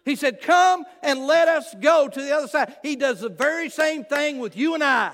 He 0.05 0.15
said, 0.15 0.41
Come 0.41 0.86
and 1.01 1.27
let 1.27 1.47
us 1.47 1.73
go 1.79 2.07
to 2.07 2.21
the 2.21 2.36
other 2.36 2.47
side. 2.47 2.75
He 2.83 2.95
does 2.95 3.21
the 3.21 3.29
very 3.29 3.69
same 3.69 4.03
thing 4.03 4.39
with 4.39 4.55
you 4.55 4.73
and 4.73 4.83
I. 4.83 5.12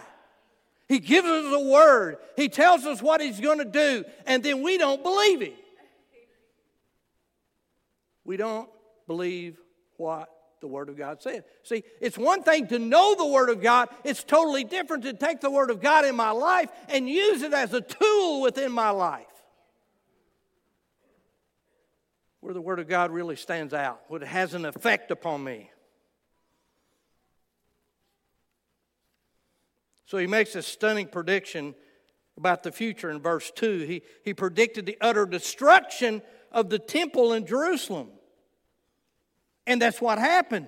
He 0.87 0.99
gives 0.99 1.27
us 1.27 1.53
a 1.53 1.69
word, 1.69 2.17
He 2.35 2.49
tells 2.49 2.85
us 2.85 3.01
what 3.01 3.21
He's 3.21 3.39
going 3.39 3.59
to 3.59 3.65
do, 3.65 4.03
and 4.25 4.41
then 4.43 4.63
we 4.63 4.77
don't 4.77 5.03
believe 5.03 5.41
Him. 5.41 5.53
We 8.23 8.37
don't 8.37 8.69
believe 9.07 9.57
what 9.97 10.29
the 10.61 10.67
Word 10.67 10.89
of 10.89 10.97
God 10.97 11.21
said. 11.21 11.43
See, 11.63 11.83
it's 12.01 12.17
one 12.17 12.43
thing 12.43 12.67
to 12.67 12.79
know 12.79 13.15
the 13.15 13.25
Word 13.25 13.49
of 13.49 13.61
God, 13.61 13.89
it's 14.03 14.23
totally 14.23 14.63
different 14.63 15.03
to 15.03 15.13
take 15.13 15.41
the 15.41 15.51
Word 15.51 15.71
of 15.71 15.81
God 15.81 16.05
in 16.05 16.15
my 16.15 16.31
life 16.31 16.69
and 16.87 17.09
use 17.09 17.41
it 17.41 17.53
as 17.53 17.73
a 17.73 17.81
tool 17.81 18.41
within 18.41 18.71
my 18.71 18.89
life. 18.89 19.25
Where 22.41 22.53
the 22.53 22.61
Word 22.61 22.79
of 22.79 22.87
God 22.87 23.11
really 23.11 23.35
stands 23.35 23.73
out, 23.73 24.01
what 24.07 24.21
has 24.21 24.53
an 24.53 24.65
effect 24.65 25.11
upon 25.11 25.43
me. 25.43 25.69
So 30.05 30.17
he 30.17 30.25
makes 30.25 30.55
a 30.55 30.63
stunning 30.63 31.07
prediction 31.07 31.75
about 32.35 32.63
the 32.63 32.71
future 32.71 33.11
in 33.11 33.21
verse 33.21 33.51
2. 33.51 33.79
He, 33.81 34.01
he 34.23 34.33
predicted 34.33 34.85
the 34.85 34.97
utter 35.01 35.25
destruction 35.25 36.23
of 36.51 36.69
the 36.69 36.79
temple 36.79 37.33
in 37.33 37.45
Jerusalem. 37.45 38.09
And 39.69 39.79
that's 39.79 40.01
what 40.01 40.17
happened. 40.17 40.67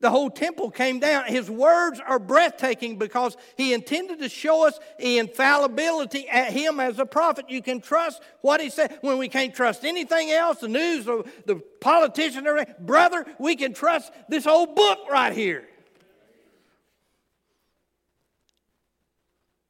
The 0.00 0.10
whole 0.10 0.28
temple 0.28 0.70
came 0.70 1.00
down. 1.00 1.24
His 1.24 1.50
words 1.50 1.98
are 2.06 2.18
breathtaking 2.18 2.98
because 2.98 3.34
he 3.56 3.72
intended 3.72 4.18
to 4.18 4.28
show 4.28 4.66
us 4.66 4.78
the 4.98 5.16
infallibility 5.16 6.28
at 6.28 6.52
him 6.52 6.80
as 6.80 6.98
a 6.98 7.06
prophet. 7.06 7.46
You 7.48 7.62
can 7.62 7.80
trust 7.80 8.22
what 8.42 8.60
he 8.60 8.68
said 8.68 8.98
when 9.00 9.16
we 9.16 9.30
can't 9.30 9.54
trust 9.54 9.86
anything 9.86 10.30
else, 10.30 10.58
the 10.58 10.68
news, 10.68 11.08
or 11.08 11.24
the 11.46 11.56
politician, 11.80 12.46
brother, 12.78 13.24
we 13.38 13.56
can 13.56 13.72
trust 13.72 14.12
this 14.28 14.44
whole 14.44 14.66
book 14.66 14.98
right 15.10 15.32
here. 15.32 15.66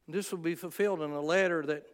This 0.09 0.29
will 0.29 0.39
be 0.39 0.55
fulfilled 0.55 1.01
in 1.01 1.11
a 1.11 1.21
letter 1.21 1.65
that 1.67 1.85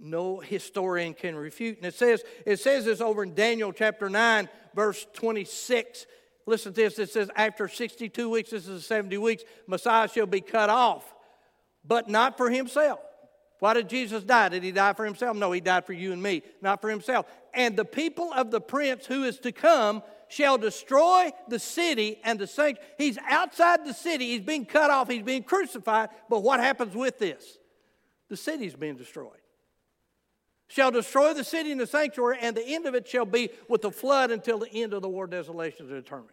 no 0.00 0.40
historian 0.40 1.14
can 1.14 1.36
refute. 1.36 1.78
And 1.78 1.86
it 1.86 1.94
says, 1.94 2.22
it 2.46 2.58
says 2.58 2.84
this 2.84 3.00
over 3.00 3.22
in 3.22 3.34
Daniel 3.34 3.72
chapter 3.72 4.08
9, 4.08 4.48
verse 4.74 5.06
26. 5.14 6.06
Listen 6.46 6.72
to 6.72 6.80
this. 6.80 6.98
It 6.98 7.10
says, 7.10 7.30
after 7.36 7.68
62 7.68 8.30
weeks, 8.30 8.50
this 8.50 8.68
is 8.68 8.86
70 8.86 9.18
weeks, 9.18 9.42
Messiah 9.66 10.08
shall 10.08 10.26
be 10.26 10.40
cut 10.40 10.70
off, 10.70 11.14
but 11.84 12.08
not 12.08 12.36
for 12.36 12.48
himself. 12.48 13.00
Why 13.60 13.74
did 13.74 13.88
Jesus 13.88 14.22
die? 14.22 14.50
Did 14.50 14.62
he 14.62 14.70
die 14.70 14.92
for 14.92 15.04
himself? 15.04 15.36
No, 15.36 15.50
he 15.50 15.60
died 15.60 15.84
for 15.84 15.92
you 15.92 16.12
and 16.12 16.22
me, 16.22 16.42
not 16.62 16.80
for 16.80 16.88
himself. 16.88 17.26
And 17.52 17.76
the 17.76 17.84
people 17.84 18.32
of 18.32 18.50
the 18.52 18.60
prince 18.60 19.04
who 19.06 19.24
is 19.24 19.38
to 19.40 19.50
come 19.50 20.02
shall 20.28 20.58
destroy 20.58 21.32
the 21.48 21.58
city 21.58 22.20
and 22.22 22.38
the 22.38 22.46
saints. 22.46 22.80
He's 22.98 23.18
outside 23.28 23.84
the 23.84 23.94
city. 23.94 24.28
He's 24.28 24.42
being 24.42 24.64
cut 24.64 24.90
off. 24.90 25.08
He's 25.08 25.22
being 25.22 25.42
crucified. 25.42 26.10
But 26.28 26.44
what 26.44 26.60
happens 26.60 26.94
with 26.94 27.18
this? 27.18 27.58
The 28.28 28.36
city's 28.36 28.76
being 28.76 28.96
destroyed 28.96 29.40
shall 30.68 30.90
destroy 30.90 31.34
the 31.34 31.44
city 31.44 31.72
and 31.72 31.80
the 31.80 31.86
sanctuary, 31.86 32.38
and 32.40 32.56
the 32.56 32.64
end 32.64 32.86
of 32.86 32.94
it 32.94 33.08
shall 33.08 33.26
be 33.26 33.50
with 33.68 33.82
the 33.82 33.90
flood 33.90 34.30
until 34.30 34.58
the 34.58 34.70
end 34.72 34.92
of 34.92 35.02
the 35.02 35.08
war 35.08 35.26
desolation 35.26 35.86
is 35.86 35.92
determined. 35.92 36.30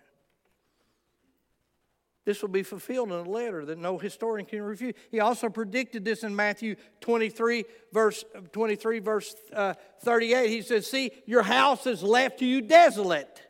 This 2.25 2.41
will 2.41 2.49
be 2.49 2.63
fulfilled 2.63 3.09
in 3.09 3.19
a 3.19 3.29
letter 3.29 3.65
that 3.65 3.77
no 3.77 3.99
historian 3.99 4.47
can 4.47 4.61
refute. 4.63 4.97
He 5.11 5.19
also 5.19 5.47
predicted 5.47 6.03
this 6.03 6.23
in 6.23 6.35
Matthew 6.35 6.75
23, 7.01 7.65
verse 7.93 8.25
23, 8.51 8.99
verse 8.99 9.35
uh, 9.53 9.75
38. 10.01 10.49
He 10.49 10.61
says, 10.63 10.87
See, 10.87 11.11
your 11.27 11.43
house 11.43 11.85
is 11.85 12.01
left 12.01 12.39
to 12.39 12.45
you 12.45 12.61
desolate. 12.61 13.44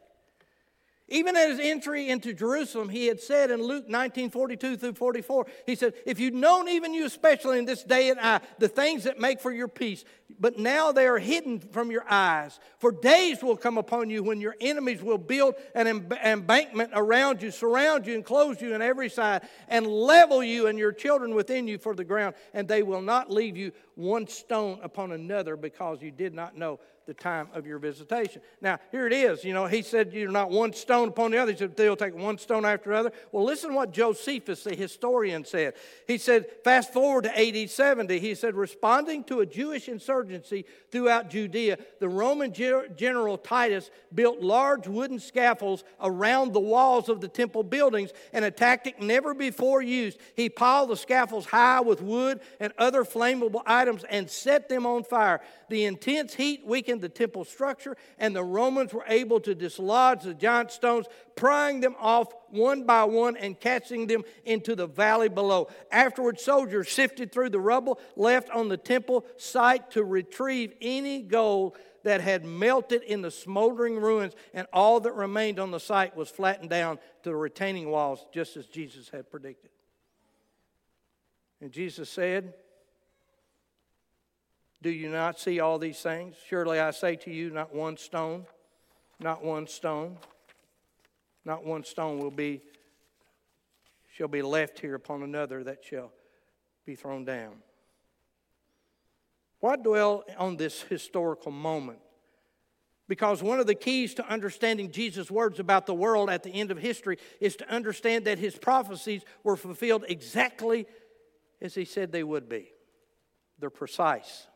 Even 1.07 1.37
at 1.37 1.49
his 1.49 1.59
entry 1.59 2.09
into 2.09 2.33
Jerusalem, 2.33 2.89
he 2.89 3.05
had 3.05 3.19
said 3.19 3.51
in 3.51 3.61
Luke 3.61 3.87
19 3.87 4.31
42 4.31 4.77
through 4.77 4.93
44, 4.93 5.45
he 5.67 5.75
said, 5.75 5.93
If 6.03 6.19
you'd 6.19 6.33
known, 6.33 6.67
even 6.67 6.95
you 6.95 7.05
especially 7.05 7.59
in 7.59 7.65
this 7.65 7.83
day 7.83 8.09
and 8.09 8.19
hour, 8.19 8.41
the 8.57 8.67
things 8.67 9.03
that 9.03 9.19
make 9.19 9.39
for 9.39 9.51
your 9.51 9.67
peace, 9.67 10.03
but 10.39 10.57
now 10.57 10.91
they 10.91 11.05
are 11.05 11.19
hidden 11.19 11.59
from 11.59 11.91
your 11.91 12.05
eyes. 12.09 12.59
For 12.79 12.91
days 12.91 13.43
will 13.43 13.55
come 13.55 13.77
upon 13.77 14.09
you 14.09 14.23
when 14.23 14.41
your 14.41 14.55
enemies 14.59 15.03
will 15.03 15.19
build 15.19 15.53
an 15.75 15.85
embankment 15.85 16.89
around 16.95 17.43
you, 17.43 17.51
surround 17.51 18.07
you, 18.07 18.15
enclose 18.15 18.59
you 18.59 18.73
on 18.73 18.81
every 18.81 19.09
side, 19.09 19.43
and 19.67 19.85
level 19.85 20.43
you 20.43 20.65
and 20.65 20.79
your 20.79 20.91
children 20.91 21.35
within 21.35 21.67
you 21.67 21.77
for 21.77 21.93
the 21.93 22.03
ground, 22.03 22.33
and 22.55 22.67
they 22.67 22.81
will 22.81 23.03
not 23.03 23.29
leave 23.29 23.55
you 23.55 23.71
one 23.93 24.27
stone 24.27 24.79
upon 24.81 25.11
another 25.11 25.55
because 25.55 26.01
you 26.01 26.09
did 26.09 26.33
not 26.33 26.57
know 26.57 26.79
the 27.05 27.13
time 27.13 27.49
of 27.53 27.67
your 27.67 27.77
visitation. 27.77 28.41
Now, 28.61 28.79
here 28.91 29.05
it 29.05 29.13
is. 29.13 29.43
You 29.43 29.53
know, 29.53 29.67
he 29.67 29.81
said 29.81 30.11
you're 30.13 30.31
not 30.31 30.49
one 30.49 30.73
stone 30.73 31.09
upon 31.09 31.31
the 31.31 31.37
other. 31.37 31.51
He 31.51 31.57
said 31.57 31.77
they'll 31.77 31.95
take 31.95 32.15
one 32.15 32.37
stone 32.37 32.65
after 32.65 32.91
another. 32.91 33.11
Well, 33.31 33.43
listen 33.43 33.73
what 33.73 33.91
Josephus, 33.91 34.63
the 34.63 34.75
historian, 34.75 35.45
said. 35.45 35.75
He 36.07 36.17
said, 36.17 36.47
fast 36.63 36.91
forward 36.93 37.25
to 37.25 37.39
AD 37.39 37.69
70, 37.69 38.19
he 38.19 38.33
said, 38.33 38.55
responding 38.55 39.23
to 39.25 39.41
a 39.41 39.45
Jewish 39.45 39.87
insurgency 39.87 40.65
throughout 40.91 41.29
Judea, 41.29 41.77
the 41.99 42.09
Roman 42.09 42.53
general 42.53 43.37
Titus 43.37 43.91
built 44.13 44.41
large 44.41 44.87
wooden 44.87 45.19
scaffolds 45.19 45.83
around 46.01 46.53
the 46.53 46.59
walls 46.59 47.09
of 47.09 47.21
the 47.21 47.27
temple 47.27 47.63
buildings 47.63 48.11
in 48.33 48.43
a 48.43 48.51
tactic 48.51 49.01
never 49.01 49.33
before 49.33 49.81
used. 49.81 50.17
He 50.35 50.49
piled 50.49 50.89
the 50.89 50.97
scaffolds 50.97 51.45
high 51.45 51.81
with 51.81 52.01
wood 52.01 52.39
and 52.59 52.73
other 52.77 53.03
flammable 53.03 53.61
items 53.65 54.03
and 54.09 54.29
set 54.29 54.69
them 54.69 54.85
on 54.85 55.03
fire. 55.03 55.41
The 55.69 55.85
intense 55.85 56.33
heat 56.33 56.65
weakened 56.65 56.94
the 56.99 57.09
temple 57.09 57.45
structure, 57.45 57.95
and 58.17 58.35
the 58.35 58.43
Romans 58.43 58.93
were 58.93 59.05
able 59.07 59.39
to 59.41 59.55
dislodge 59.55 60.23
the 60.23 60.33
giant 60.33 60.71
stones, 60.71 61.07
prying 61.35 61.79
them 61.79 61.95
off 61.99 62.33
one 62.49 62.85
by 62.85 63.03
one 63.03 63.37
and 63.37 63.59
casting 63.59 64.07
them 64.07 64.23
into 64.45 64.75
the 64.75 64.87
valley 64.87 65.29
below. 65.29 65.67
Afterwards, 65.91 66.43
soldiers 66.43 66.89
sifted 66.89 67.31
through 67.31 67.49
the 67.49 67.59
rubble 67.59 67.99
left 68.15 68.49
on 68.49 68.69
the 68.69 68.77
temple 68.77 69.25
site 69.37 69.91
to 69.91 70.03
retrieve 70.03 70.73
any 70.81 71.21
gold 71.21 71.77
that 72.03 72.21
had 72.21 72.45
melted 72.45 73.01
in 73.01 73.21
the 73.21 73.31
smoldering 73.31 73.97
ruins, 73.97 74.33
and 74.53 74.67
all 74.71 74.99
that 74.99 75.13
remained 75.13 75.59
on 75.59 75.71
the 75.71 75.79
site 75.79 76.15
was 76.15 76.29
flattened 76.29 76.69
down 76.69 76.97
to 77.23 77.29
the 77.29 77.35
retaining 77.35 77.89
walls, 77.89 78.25
just 78.31 78.55
as 78.57 78.67
Jesus 78.67 79.09
had 79.09 79.29
predicted. 79.31 79.71
And 81.61 81.71
Jesus 81.71 82.09
said, 82.09 82.53
do 84.81 84.89
you 84.89 85.09
not 85.09 85.39
see 85.39 85.59
all 85.59 85.79
these 85.79 85.99
things? 85.99 86.35
Surely 86.47 86.79
I 86.79 86.91
say 86.91 87.15
to 87.17 87.31
you, 87.31 87.49
not 87.49 87.73
one 87.73 87.97
stone, 87.97 88.45
not 89.19 89.43
one 89.43 89.67
stone, 89.67 90.17
not 91.43 91.65
one 91.65 91.83
stone 91.83 92.19
will 92.19 92.31
be 92.31 92.61
shall 94.15 94.27
be 94.29 94.41
left 94.41 94.79
here 94.79 94.95
upon 94.95 95.23
another 95.23 95.61
that 95.65 95.83
shall 95.83 96.09
be 96.85 96.95
thrown 96.95 97.25
down. 97.25 97.51
Why 99.59 99.75
dwell 99.75 100.23
on 100.37 100.55
this 100.55 100.83
historical 100.83 101.51
moment? 101.51 101.99
Because 103.07 103.43
one 103.43 103.59
of 103.59 103.67
the 103.67 103.75
keys 103.75 104.13
to 104.15 104.27
understanding 104.27 104.91
Jesus' 104.91 105.29
words 105.29 105.59
about 105.59 105.85
the 105.85 105.93
world 105.93 106.29
at 106.29 106.43
the 106.43 106.49
end 106.49 106.71
of 106.71 106.77
history 106.77 107.17
is 107.41 107.55
to 107.57 107.69
understand 107.69 108.25
that 108.25 108.39
his 108.39 108.57
prophecies 108.57 109.23
were 109.43 109.57
fulfilled 109.57 110.05
exactly 110.07 110.87
as 111.61 111.75
he 111.75 111.83
said 111.85 112.11
they 112.11 112.23
would 112.23 112.47
be. 112.47 112.71
They're 113.59 113.69
precise. 113.69 114.47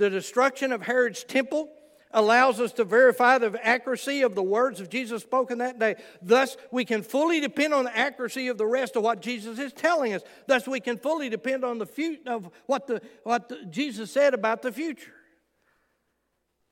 The 0.00 0.08
destruction 0.08 0.72
of 0.72 0.80
Herod's 0.80 1.24
temple 1.24 1.68
allows 2.10 2.58
us 2.58 2.72
to 2.72 2.84
verify 2.84 3.36
the 3.36 3.54
accuracy 3.62 4.22
of 4.22 4.34
the 4.34 4.42
words 4.42 4.80
of 4.80 4.88
Jesus 4.88 5.20
spoken 5.20 5.58
that 5.58 5.78
day. 5.78 5.96
Thus, 6.22 6.56
we 6.72 6.86
can 6.86 7.02
fully 7.02 7.38
depend 7.38 7.74
on 7.74 7.84
the 7.84 7.94
accuracy 7.94 8.48
of 8.48 8.56
the 8.56 8.64
rest 8.64 8.96
of 8.96 9.02
what 9.02 9.20
Jesus 9.20 9.58
is 9.58 9.74
telling 9.74 10.14
us. 10.14 10.22
Thus, 10.46 10.66
we 10.66 10.80
can 10.80 10.96
fully 10.96 11.28
depend 11.28 11.66
on 11.66 11.76
the 11.76 11.84
future 11.84 12.22
of 12.30 12.48
what, 12.64 12.86
the, 12.86 13.02
what 13.24 13.50
the, 13.50 13.62
Jesus 13.68 14.10
said 14.10 14.32
about 14.32 14.62
the 14.62 14.72
future. 14.72 15.12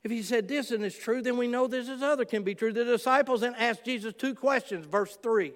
If 0.03 0.09
he 0.09 0.23
said 0.23 0.47
this 0.47 0.71
and 0.71 0.83
it's 0.83 0.97
true, 0.97 1.21
then 1.21 1.37
we 1.37 1.45
know 1.45 1.67
this 1.67 1.87
is 1.87 2.01
other 2.01 2.25
can 2.25 2.41
be 2.41 2.55
true. 2.55 2.73
The 2.73 2.83
disciples 2.83 3.41
then 3.41 3.53
asked 3.53 3.85
Jesus 3.85 4.15
two 4.17 4.33
questions, 4.33 4.87
verse 4.87 5.19
3. 5.21 5.53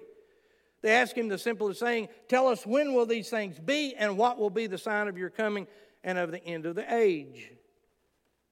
They 0.82 0.92
asked 0.92 1.18
him 1.18 1.26
the 1.26 1.38
simplest 1.38 1.80
saying, 1.80 2.06
Tell 2.28 2.46
us 2.46 2.64
when 2.64 2.94
will 2.94 3.06
these 3.06 3.30
things 3.30 3.58
be, 3.58 3.96
and 3.96 4.16
what 4.16 4.38
will 4.38 4.50
be 4.50 4.68
the 4.68 4.78
sign 4.78 5.08
of 5.08 5.18
your 5.18 5.30
coming 5.30 5.66
and 6.04 6.18
of 6.18 6.30
the 6.30 6.44
end 6.44 6.66
of 6.66 6.76
the 6.76 6.94
age? 6.94 7.50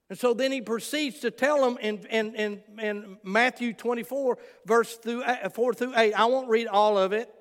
And 0.09 0.19
so 0.19 0.33
then 0.33 0.51
he 0.51 0.61
proceeds 0.61 1.19
to 1.19 1.31
tell 1.31 1.61
them 1.61 1.77
in, 1.81 2.05
in, 2.07 2.35
in, 2.35 2.63
in 2.79 3.17
Matthew 3.23 3.73
24, 3.73 4.37
verse 4.65 4.97
through, 4.97 5.23
uh, 5.23 5.49
4 5.49 5.73
through 5.73 5.93
8. 5.95 6.13
I 6.13 6.25
won't 6.25 6.49
read 6.49 6.67
all 6.67 6.97
of 6.97 7.13
it. 7.13 7.33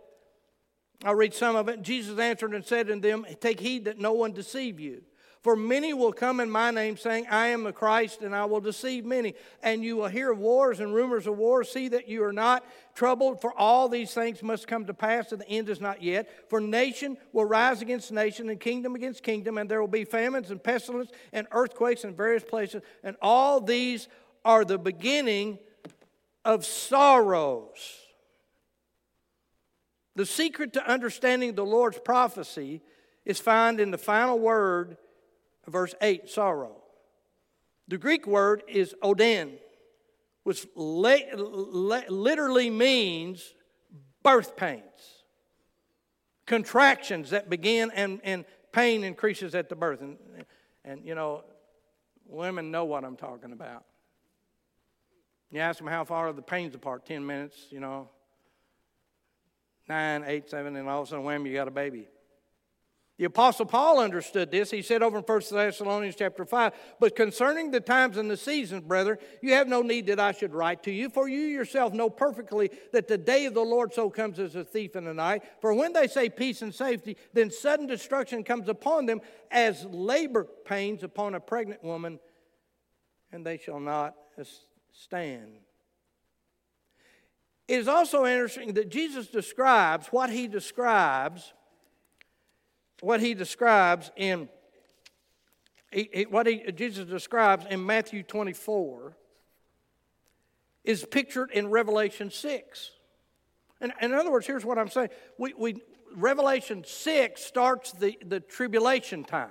I'll 1.05 1.15
read 1.15 1.35
some 1.35 1.57
of 1.57 1.69
it. 1.69 1.83
Jesus 1.83 2.19
answered 2.19 2.55
and 2.55 2.65
said 2.65 2.87
to 2.87 2.97
them, 2.97 3.27
Take 3.41 3.59
heed 3.59 3.87
that 3.87 3.99
no 3.99 4.13
one 4.13 4.33
deceive 4.33 4.79
you. 4.79 5.03
For 5.43 5.57
many 5.57 5.93
will 5.93 6.13
come 6.13 6.39
in 6.39 6.49
my 6.49 6.71
name, 6.71 6.97
saying, 6.97 7.27
I 7.29 7.49
am 7.49 7.65
the 7.65 7.73
Christ, 7.73 8.23
and 8.23 8.33
I 8.33 8.45
will 8.45 8.61
deceive 8.61 9.05
many. 9.05 9.35
And 9.61 9.83
you 9.83 9.97
will 9.97 10.07
hear 10.07 10.33
wars 10.33 10.79
and 10.79 10.95
rumors 10.95 11.27
of 11.27 11.37
wars. 11.37 11.69
See 11.69 11.89
that 11.89 12.09
you 12.09 12.23
are 12.23 12.33
not 12.33 12.65
troubled, 12.95 13.41
for 13.41 13.53
all 13.59 13.89
these 13.89 14.15
things 14.15 14.41
must 14.41 14.69
come 14.69 14.87
to 14.87 14.95
pass, 14.95 15.33
and 15.33 15.41
the 15.41 15.49
end 15.49 15.69
is 15.69 15.81
not 15.81 16.01
yet. 16.01 16.29
For 16.49 16.61
nation 16.61 17.17
will 17.33 17.45
rise 17.45 17.83
against 17.83 18.13
nation, 18.13 18.51
and 18.51 18.61
kingdom 18.61 18.95
against 18.95 19.25
kingdom, 19.25 19.59
and 19.59 19.69
there 19.69 19.81
will 19.81 19.89
be 19.89 20.05
famines 20.05 20.53
and 20.53 20.63
pestilence 20.63 21.11
and 21.33 21.49
earthquakes 21.51 22.05
in 22.05 22.15
various 22.15 22.45
places. 22.45 22.83
And 23.03 23.17
all 23.21 23.61
these 23.61 24.07
are 24.45 24.65
the 24.65 24.79
beginning 24.79 25.59
of 26.45 26.65
sorrows. 26.65 27.99
The 30.15 30.27
secret 30.27 30.75
to 30.75 30.89
understanding 30.89 31.57
the 31.57 31.65
Lord's 31.65 31.99
prophecy 31.99 32.81
is 33.25 33.41
found 33.41 33.81
in 33.81 33.91
the 33.91 33.99
final 33.99 34.39
word 34.39 34.99
verse 35.71 35.95
8, 36.01 36.29
sorrow. 36.29 36.77
The 37.89 37.99
Greek 37.99 38.27
word 38.27 38.63
is 38.69 38.95
oden, 39.03 39.53
which 40.45 40.67
literally 40.75 42.71
means 42.71 43.55
birth 44.23 44.57
pains, 44.57 45.25
contractions 46.47 47.31
that 47.31 47.51
begin 47.51 47.91
and, 47.95 48.21
and 48.25 48.45
pain 48.73 49.05
increases 49.05 49.55
at 49.55 49.69
the 49.69 49.77
birth. 49.77 50.01
And, 50.01 50.17
and, 50.85 51.05
you 51.05 51.15
know, 51.15 51.45
women 52.27 52.71
know 52.71 52.85
what 52.85 53.05
I'm 53.05 53.17
talking 53.17 53.53
about. 53.53 53.85
You 55.51 55.61
ask 55.61 55.79
them 55.79 55.87
how 55.87 56.05
far 56.05 56.29
are 56.29 56.33
the 56.33 56.43
pains 56.43 56.75
apart? 56.75 57.05
10 57.05 57.27
minutes, 57.27 57.67
you 57.71 57.79
know, 57.79 58.09
nine, 59.89 60.25
eight, 60.27 60.49
seven, 60.49 60.77
and 60.77 60.89
all 60.89 61.03
of 61.03 61.09
a 61.09 61.11
sudden, 61.11 61.25
wham, 61.25 61.47
you 61.47 61.53
got 61.53 61.69
a 61.69 61.73
baby. 61.73 62.09
The 63.19 63.25
apostle 63.27 63.67
Paul 63.67 64.01
understood 64.01 64.51
this. 64.51 64.71
He 64.71 64.83
said 64.83 65.03
over 65.03 65.19
in 65.19 65.25
1 65.25 65.41
Thessalonians 65.51 66.17
chapter 66.17 66.45
5, 66.45 66.73
"But 66.99 67.15
concerning 67.15 67.71
the 67.71 67.81
times 67.81 68.17
and 68.17 68.31
the 68.31 68.37
seasons, 68.37 68.83
brethren, 68.85 69.19
you 69.43 69.53
have 69.53 69.69
no 69.69 69.83
need 69.83 70.07
that 70.07 70.19
I 70.19 70.33
should 70.33 70.55
write 70.55 70.83
to 70.85 70.91
you, 70.91 71.11
for 71.11 71.29
you 71.29 71.41
yourself 71.41 71.93
know 71.93 72.09
perfectly 72.09 72.71
that 72.93 73.09
the 73.09 73.19
day 73.19 73.45
of 73.45 73.55
the 73.55 73.65
Lord 73.65 73.93
so 73.93 74.09
comes 74.11 74.41
as 74.41 74.57
a 74.57 74.65
thief 74.65 74.97
in 74.97 75.05
the 75.05 75.15
night. 75.15 75.45
For 75.61 75.75
when 75.75 75.93
they 75.93 76.09
say 76.09 76.31
peace 76.31 76.63
and 76.63 76.75
safety, 76.75 77.17
then 77.33 77.51
sudden 77.51 77.87
destruction 77.87 78.45
comes 78.45 78.69
upon 78.69 79.07
them 79.07 79.21
as 79.51 79.85
labor 79.85 80.45
pains 80.45 81.05
upon 81.05 81.35
a 81.35 81.41
pregnant 81.41 81.85
woman, 81.85 82.19
and 83.31 83.47
they 83.47 83.59
shall 83.59 83.81
not 83.81 84.17
stand." 84.91 85.61
It 87.69 87.79
is 87.79 87.89
also 87.89 88.25
interesting 88.25 88.73
that 88.75 88.89
Jesus 88.89 89.29
describes 89.29 90.09
what 90.09 90.31
he 90.31 90.49
describes 90.49 91.53
what 93.03 93.21
he 93.21 93.35
describes 93.35 94.11
in 94.17 94.49
what 96.31 96.47
he, 96.47 96.73
Jesus 96.73 97.05
describes 97.07 97.67
in 97.69 97.85
Matthew 97.85 98.23
24 98.23 99.15
is 100.85 101.05
pictured 101.05 101.51
in 101.51 101.69
Revelation 101.69 102.31
6. 102.31 102.91
And 103.81 103.93
in 104.01 104.15
other 104.15 104.31
words, 104.31 104.47
here's 104.47 104.65
what 104.65 104.79
I'm 104.79 104.89
saying. 104.89 105.11
We, 105.37 105.53
we, 105.53 105.83
Revelation 106.15 106.85
6 106.87 107.43
starts 107.43 107.93
the, 107.93 108.17
the 108.25 108.41
tribulation 108.41 109.25
time. 109.25 109.51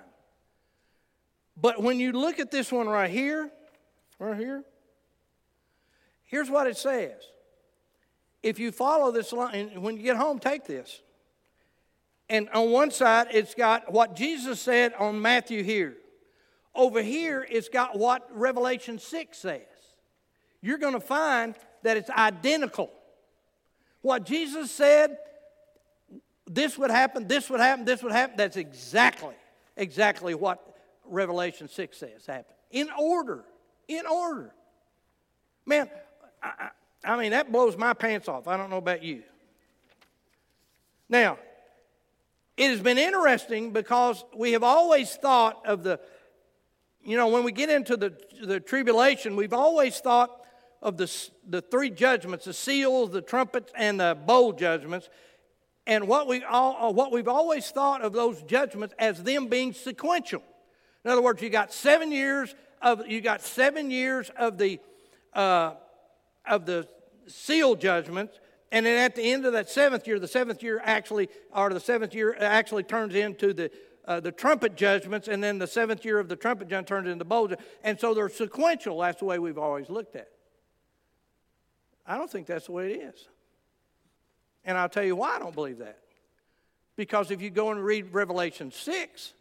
But 1.56 1.84
when 1.84 2.00
you 2.00 2.14
look 2.14 2.40
at 2.40 2.50
this 2.50 2.72
one 2.72 2.88
right 2.88 3.12
here, 3.12 3.52
right 4.18 4.38
here, 4.38 4.64
here's 6.24 6.50
what 6.50 6.66
it 6.66 6.78
says. 6.78 7.22
If 8.42 8.58
you 8.58 8.72
follow 8.72 9.12
this 9.12 9.32
line, 9.32 9.82
when 9.82 9.98
you 9.98 10.04
get 10.04 10.18
home, 10.18 10.40
take 10.40 10.66
this. 10.66 11.02
And 12.32 12.48
on 12.52 12.72
one 12.72 12.92
side, 12.92 13.28
it's 13.32 13.54
got 13.54 13.92
what 13.92 14.16
Jesus 14.16 14.62
said 14.62 14.94
on 14.94 15.22
Matthew 15.22 15.64
here. 15.64 15.98
Over 16.74 17.02
here, 17.02 17.46
it's 17.48 17.68
got 17.68 18.00
what 18.00 18.26
Revelation 18.32 19.00
6 19.00 19.38
says. 19.38 19.60
You're 20.62 20.78
going 20.78 20.94
to 20.94 21.02
find 21.02 21.56
that 21.84 21.98
it's 21.98 22.10
identical. 22.10 22.90
What 24.02 24.26
Jesus 24.26 24.72
said, 24.72 25.18
this 26.48 26.78
would 26.78 26.90
happen, 26.90 27.28
this 27.28 27.50
would 27.50 27.60
happen, 27.60 27.84
this 27.84 28.02
would 28.02 28.14
happen, 28.14 28.38
that's 28.38 28.56
exactly, 28.56 29.36
exactly 29.76 30.34
what 30.34 30.78
Revelation 31.04 31.68
6 31.68 31.98
says 31.98 32.26
happened. 32.26 32.56
In 32.72 32.88
order. 32.98 33.44
In 33.90 34.06
order. 34.06 34.54
Man, 35.66 35.90
I, 36.42 36.70
I 37.04 37.18
mean, 37.18 37.32
that 37.32 37.52
blows 37.52 37.76
my 37.76 37.92
pants 37.92 38.30
off. 38.30 38.48
I 38.48 38.56
don't 38.56 38.70
know 38.70 38.78
about 38.78 39.04
you. 39.04 39.24
Now, 41.10 41.38
it 42.58 42.70
has 42.70 42.82
been 42.82 42.98
interesting 42.98 43.72
because 43.72 44.24
we 44.36 44.52
have 44.52 44.64
always 44.64 45.16
thought 45.16 45.66
of 45.66 45.84
the, 45.84 46.00
you 47.04 47.18
know, 47.18 47.28
when 47.28 47.44
we 47.44 47.52
get 47.52 47.70
into 47.70 47.98
the, 47.98 48.14
the 48.44 48.60
tribulation, 48.60 49.36
we've 49.36 49.54
always 49.54 50.00
thought 50.00 50.46
of 50.82 50.98
the, 50.98 51.12
the 51.48 51.62
three 51.62 51.90
judgments 51.90 52.46
the 52.46 52.54
seals, 52.54 53.12
the 53.12 53.22
trumpets, 53.22 53.72
and 53.76 54.00
the 54.00 54.18
bowl 54.26 54.54
judgments. 54.54 55.10
And 55.88 56.08
what, 56.08 56.28
we 56.28 56.44
all, 56.44 56.90
uh, 56.90 56.92
what 56.92 57.12
we've 57.12 57.28
always 57.28 57.70
thought 57.72 58.02
of 58.02 58.14
those 58.14 58.42
judgments 58.44 58.94
as 59.00 59.24
them 59.24 59.48
being 59.48 59.74
sequential. 59.74 60.44
In 61.04 61.12
other 61.12 61.22
words, 61.22 61.42
you 61.42 61.50
got 61.50 61.74
seven 61.74 62.12
years 62.12 62.54
of 62.82 63.08
you 63.08 63.22
got 63.22 63.42
seven 63.42 63.92
years 63.92 64.32
of 64.38 64.58
the 64.58 64.80
uh, 65.34 65.74
of 66.48 66.66
the 66.66 66.88
seal 67.28 67.76
judgments, 67.76 68.40
and 68.72 68.86
then 68.86 68.98
at 68.98 69.16
the 69.16 69.24
end 69.24 69.46
of 69.46 69.54
that 69.54 69.70
seventh 69.70 70.08
year, 70.08 70.18
the 70.18 70.28
seventh 70.28 70.64
year 70.64 70.82
actually, 70.84 71.30
or 71.54 71.74
the 71.74 71.80
seventh 71.80 72.14
year 72.14 72.36
actually 72.40 72.84
turns 72.84 73.16
into 73.16 73.54
the, 73.54 73.70
uh, 74.06 74.20
the 74.20 74.32
trumpet 74.32 74.76
judgments, 74.76 75.28
and 75.28 75.44
then 75.44 75.60
the 75.60 75.68
seventh 75.68 76.06
year 76.06 76.20
of 76.20 76.30
the 76.30 76.36
trumpet 76.36 76.70
judgment 76.70 76.88
turns 76.88 77.10
into 77.10 77.26
bowl. 77.26 77.50
And 77.84 78.00
so 78.00 78.14
they're 78.14 78.30
sequential. 78.30 79.00
That's 79.00 79.20
the 79.20 79.26
way 79.26 79.40
we've 79.40 79.58
always 79.58 79.90
looked 79.90 80.16
at 80.16 80.24
it. 80.24 80.34
I 82.08 82.18
don't 82.18 82.32
think 82.32 82.48
that's 82.48 82.68
the 82.68 82.72
way 82.72 82.94
it 82.94 83.02
is. 83.02 83.28
And 84.64 84.78
I'll 84.78 84.90
tell 84.90 85.04
you 85.04 85.16
why 85.16 85.36
I 85.36 85.40
don't 85.40 85.56
believe 85.56 85.80
that. 85.80 86.00
Because 86.96 87.32
if 87.32 87.42
you 87.42 87.50
go 87.50 87.72
and 87.72 87.84
read 87.84 88.14
Revelation 88.14 88.72
6, 88.72 89.34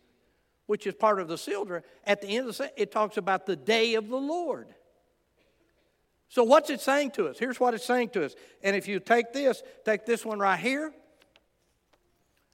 which 0.66 0.86
is 0.86 0.94
part 0.94 1.20
of 1.20 1.28
the 1.28 1.38
seal, 1.38 1.66
at 2.04 2.20
the 2.20 2.28
end 2.28 2.48
of 2.48 2.56
the 2.56 2.72
it 2.76 2.90
talks 2.90 3.16
about 3.16 3.46
the 3.46 3.56
day 3.56 3.94
of 3.94 4.08
the 4.08 4.16
Lord. 4.16 4.68
So, 6.30 6.44
what's 6.44 6.70
it 6.70 6.80
saying 6.80 7.10
to 7.12 7.26
us? 7.26 7.40
Here's 7.40 7.58
what 7.58 7.74
it's 7.74 7.84
saying 7.84 8.10
to 8.10 8.24
us. 8.24 8.36
And 8.62 8.76
if 8.76 8.86
you 8.86 9.00
take 9.00 9.32
this, 9.32 9.64
take 9.84 10.06
this 10.06 10.24
one 10.24 10.38
right 10.38 10.58
here, 10.58 10.92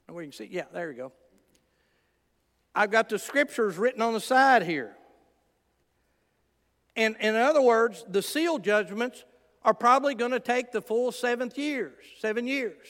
and 0.07 0.17
we 0.17 0.23
can 0.23 0.31
see, 0.31 0.49
yeah, 0.51 0.63
there 0.73 0.91
you 0.91 0.97
go. 0.97 1.11
I've 2.73 2.89
got 2.89 3.07
the 3.07 3.19
scriptures 3.19 3.77
written 3.77 4.01
on 4.01 4.13
the 4.13 4.19
side 4.19 4.63
here. 4.63 4.95
And 6.95 7.15
in 7.19 7.35
other 7.35 7.61
words, 7.61 8.03
the 8.09 8.23
seal 8.23 8.57
judgments 8.57 9.23
are 9.63 9.75
probably 9.75 10.15
going 10.15 10.31
to 10.31 10.39
take 10.39 10.71
the 10.71 10.81
full 10.81 11.11
seventh 11.11 11.55
years, 11.55 12.03
seven 12.19 12.47
years. 12.47 12.87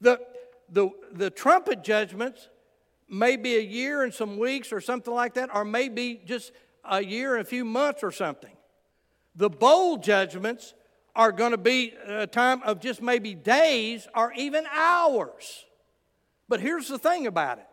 The, 0.00 0.20
the, 0.70 0.88
the 1.12 1.28
trumpet 1.28 1.84
judgments 1.84 2.48
may 3.10 3.36
be 3.36 3.56
a 3.56 3.62
year 3.62 4.02
and 4.04 4.14
some 4.14 4.38
weeks 4.38 4.72
or 4.72 4.80
something 4.80 5.12
like 5.12 5.34
that, 5.34 5.54
or 5.54 5.66
maybe 5.66 6.22
just 6.24 6.52
a 6.82 7.04
year 7.04 7.34
and 7.34 7.42
a 7.42 7.48
few 7.48 7.66
months 7.66 8.02
or 8.02 8.10
something. 8.10 8.56
The 9.34 9.50
bowl 9.50 9.96
judgments 9.96 10.74
are 11.16 11.32
going 11.32 11.52
to 11.52 11.58
be 11.58 11.94
a 12.06 12.26
time 12.26 12.62
of 12.62 12.80
just 12.80 13.02
maybe 13.02 13.34
days 13.34 14.08
or 14.14 14.32
even 14.32 14.64
hours. 14.72 15.64
But 16.48 16.60
here's 16.60 16.88
the 16.88 16.98
thing 16.98 17.26
about 17.26 17.58
it 17.58 17.66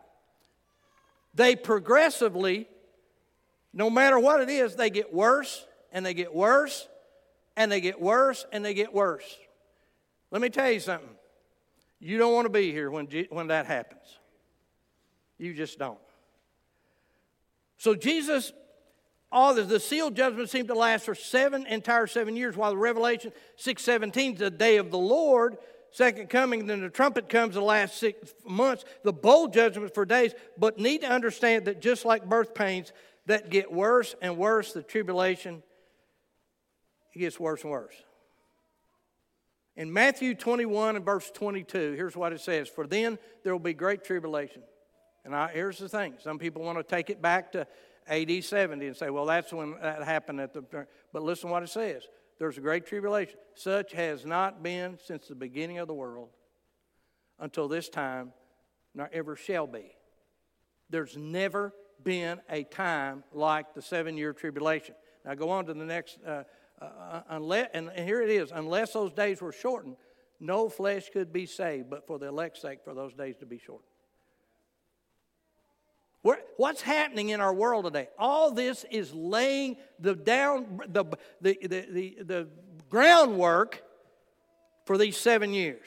they 1.34 1.56
progressively, 1.56 2.68
no 3.72 3.88
matter 3.88 4.18
what 4.18 4.40
it 4.40 4.50
is, 4.50 4.76
they 4.76 4.90
get 4.90 5.12
worse 5.12 5.66
and 5.92 6.04
they 6.04 6.14
get 6.14 6.34
worse 6.34 6.88
and 7.56 7.70
they 7.70 7.80
get 7.80 8.00
worse 8.00 8.44
and 8.52 8.64
they 8.64 8.74
get 8.74 8.92
worse. 8.92 9.38
Let 10.30 10.40
me 10.42 10.48
tell 10.48 10.70
you 10.70 10.80
something. 10.80 11.08
You 12.00 12.18
don't 12.18 12.32
want 12.32 12.46
to 12.46 12.50
be 12.50 12.72
here 12.72 12.90
when, 12.90 13.06
when 13.30 13.48
that 13.48 13.66
happens. 13.66 14.18
You 15.38 15.54
just 15.54 15.78
don't. 15.78 15.98
So 17.76 17.94
Jesus 17.94 18.52
the, 19.32 19.80
sealed 19.80 20.14
judgment 20.14 20.50
seemed 20.50 20.68
to 20.68 20.74
last 20.74 21.04
for 21.06 21.14
seven 21.14 21.66
entire 21.66 22.06
seven 22.06 22.36
years, 22.36 22.56
while 22.56 22.70
the 22.70 22.76
Revelation 22.76 23.32
6:17 23.56 24.34
is 24.34 24.38
the 24.38 24.50
day 24.50 24.76
of 24.76 24.90
the 24.90 24.98
Lord, 24.98 25.56
second 25.90 26.28
coming, 26.28 26.66
then 26.66 26.80
the 26.80 26.90
trumpet 26.90 27.28
comes 27.28 27.54
the 27.54 27.62
last 27.62 27.96
six 27.96 28.34
months, 28.44 28.84
the 29.04 29.12
bowl 29.12 29.48
judgment 29.48 29.94
for 29.94 30.04
days. 30.04 30.34
But 30.58 30.78
need 30.78 31.00
to 31.02 31.10
understand 31.10 31.66
that 31.66 31.80
just 31.80 32.04
like 32.04 32.28
birth 32.28 32.54
pains 32.54 32.92
that 33.26 33.50
get 33.50 33.72
worse 33.72 34.14
and 34.20 34.36
worse, 34.36 34.72
the 34.72 34.82
tribulation 34.82 35.62
it 37.14 37.18
gets 37.18 37.38
worse 37.38 37.62
and 37.62 37.70
worse. 37.70 37.94
In 39.76 39.92
Matthew 39.92 40.34
21 40.34 40.96
and 40.96 41.04
verse 41.04 41.30
22, 41.30 41.92
here's 41.92 42.16
what 42.16 42.32
it 42.32 42.40
says 42.40 42.68
For 42.68 42.86
then 42.86 43.18
there 43.42 43.52
will 43.52 43.60
be 43.60 43.74
great 43.74 44.04
tribulation. 44.04 44.62
And 45.24 45.34
I, 45.34 45.52
here's 45.52 45.78
the 45.78 45.88
thing 45.88 46.14
some 46.20 46.38
people 46.38 46.62
want 46.62 46.78
to 46.78 46.84
take 46.84 47.10
it 47.10 47.22
back 47.22 47.52
to 47.52 47.66
AD 48.08 48.44
70 48.44 48.86
and 48.86 48.96
say, 48.96 49.10
well, 49.10 49.26
that's 49.26 49.52
when 49.52 49.76
that 49.80 50.02
happened 50.02 50.40
at 50.40 50.52
the. 50.52 50.86
But 51.12 51.22
listen 51.22 51.50
what 51.50 51.62
it 51.62 51.68
says. 51.68 52.02
There's 52.38 52.58
a 52.58 52.60
great 52.60 52.86
tribulation. 52.86 53.36
Such 53.54 53.92
has 53.92 54.26
not 54.26 54.62
been 54.62 54.98
since 55.04 55.28
the 55.28 55.34
beginning 55.34 55.78
of 55.78 55.86
the 55.86 55.94
world 55.94 56.30
until 57.38 57.68
this 57.68 57.88
time, 57.88 58.32
nor 58.94 59.08
ever 59.12 59.36
shall 59.36 59.66
be. 59.66 59.92
There's 60.90 61.16
never 61.16 61.72
been 62.02 62.40
a 62.50 62.64
time 62.64 63.24
like 63.32 63.74
the 63.74 63.82
seven 63.82 64.16
year 64.16 64.32
tribulation. 64.32 64.94
Now 65.24 65.34
go 65.34 65.50
on 65.50 65.66
to 65.66 65.74
the 65.74 65.84
next. 65.84 66.18
Uh, 66.26 66.42
uh, 66.80 67.22
unless, 67.28 67.68
and 67.74 67.90
here 67.90 68.20
it 68.20 68.30
is 68.30 68.50
unless 68.52 68.92
those 68.92 69.12
days 69.12 69.40
were 69.40 69.52
shortened, 69.52 69.96
no 70.40 70.68
flesh 70.68 71.10
could 71.10 71.32
be 71.32 71.46
saved, 71.46 71.88
but 71.88 72.06
for 72.06 72.18
the 72.18 72.26
elect's 72.26 72.60
sake, 72.60 72.80
for 72.82 72.94
those 72.94 73.14
days 73.14 73.36
to 73.36 73.46
be 73.46 73.58
shortened. 73.58 73.91
What's 76.22 76.82
happening 76.82 77.30
in 77.30 77.40
our 77.40 77.52
world 77.52 77.84
today? 77.84 78.08
All 78.16 78.52
this 78.52 78.84
is 78.90 79.12
laying 79.12 79.76
the 79.98 80.14
down 80.14 80.80
the, 80.88 81.04
the, 81.40 81.58
the, 81.60 81.86
the, 81.90 82.16
the 82.22 82.48
groundwork 82.88 83.82
for 84.86 84.96
these 84.96 85.16
seven 85.16 85.52
years. 85.52 85.86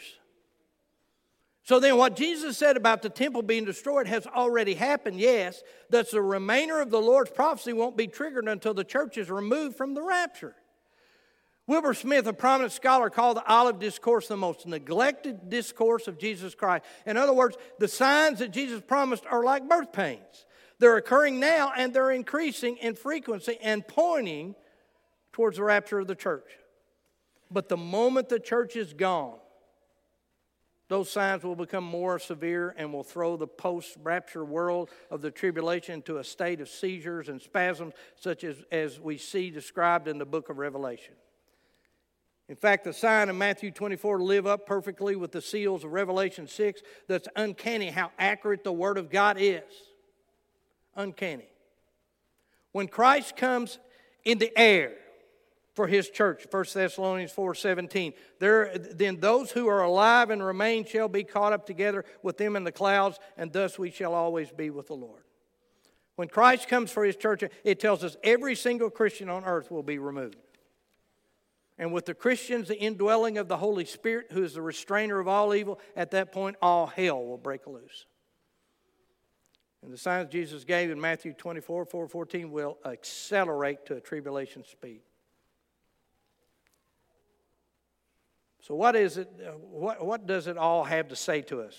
So 1.64 1.80
then, 1.80 1.98
what 1.98 2.16
Jesus 2.16 2.58
said 2.58 2.78
about 2.78 3.02
the 3.02 3.10
temple 3.10 3.42
being 3.42 3.66
destroyed 3.66 4.06
has 4.08 4.28
already 4.28 4.76
happened, 4.76 5.20
yes. 5.20 5.64
That 5.90 6.12
the 6.12 6.22
remainder 6.22 6.80
of 6.82 6.92
the 6.92 7.02
Lord's 7.02 7.32
prophecy 7.32 7.74
won't 7.74 7.98
be 7.98 8.08
triggered 8.08 8.48
until 8.48 8.74
the 8.74 8.84
church 8.84 9.18
is 9.18 9.32
removed 9.32 9.76
from 9.76 9.94
the 9.94 10.04
rapture. 10.04 10.56
Wilbur 11.68 11.96
Smith, 11.96 12.28
a 12.28 12.34
prominent 12.34 12.74
scholar, 12.74 13.10
called 13.10 13.38
the 13.38 13.52
Olivet 13.52 13.80
Discourse 13.82 14.28
the 14.28 14.38
most 14.38 14.68
neglected 14.68 15.50
discourse 15.50 16.08
of 16.08 16.20
Jesus 16.20 16.54
Christ. 16.54 16.86
In 17.06 17.18
other 17.18 17.34
words, 17.34 17.58
the 17.80 17.88
signs 17.88 18.40
that 18.40 18.52
Jesus 18.52 18.82
promised 18.86 19.26
are 19.26 19.44
like 19.44 19.68
birth 19.68 19.92
pains. 19.92 20.46
They're 20.78 20.98
occurring 20.98 21.40
now 21.40 21.72
and 21.76 21.94
they're 21.94 22.12
increasing 22.12 22.78
in 22.78 22.96
frequency 22.96 23.58
and 23.64 23.88
pointing 23.88 24.56
towards 25.34 25.58
the 25.58 25.64
rapture 25.64 26.00
of 26.00 26.08
the 26.08 26.16
church. 26.16 26.52
But 27.50 27.70
the 27.70 27.78
moment 27.78 28.30
the 28.30 28.40
church 28.40 28.76
is 28.76 28.94
gone, 28.94 29.40
Those 30.88 31.10
signs 31.10 31.44
will 31.44 31.56
become 31.56 31.84
more 31.84 32.20
severe 32.20 32.76
and 32.78 32.94
will 32.94 33.04
throw 33.04 33.38
the 33.38 33.48
post 33.48 33.98
rapture 34.04 34.46
world 34.46 34.92
of 35.10 35.22
the 35.22 35.32
tribulation 35.32 35.96
into 35.96 36.18
a 36.18 36.24
state 36.24 36.62
of 36.62 36.70
seizures 36.70 37.28
and 37.28 37.42
spasms, 37.42 37.94
such 38.16 38.44
as, 38.44 38.58
as 38.72 39.00
we 39.00 39.18
see 39.18 39.50
described 39.50 40.08
in 40.08 40.20
the 40.20 40.26
book 40.26 40.50
of 40.50 40.60
Revelation. 40.60 41.16
In 42.48 42.56
fact, 42.56 42.84
the 42.84 42.94
sign 42.94 43.30
of 43.30 43.36
Matthew 43.36 43.72
24 43.72 44.22
live 44.22 44.46
up 44.46 44.68
perfectly 44.68 45.16
with 45.16 45.32
the 45.32 45.42
seals 45.42 45.84
of 45.84 45.92
Revelation 45.92 46.48
6. 46.48 46.82
That's 47.08 47.28
uncanny 47.36 47.90
how 47.90 48.12
accurate 48.20 48.64
the 48.64 48.74
Word 48.74 48.98
of 48.98 49.10
God 49.10 49.38
is. 49.40 49.64
Uncanny. 50.96 51.48
When 52.72 52.88
Christ 52.88 53.36
comes 53.36 53.80
in 54.24 54.38
the 54.38 54.56
air, 54.58 54.94
for 55.76 55.88
his 55.88 56.10
church 56.10 56.46
1 56.50 56.66
thessalonians 56.74 57.34
4.17 57.34 58.14
there, 58.40 58.78
then 58.78 59.20
those 59.20 59.52
who 59.52 59.68
are 59.68 59.84
alive 59.84 60.30
and 60.30 60.44
remain 60.44 60.86
shall 60.86 61.10
be 61.10 61.24
caught 61.24 61.54
up 61.54 61.66
together 61.66 62.06
with 62.24 62.38
them 62.38 62.56
in 62.56 62.64
the 62.64 62.72
clouds 62.72 63.20
and 63.38 63.52
thus 63.52 63.78
we 63.78 63.92
shall 63.92 64.14
always 64.14 64.50
be 64.52 64.70
with 64.70 64.88
the 64.88 64.96
lord 64.96 65.24
when 66.16 66.30
christ 66.30 66.70
comes 66.70 66.92
for 66.92 67.04
his 67.04 67.16
church 67.16 67.44
it 67.64 67.80
tells 67.80 68.04
us 68.04 68.16
every 68.24 68.56
single 68.56 68.90
christian 68.90 69.30
on 69.30 69.44
earth 69.44 69.70
will 69.70 69.84
be 69.84 70.00
removed 70.00 70.38
and 71.78 71.92
with 71.92 72.06
the 72.06 72.14
christians 72.14 72.68
the 72.68 72.80
indwelling 72.80 73.38
of 73.38 73.48
the 73.48 73.58
holy 73.58 73.86
spirit 73.86 74.28
who 74.32 74.44
is 74.44 74.54
the 74.54 74.62
restrainer 74.62 75.20
of 75.20 75.28
all 75.28 75.54
evil 75.54 75.80
at 75.96 76.12
that 76.12 76.32
point 76.32 76.56
all 76.62 76.88
hell 76.88 77.24
will 77.24 77.38
break 77.38 77.68
loose 77.68 78.06
and 79.84 79.94
the 79.94 79.98
signs 79.98 80.32
jesus 80.32 80.64
gave 80.64 80.90
in 80.90 81.00
matthew 81.00 81.34
24 81.34 81.86
4 81.86 82.08
14 82.08 82.52
will 82.52 82.78
accelerate 82.86 83.86
to 83.86 83.96
a 83.96 84.02
tribulation 84.02 84.64
speed 84.64 85.02
So, 88.66 88.74
what 88.74 88.96
is 88.96 89.18
it? 89.18 89.30
Uh, 89.40 89.52
what, 89.52 90.04
what 90.04 90.26
does 90.26 90.48
it 90.48 90.58
all 90.58 90.84
have 90.84 91.10
to 91.10 91.16
say 91.16 91.44
to 91.44 91.62
us? 91.62 91.76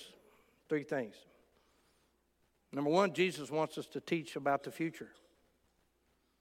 Three 0.69 0.85
things. 0.85 1.17
Number 2.73 2.91
one, 2.91 3.13
Jesus 3.13 3.51
wants 3.51 3.77
us 3.77 3.87
to 3.87 4.01
teach 4.01 4.37
about 4.37 4.63
the 4.63 4.71
future. 4.71 5.09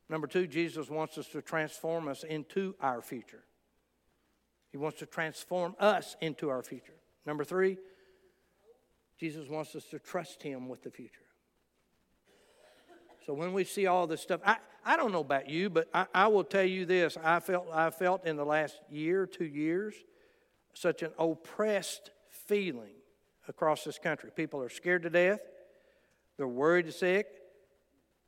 Number 0.09 0.27
two, 0.27 0.47
Jesus 0.47 0.89
wants 0.89 1.17
us 1.17 1.27
to 1.29 1.41
transform 1.41 2.07
us 2.07 2.23
into 2.23 2.75
our 2.79 3.01
future. 3.01 3.43
He 4.71 4.77
wants 4.77 4.99
to 4.99 5.05
transform 5.05 5.75
us 5.79 6.15
into 6.21 6.49
our 6.49 6.61
future. 6.61 6.95
Number 7.25 7.43
three, 7.43 7.77
Jesus 9.19 9.47
wants 9.49 9.75
us 9.75 9.85
to 9.85 9.99
trust 9.99 10.43
Him 10.43 10.67
with 10.67 10.83
the 10.83 10.91
future. 10.91 11.21
So 13.25 13.33
when 13.33 13.53
we 13.53 13.63
see 13.63 13.87
all 13.87 14.05
this 14.05 14.21
stuff, 14.21 14.41
I, 14.45 14.57
I 14.85 14.97
don't 14.97 15.11
know 15.11 15.21
about 15.21 15.49
you, 15.49 15.69
but 15.69 15.89
I, 15.93 16.05
I 16.13 16.27
will 16.27 16.43
tell 16.43 16.63
you 16.63 16.85
this. 16.85 17.17
I 17.23 17.39
felt, 17.39 17.67
I 17.73 17.89
felt 17.89 18.27
in 18.27 18.35
the 18.35 18.45
last 18.45 18.75
year, 18.91 19.25
two 19.25 19.45
years, 19.45 19.95
such 20.73 21.01
an 21.01 21.11
oppressed 21.17 22.11
feeling 22.29 22.93
across 23.47 23.83
this 23.83 23.97
country. 23.97 24.29
People 24.35 24.61
are 24.61 24.69
scared 24.69 25.03
to 25.03 25.09
death, 25.09 25.39
they're 26.37 26.47
worried 26.47 26.93
sick, 26.93 27.27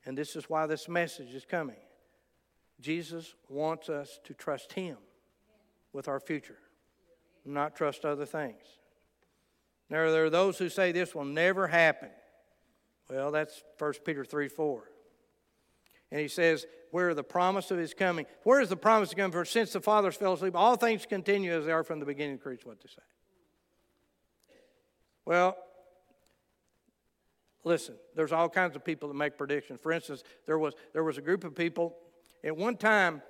and 0.07 0.17
this 0.17 0.37
is 0.37 0.49
why 0.49 0.65
this 0.65 0.87
message 0.87 1.35
is 1.35 1.43
coming. 1.43 1.75
Jesus 2.79 3.35
wants 3.49 3.89
us 3.89 4.21
to 4.23 4.33
trust 4.33 4.71
Him 4.71 4.95
with 5.91 6.07
our 6.07 6.21
future, 6.21 6.59
not 7.43 7.75
trust 7.75 8.05
other 8.05 8.25
things. 8.25 8.63
Now, 9.89 10.09
there 10.09 10.23
are 10.23 10.29
those 10.29 10.57
who 10.57 10.69
say 10.69 10.93
this 10.93 11.13
will 11.13 11.25
never 11.25 11.67
happen. 11.67 12.09
Well, 13.09 13.31
that's 13.31 13.61
1 13.79 13.93
Peter 14.05 14.23
3 14.23 14.47
4. 14.47 14.83
And 16.11 16.21
he 16.21 16.29
says, 16.29 16.65
Where 16.91 17.13
the 17.13 17.23
promise 17.23 17.69
of 17.71 17.77
his 17.77 17.93
coming, 17.93 18.25
where 18.43 18.61
is 18.61 18.69
the 18.69 18.77
promise 18.77 19.11
of 19.11 19.17
coming? 19.17 19.33
For 19.33 19.43
since 19.43 19.73
the 19.73 19.81
fathers 19.81 20.15
fell 20.15 20.33
asleep, 20.33 20.55
all 20.55 20.77
things 20.77 21.05
continue 21.05 21.51
as 21.51 21.65
they 21.65 21.73
are 21.73 21.83
from 21.83 21.99
the 21.99 22.05
beginning. 22.05 22.37
Creates 22.37 22.65
what 22.65 22.79
they 22.79 22.87
say. 22.87 23.03
Well, 25.25 25.57
listen, 27.67 27.95
there's 28.15 28.31
all 28.31 28.49
kinds 28.49 28.75
of 28.75 28.83
people 28.83 29.09
that 29.09 29.15
make 29.15 29.37
predictions. 29.37 29.79
For 29.81 29.91
instance, 29.91 30.23
there 30.45 30.57
was, 30.57 30.73
there 30.93 31.03
was 31.03 31.17
a 31.17 31.21
group 31.21 31.43
of 31.43 31.53
people, 31.53 31.95
at 32.43 32.55
one 32.55 32.77
time, 32.77 33.21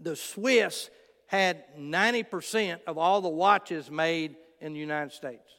the 0.00 0.14
Swiss 0.14 0.90
had 1.26 1.64
90% 1.78 2.80
of 2.86 2.98
all 2.98 3.20
the 3.20 3.28
watches 3.28 3.90
made 3.90 4.36
in 4.60 4.74
the 4.74 4.78
United 4.78 5.12
States. 5.12 5.50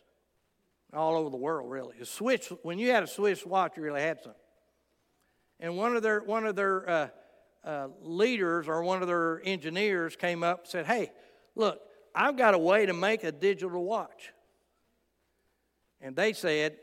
All 0.94 1.16
over 1.16 1.30
the 1.30 1.38
world, 1.38 1.70
really. 1.70 1.96
A 2.00 2.06
Swiss, 2.06 2.52
when 2.62 2.78
you 2.80 2.92
had 2.92 3.04
a 3.04 3.08
Swiss 3.08 3.46
watch, 3.46 3.76
you 3.76 3.84
really 3.84 4.02
had 4.02 4.22
something. 4.22 4.40
And 5.60 5.76
one 5.76 5.96
of 5.96 6.04
their, 6.04 6.22
one 6.22 6.46
of 6.46 6.56
their 6.56 6.90
uh, 6.90 7.08
uh, 7.64 7.88
leaders 8.02 8.68
or 8.68 8.84
one 8.84 9.02
of 9.02 9.08
their 9.08 9.42
engineers 9.44 10.16
came 10.16 10.44
up 10.44 10.60
and 10.60 10.68
said, 10.68 10.86
Hey, 10.86 11.12
look, 11.56 11.82
I've 12.14 12.38
got 12.38 12.54
a 12.54 12.58
way 12.58 12.86
to 12.86 12.94
make 12.94 13.24
a 13.24 13.32
digital 13.32 13.84
watch. 13.84 14.32
And 16.00 16.16
they 16.16 16.34
said, 16.34 16.78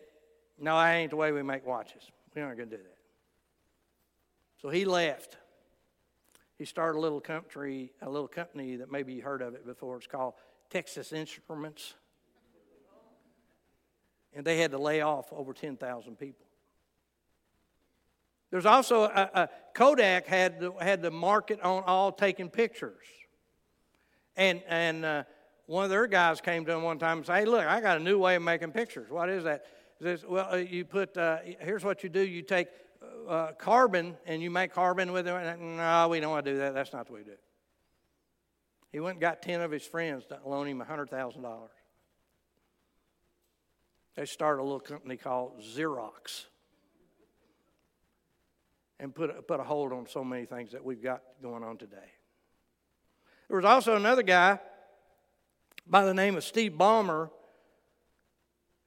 No, 0.63 0.77
that 0.77 0.93
ain't 0.95 1.11
the 1.11 1.17
way 1.17 1.33
we 1.33 1.43
make 1.43 1.67
watches. 1.67 2.05
We 2.37 2.41
aren't 2.41 2.57
going 2.57 2.71
to 2.71 2.77
do 2.77 2.83
that. 2.83 2.97
So 4.63 4.71
he 4.71 4.85
left. 4.85 5.37
He 6.57 6.65
started 6.65 6.99
a 6.99 7.01
little 7.01 7.21
company, 7.21 7.91
a 8.01 8.09
little 8.09 8.29
company 8.29 8.77
that 8.77 8.91
maybe 8.91 9.13
you 9.13 9.23
heard 9.23 9.43
of 9.43 9.55
it 9.55 9.67
before. 9.67 9.97
It's 9.97 10.07
called 10.07 10.35
Texas 10.71 11.13
Instruments. 11.13 11.95
And 14.33 14.47
they 14.47 14.59
had 14.59 14.71
to 14.71 14.79
lay 14.79 15.01
off 15.01 15.33
over 15.33 15.53
10,000 15.53 16.17
people. 16.17 16.47
There's 18.53 18.65
also 18.65 19.05
a, 19.05 19.31
a 19.35 19.49
Kodak 19.75 20.29
had 20.29 20.61
the, 20.61 20.73
had 20.81 21.03
the 21.03 21.11
market 21.11 21.61
on 21.63 21.83
all 21.87 22.13
taking 22.13 22.51
pictures, 22.51 23.07
and 24.37 24.63
and 24.69 25.07
uh, 25.07 25.23
one 25.65 25.85
of 25.85 25.91
their 25.91 26.07
guys 26.07 26.43
came 26.43 26.67
to 26.67 26.73
him 26.73 26.83
one 26.83 26.99
time 26.99 27.19
and 27.19 27.27
said, 27.27 27.39
"Hey, 27.39 27.45
look, 27.47 27.67
I 27.67 27.81
got 27.81 27.97
a 27.97 28.01
new 28.01 28.19
way 28.19 28.37
of 28.37 28.43
making 28.43 28.73
pictures. 28.73 29.11
What 29.11 29.31
is 29.31 29.45
that?" 29.45 29.65
Says, 30.03 30.25
"Well, 30.27 30.49
uh, 30.53 30.57
you 30.57 30.85
put 30.85 31.17
uh, 31.17 31.39
here's 31.61 31.85
what 31.85 32.03
you 32.03 32.09
do. 32.09 32.21
You 32.21 32.43
take 32.43 32.67
uh, 33.29 33.53
carbon 33.53 34.17
and 34.27 34.43
you 34.43 34.51
make 34.51 34.73
carbon 34.73 35.13
with 35.13 35.29
it." 35.29 35.61
No, 35.61 36.09
we 36.09 36.19
don't 36.19 36.33
want 36.33 36.45
to 36.45 36.53
do 36.53 36.59
that. 36.59 36.75
That's 36.75 36.93
not 36.93 37.07
the 37.07 37.13
way 37.13 37.21
to 37.21 37.27
do 37.27 37.31
it. 37.33 37.41
He 38.91 38.99
went 38.99 39.15
and 39.15 39.21
got 39.21 39.43
ten 39.43 39.61
of 39.61 39.71
his 39.71 39.85
friends 39.85 40.25
to 40.27 40.41
loan 40.45 40.67
him 40.67 40.81
hundred 40.81 41.09
thousand 41.09 41.43
dollars. 41.43 41.71
They 44.17 44.27
started 44.27 44.61
a 44.61 44.65
little 44.65 44.81
company 44.81 45.17
called 45.17 45.63
Xerox 45.63 46.47
and 48.99 49.15
put 49.15 49.31
a, 49.31 49.35
put 49.41 49.61
a 49.61 49.63
hold 49.63 49.93
on 49.93 50.09
so 50.09 50.25
many 50.25 50.47
things 50.47 50.73
that 50.73 50.85
we've 50.85 51.03
got 51.03 51.23
going 51.41 51.63
on 51.63 51.79
today. 51.79 52.11
There 53.47 53.57
was 53.57 53.65
also 53.65 53.95
another 53.95 54.23
guy 54.25 54.59
by 55.87 56.05
the 56.05 56.13
name 56.13 56.37
of 56.37 56.43
Steve 56.43 56.73
Ballmer 56.73 57.31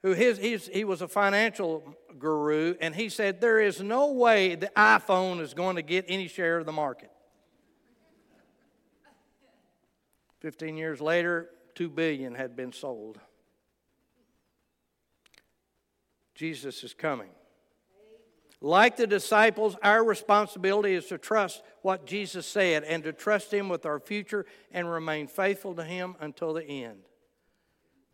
who 0.06 0.12
his, 0.12 0.38
his, 0.38 0.70
he 0.72 0.84
was 0.84 1.02
a 1.02 1.08
financial 1.08 1.82
guru, 2.16 2.76
and 2.80 2.94
he 2.94 3.08
said 3.08 3.40
there 3.40 3.58
is 3.58 3.80
no 3.80 4.12
way 4.12 4.54
the 4.54 4.70
iPhone 4.76 5.40
is 5.40 5.52
going 5.52 5.74
to 5.74 5.82
get 5.82 6.04
any 6.06 6.28
share 6.28 6.58
of 6.58 6.64
the 6.64 6.70
market. 6.70 7.10
15 10.42 10.76
years 10.76 11.00
later, 11.00 11.50
2 11.74 11.88
billion 11.88 12.36
had 12.36 12.54
been 12.54 12.72
sold. 12.72 13.18
Jesus 16.36 16.84
is 16.84 16.94
coming. 16.94 17.30
Like 18.60 18.96
the 18.96 19.08
disciples, 19.08 19.74
our 19.82 20.04
responsibility 20.04 20.94
is 20.94 21.06
to 21.06 21.18
trust 21.18 21.64
what 21.82 22.06
Jesus 22.06 22.46
said 22.46 22.84
and 22.84 23.02
to 23.02 23.12
trust 23.12 23.52
Him 23.52 23.68
with 23.68 23.84
our 23.84 23.98
future 23.98 24.46
and 24.70 24.88
remain 24.88 25.26
faithful 25.26 25.74
to 25.74 25.82
Him 25.82 26.14
until 26.20 26.54
the 26.54 26.62
end. 26.62 27.00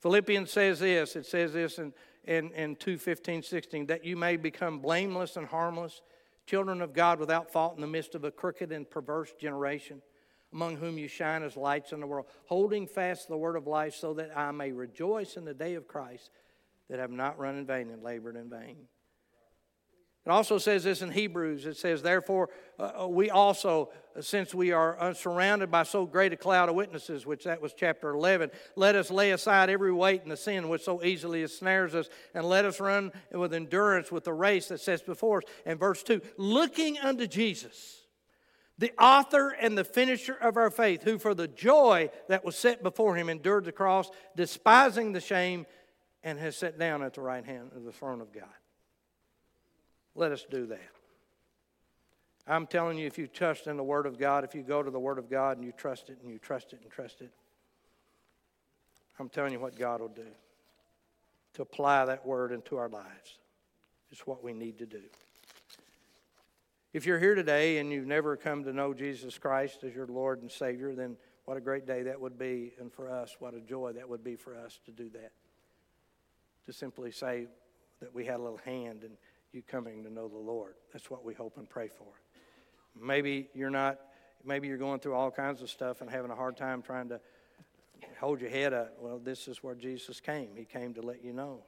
Philippians 0.02 0.50
says 0.50 0.80
this 0.80 1.14
it 1.14 1.26
says 1.26 1.52
this 1.52 1.78
in, 1.78 1.92
in, 2.24 2.50
in 2.52 2.76
2 2.76 2.98
15, 2.98 3.42
16 3.42 3.86
that 3.86 4.04
you 4.04 4.16
may 4.16 4.36
become 4.36 4.80
blameless 4.80 5.36
and 5.36 5.46
harmless, 5.46 6.02
children 6.44 6.82
of 6.82 6.92
God 6.92 7.20
without 7.20 7.52
fault 7.52 7.76
in 7.76 7.80
the 7.80 7.86
midst 7.86 8.16
of 8.16 8.24
a 8.24 8.32
crooked 8.32 8.72
and 8.72 8.90
perverse 8.90 9.32
generation, 9.40 10.02
among 10.52 10.76
whom 10.76 10.98
you 10.98 11.06
shine 11.06 11.44
as 11.44 11.56
lights 11.56 11.92
in 11.92 12.00
the 12.00 12.06
world, 12.06 12.26
holding 12.46 12.88
fast 12.88 13.28
the 13.28 13.36
word 13.36 13.54
of 13.54 13.68
life, 13.68 13.94
so 13.94 14.12
that 14.14 14.36
I 14.36 14.50
may 14.50 14.72
rejoice 14.72 15.36
in 15.36 15.44
the 15.44 15.54
day 15.54 15.74
of 15.74 15.86
Christ 15.86 16.30
that 16.90 16.98
have 16.98 17.12
not 17.12 17.38
run 17.38 17.56
in 17.56 17.64
vain 17.64 17.88
and 17.88 18.02
labored 18.02 18.36
in 18.36 18.50
vain. 18.50 18.88
It 20.24 20.30
also 20.30 20.58
says 20.58 20.84
this 20.84 21.02
in 21.02 21.10
Hebrews. 21.10 21.66
It 21.66 21.76
says, 21.76 22.00
Therefore, 22.00 22.48
uh, 22.78 23.02
uh 23.02 23.08
we 23.08 23.28
also, 23.30 23.90
since 24.20 24.54
we 24.54 24.70
are 24.70 24.98
uh, 25.00 25.14
surrounded 25.14 25.68
by 25.68 25.82
so 25.82 26.06
great 26.06 26.32
a 26.32 26.36
cloud 26.36 26.68
of 26.68 26.76
witnesses, 26.76 27.26
which 27.26 27.44
that 27.44 27.60
was 27.60 27.72
chapter 27.72 28.10
11, 28.10 28.52
let 28.76 28.94
us 28.94 29.10
lay 29.10 29.32
aside 29.32 29.68
every 29.68 29.92
weight 29.92 30.22
and 30.22 30.30
the 30.30 30.36
sin 30.36 30.68
which 30.68 30.84
so 30.84 31.02
easily 31.02 31.42
ensnares 31.42 31.94
us, 31.96 32.08
and 32.34 32.44
let 32.44 32.64
us 32.64 32.78
run 32.78 33.10
with 33.32 33.52
endurance 33.52 34.12
with 34.12 34.22
the 34.22 34.32
race 34.32 34.68
that 34.68 34.80
sets 34.80 35.02
before 35.02 35.38
us. 35.38 35.44
And 35.66 35.80
verse 35.80 36.04
2 36.04 36.22
looking 36.36 36.98
unto 36.98 37.26
Jesus, 37.26 38.02
the 38.78 38.92
author 39.00 39.48
and 39.48 39.76
the 39.76 39.84
finisher 39.84 40.34
of 40.34 40.56
our 40.56 40.70
faith, 40.70 41.02
who 41.02 41.18
for 41.18 41.34
the 41.34 41.48
joy 41.48 42.10
that 42.28 42.44
was 42.44 42.54
set 42.54 42.84
before 42.84 43.16
him 43.16 43.28
endured 43.28 43.64
the 43.64 43.72
cross, 43.72 44.08
despising 44.36 45.12
the 45.12 45.20
shame, 45.20 45.66
and 46.22 46.38
has 46.38 46.56
sat 46.56 46.78
down 46.78 47.02
at 47.02 47.14
the 47.14 47.20
right 47.20 47.44
hand 47.44 47.72
of 47.74 47.82
the 47.82 47.92
throne 47.92 48.20
of 48.20 48.32
God. 48.32 48.44
Let 50.14 50.32
us 50.32 50.46
do 50.50 50.66
that. 50.66 50.90
I'm 52.46 52.66
telling 52.66 52.98
you, 52.98 53.06
if 53.06 53.18
you 53.18 53.26
trust 53.26 53.66
in 53.66 53.76
the 53.76 53.84
Word 53.84 54.04
of 54.04 54.18
God, 54.18 54.44
if 54.44 54.54
you 54.54 54.62
go 54.62 54.82
to 54.82 54.90
the 54.90 54.98
Word 54.98 55.18
of 55.18 55.30
God 55.30 55.56
and 55.56 55.64
you 55.64 55.72
trust 55.72 56.10
it 56.10 56.18
and 56.22 56.30
you 56.30 56.38
trust 56.38 56.72
it 56.72 56.80
and 56.82 56.90
trust 56.90 57.20
it, 57.20 57.30
I'm 59.18 59.28
telling 59.28 59.52
you 59.52 59.60
what 59.60 59.78
God 59.78 60.00
will 60.00 60.08
do 60.08 60.26
to 61.54 61.62
apply 61.62 62.04
that 62.06 62.26
word 62.26 62.50
into 62.50 62.76
our 62.76 62.88
lives. 62.88 63.38
It's 64.10 64.26
what 64.26 64.42
we 64.42 64.52
need 64.52 64.78
to 64.78 64.86
do. 64.86 65.02
If 66.92 67.06
you're 67.06 67.18
here 67.18 67.34
today 67.34 67.78
and 67.78 67.92
you've 67.92 68.06
never 68.06 68.36
come 68.36 68.64
to 68.64 68.72
know 68.72 68.92
Jesus 68.92 69.38
Christ 69.38 69.84
as 69.84 69.94
your 69.94 70.06
Lord 70.06 70.42
and 70.42 70.50
Savior, 70.50 70.94
then 70.94 71.16
what 71.44 71.56
a 71.56 71.60
great 71.60 71.86
day 71.86 72.02
that 72.02 72.20
would 72.20 72.38
be. 72.38 72.72
And 72.78 72.92
for 72.92 73.10
us, 73.10 73.36
what 73.38 73.54
a 73.54 73.60
joy 73.60 73.92
that 73.92 74.08
would 74.08 74.22
be 74.22 74.36
for 74.36 74.56
us 74.56 74.78
to 74.86 74.90
do 74.90 75.08
that. 75.10 75.32
To 76.66 76.72
simply 76.72 77.10
say 77.10 77.46
that 78.00 78.14
we 78.14 78.24
had 78.26 78.40
a 78.40 78.42
little 78.42 78.60
hand 78.64 79.04
in 79.04 79.12
you 79.52 79.62
coming 79.62 80.04
to 80.04 80.12
know 80.12 80.28
the 80.28 80.38
Lord. 80.38 80.74
That's 80.92 81.10
what 81.10 81.24
we 81.24 81.34
hope 81.34 81.56
and 81.56 81.68
pray 81.68 81.88
for. 81.88 82.06
Maybe 82.98 83.48
you're 83.54 83.70
not, 83.70 83.98
maybe 84.44 84.68
you're 84.68 84.78
going 84.78 85.00
through 85.00 85.14
all 85.14 85.30
kinds 85.30 85.62
of 85.62 85.70
stuff 85.70 86.00
and 86.00 86.10
having 86.10 86.30
a 86.30 86.34
hard 86.34 86.56
time 86.56 86.82
trying 86.82 87.08
to 87.10 87.20
hold 88.20 88.40
your 88.40 88.50
head 88.50 88.72
up. 88.72 88.96
Well, 88.98 89.18
this 89.18 89.48
is 89.48 89.62
where 89.62 89.74
Jesus 89.74 90.20
came. 90.20 90.50
He 90.56 90.64
came 90.64 90.94
to 90.94 91.02
let 91.02 91.24
you 91.24 91.32
know 91.32 91.64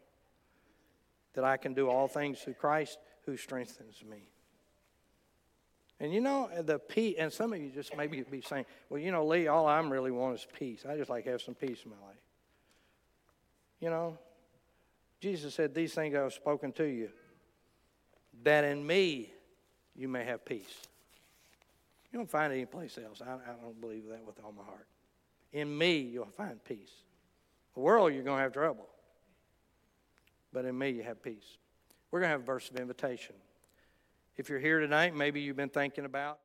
that 1.34 1.44
I 1.44 1.56
can 1.56 1.74
do 1.74 1.88
all 1.88 2.08
things 2.08 2.40
through 2.40 2.54
Christ 2.54 2.98
who 3.26 3.36
strengthens 3.36 4.02
me. 4.08 4.28
And 6.00 6.12
you 6.12 6.20
know, 6.20 6.50
the 6.62 6.78
peace, 6.78 7.16
and 7.18 7.32
some 7.32 7.52
of 7.52 7.60
you 7.60 7.70
just 7.70 7.96
maybe 7.96 8.22
be 8.22 8.40
saying, 8.40 8.66
well, 8.90 9.00
you 9.00 9.12
know, 9.12 9.24
Lee, 9.24 9.46
all 9.46 9.66
I'm 9.66 9.90
really 9.90 10.10
want 10.10 10.34
is 10.34 10.46
peace. 10.58 10.84
I 10.88 10.96
just 10.96 11.08
like 11.08 11.24
to 11.24 11.30
have 11.30 11.42
some 11.42 11.54
peace 11.54 11.78
in 11.84 11.90
my 11.90 12.06
life. 12.06 12.16
You 13.80 13.90
know, 13.90 14.18
Jesus 15.20 15.54
said, 15.54 15.74
These 15.74 15.94
things 15.94 16.14
I 16.14 16.20
have 16.20 16.32
spoken 16.32 16.72
to 16.72 16.84
you, 16.84 17.10
that 18.44 18.64
in 18.64 18.86
me 18.86 19.30
you 19.96 20.08
may 20.08 20.24
have 20.24 20.44
peace. 20.44 20.88
You 22.12 22.18
don't 22.18 22.30
find 22.30 22.52
it 22.52 22.56
anyplace 22.56 22.98
else. 22.98 23.20
I, 23.20 23.32
I 23.32 23.54
don't 23.60 23.80
believe 23.80 24.06
that 24.08 24.24
with 24.24 24.36
all 24.44 24.52
my 24.52 24.64
heart. 24.64 24.86
In 25.52 25.76
me 25.76 25.98
you'll 25.98 26.26
find 26.26 26.62
peace. 26.64 26.92
The 27.74 27.80
world 27.80 28.12
you're 28.12 28.22
going 28.22 28.38
to 28.38 28.42
have 28.42 28.52
trouble. 28.52 28.88
But 30.52 30.64
in 30.64 30.78
me 30.78 30.90
you 30.90 31.02
have 31.02 31.22
peace. 31.22 31.58
We're 32.10 32.20
going 32.20 32.28
to 32.28 32.32
have 32.32 32.42
a 32.42 32.44
verse 32.44 32.70
of 32.70 32.76
invitation. 32.76 33.34
If 34.36 34.48
you're 34.48 34.60
here 34.60 34.80
tonight, 34.80 35.14
maybe 35.14 35.40
you've 35.40 35.56
been 35.56 35.68
thinking 35.68 36.04
about 36.04 36.38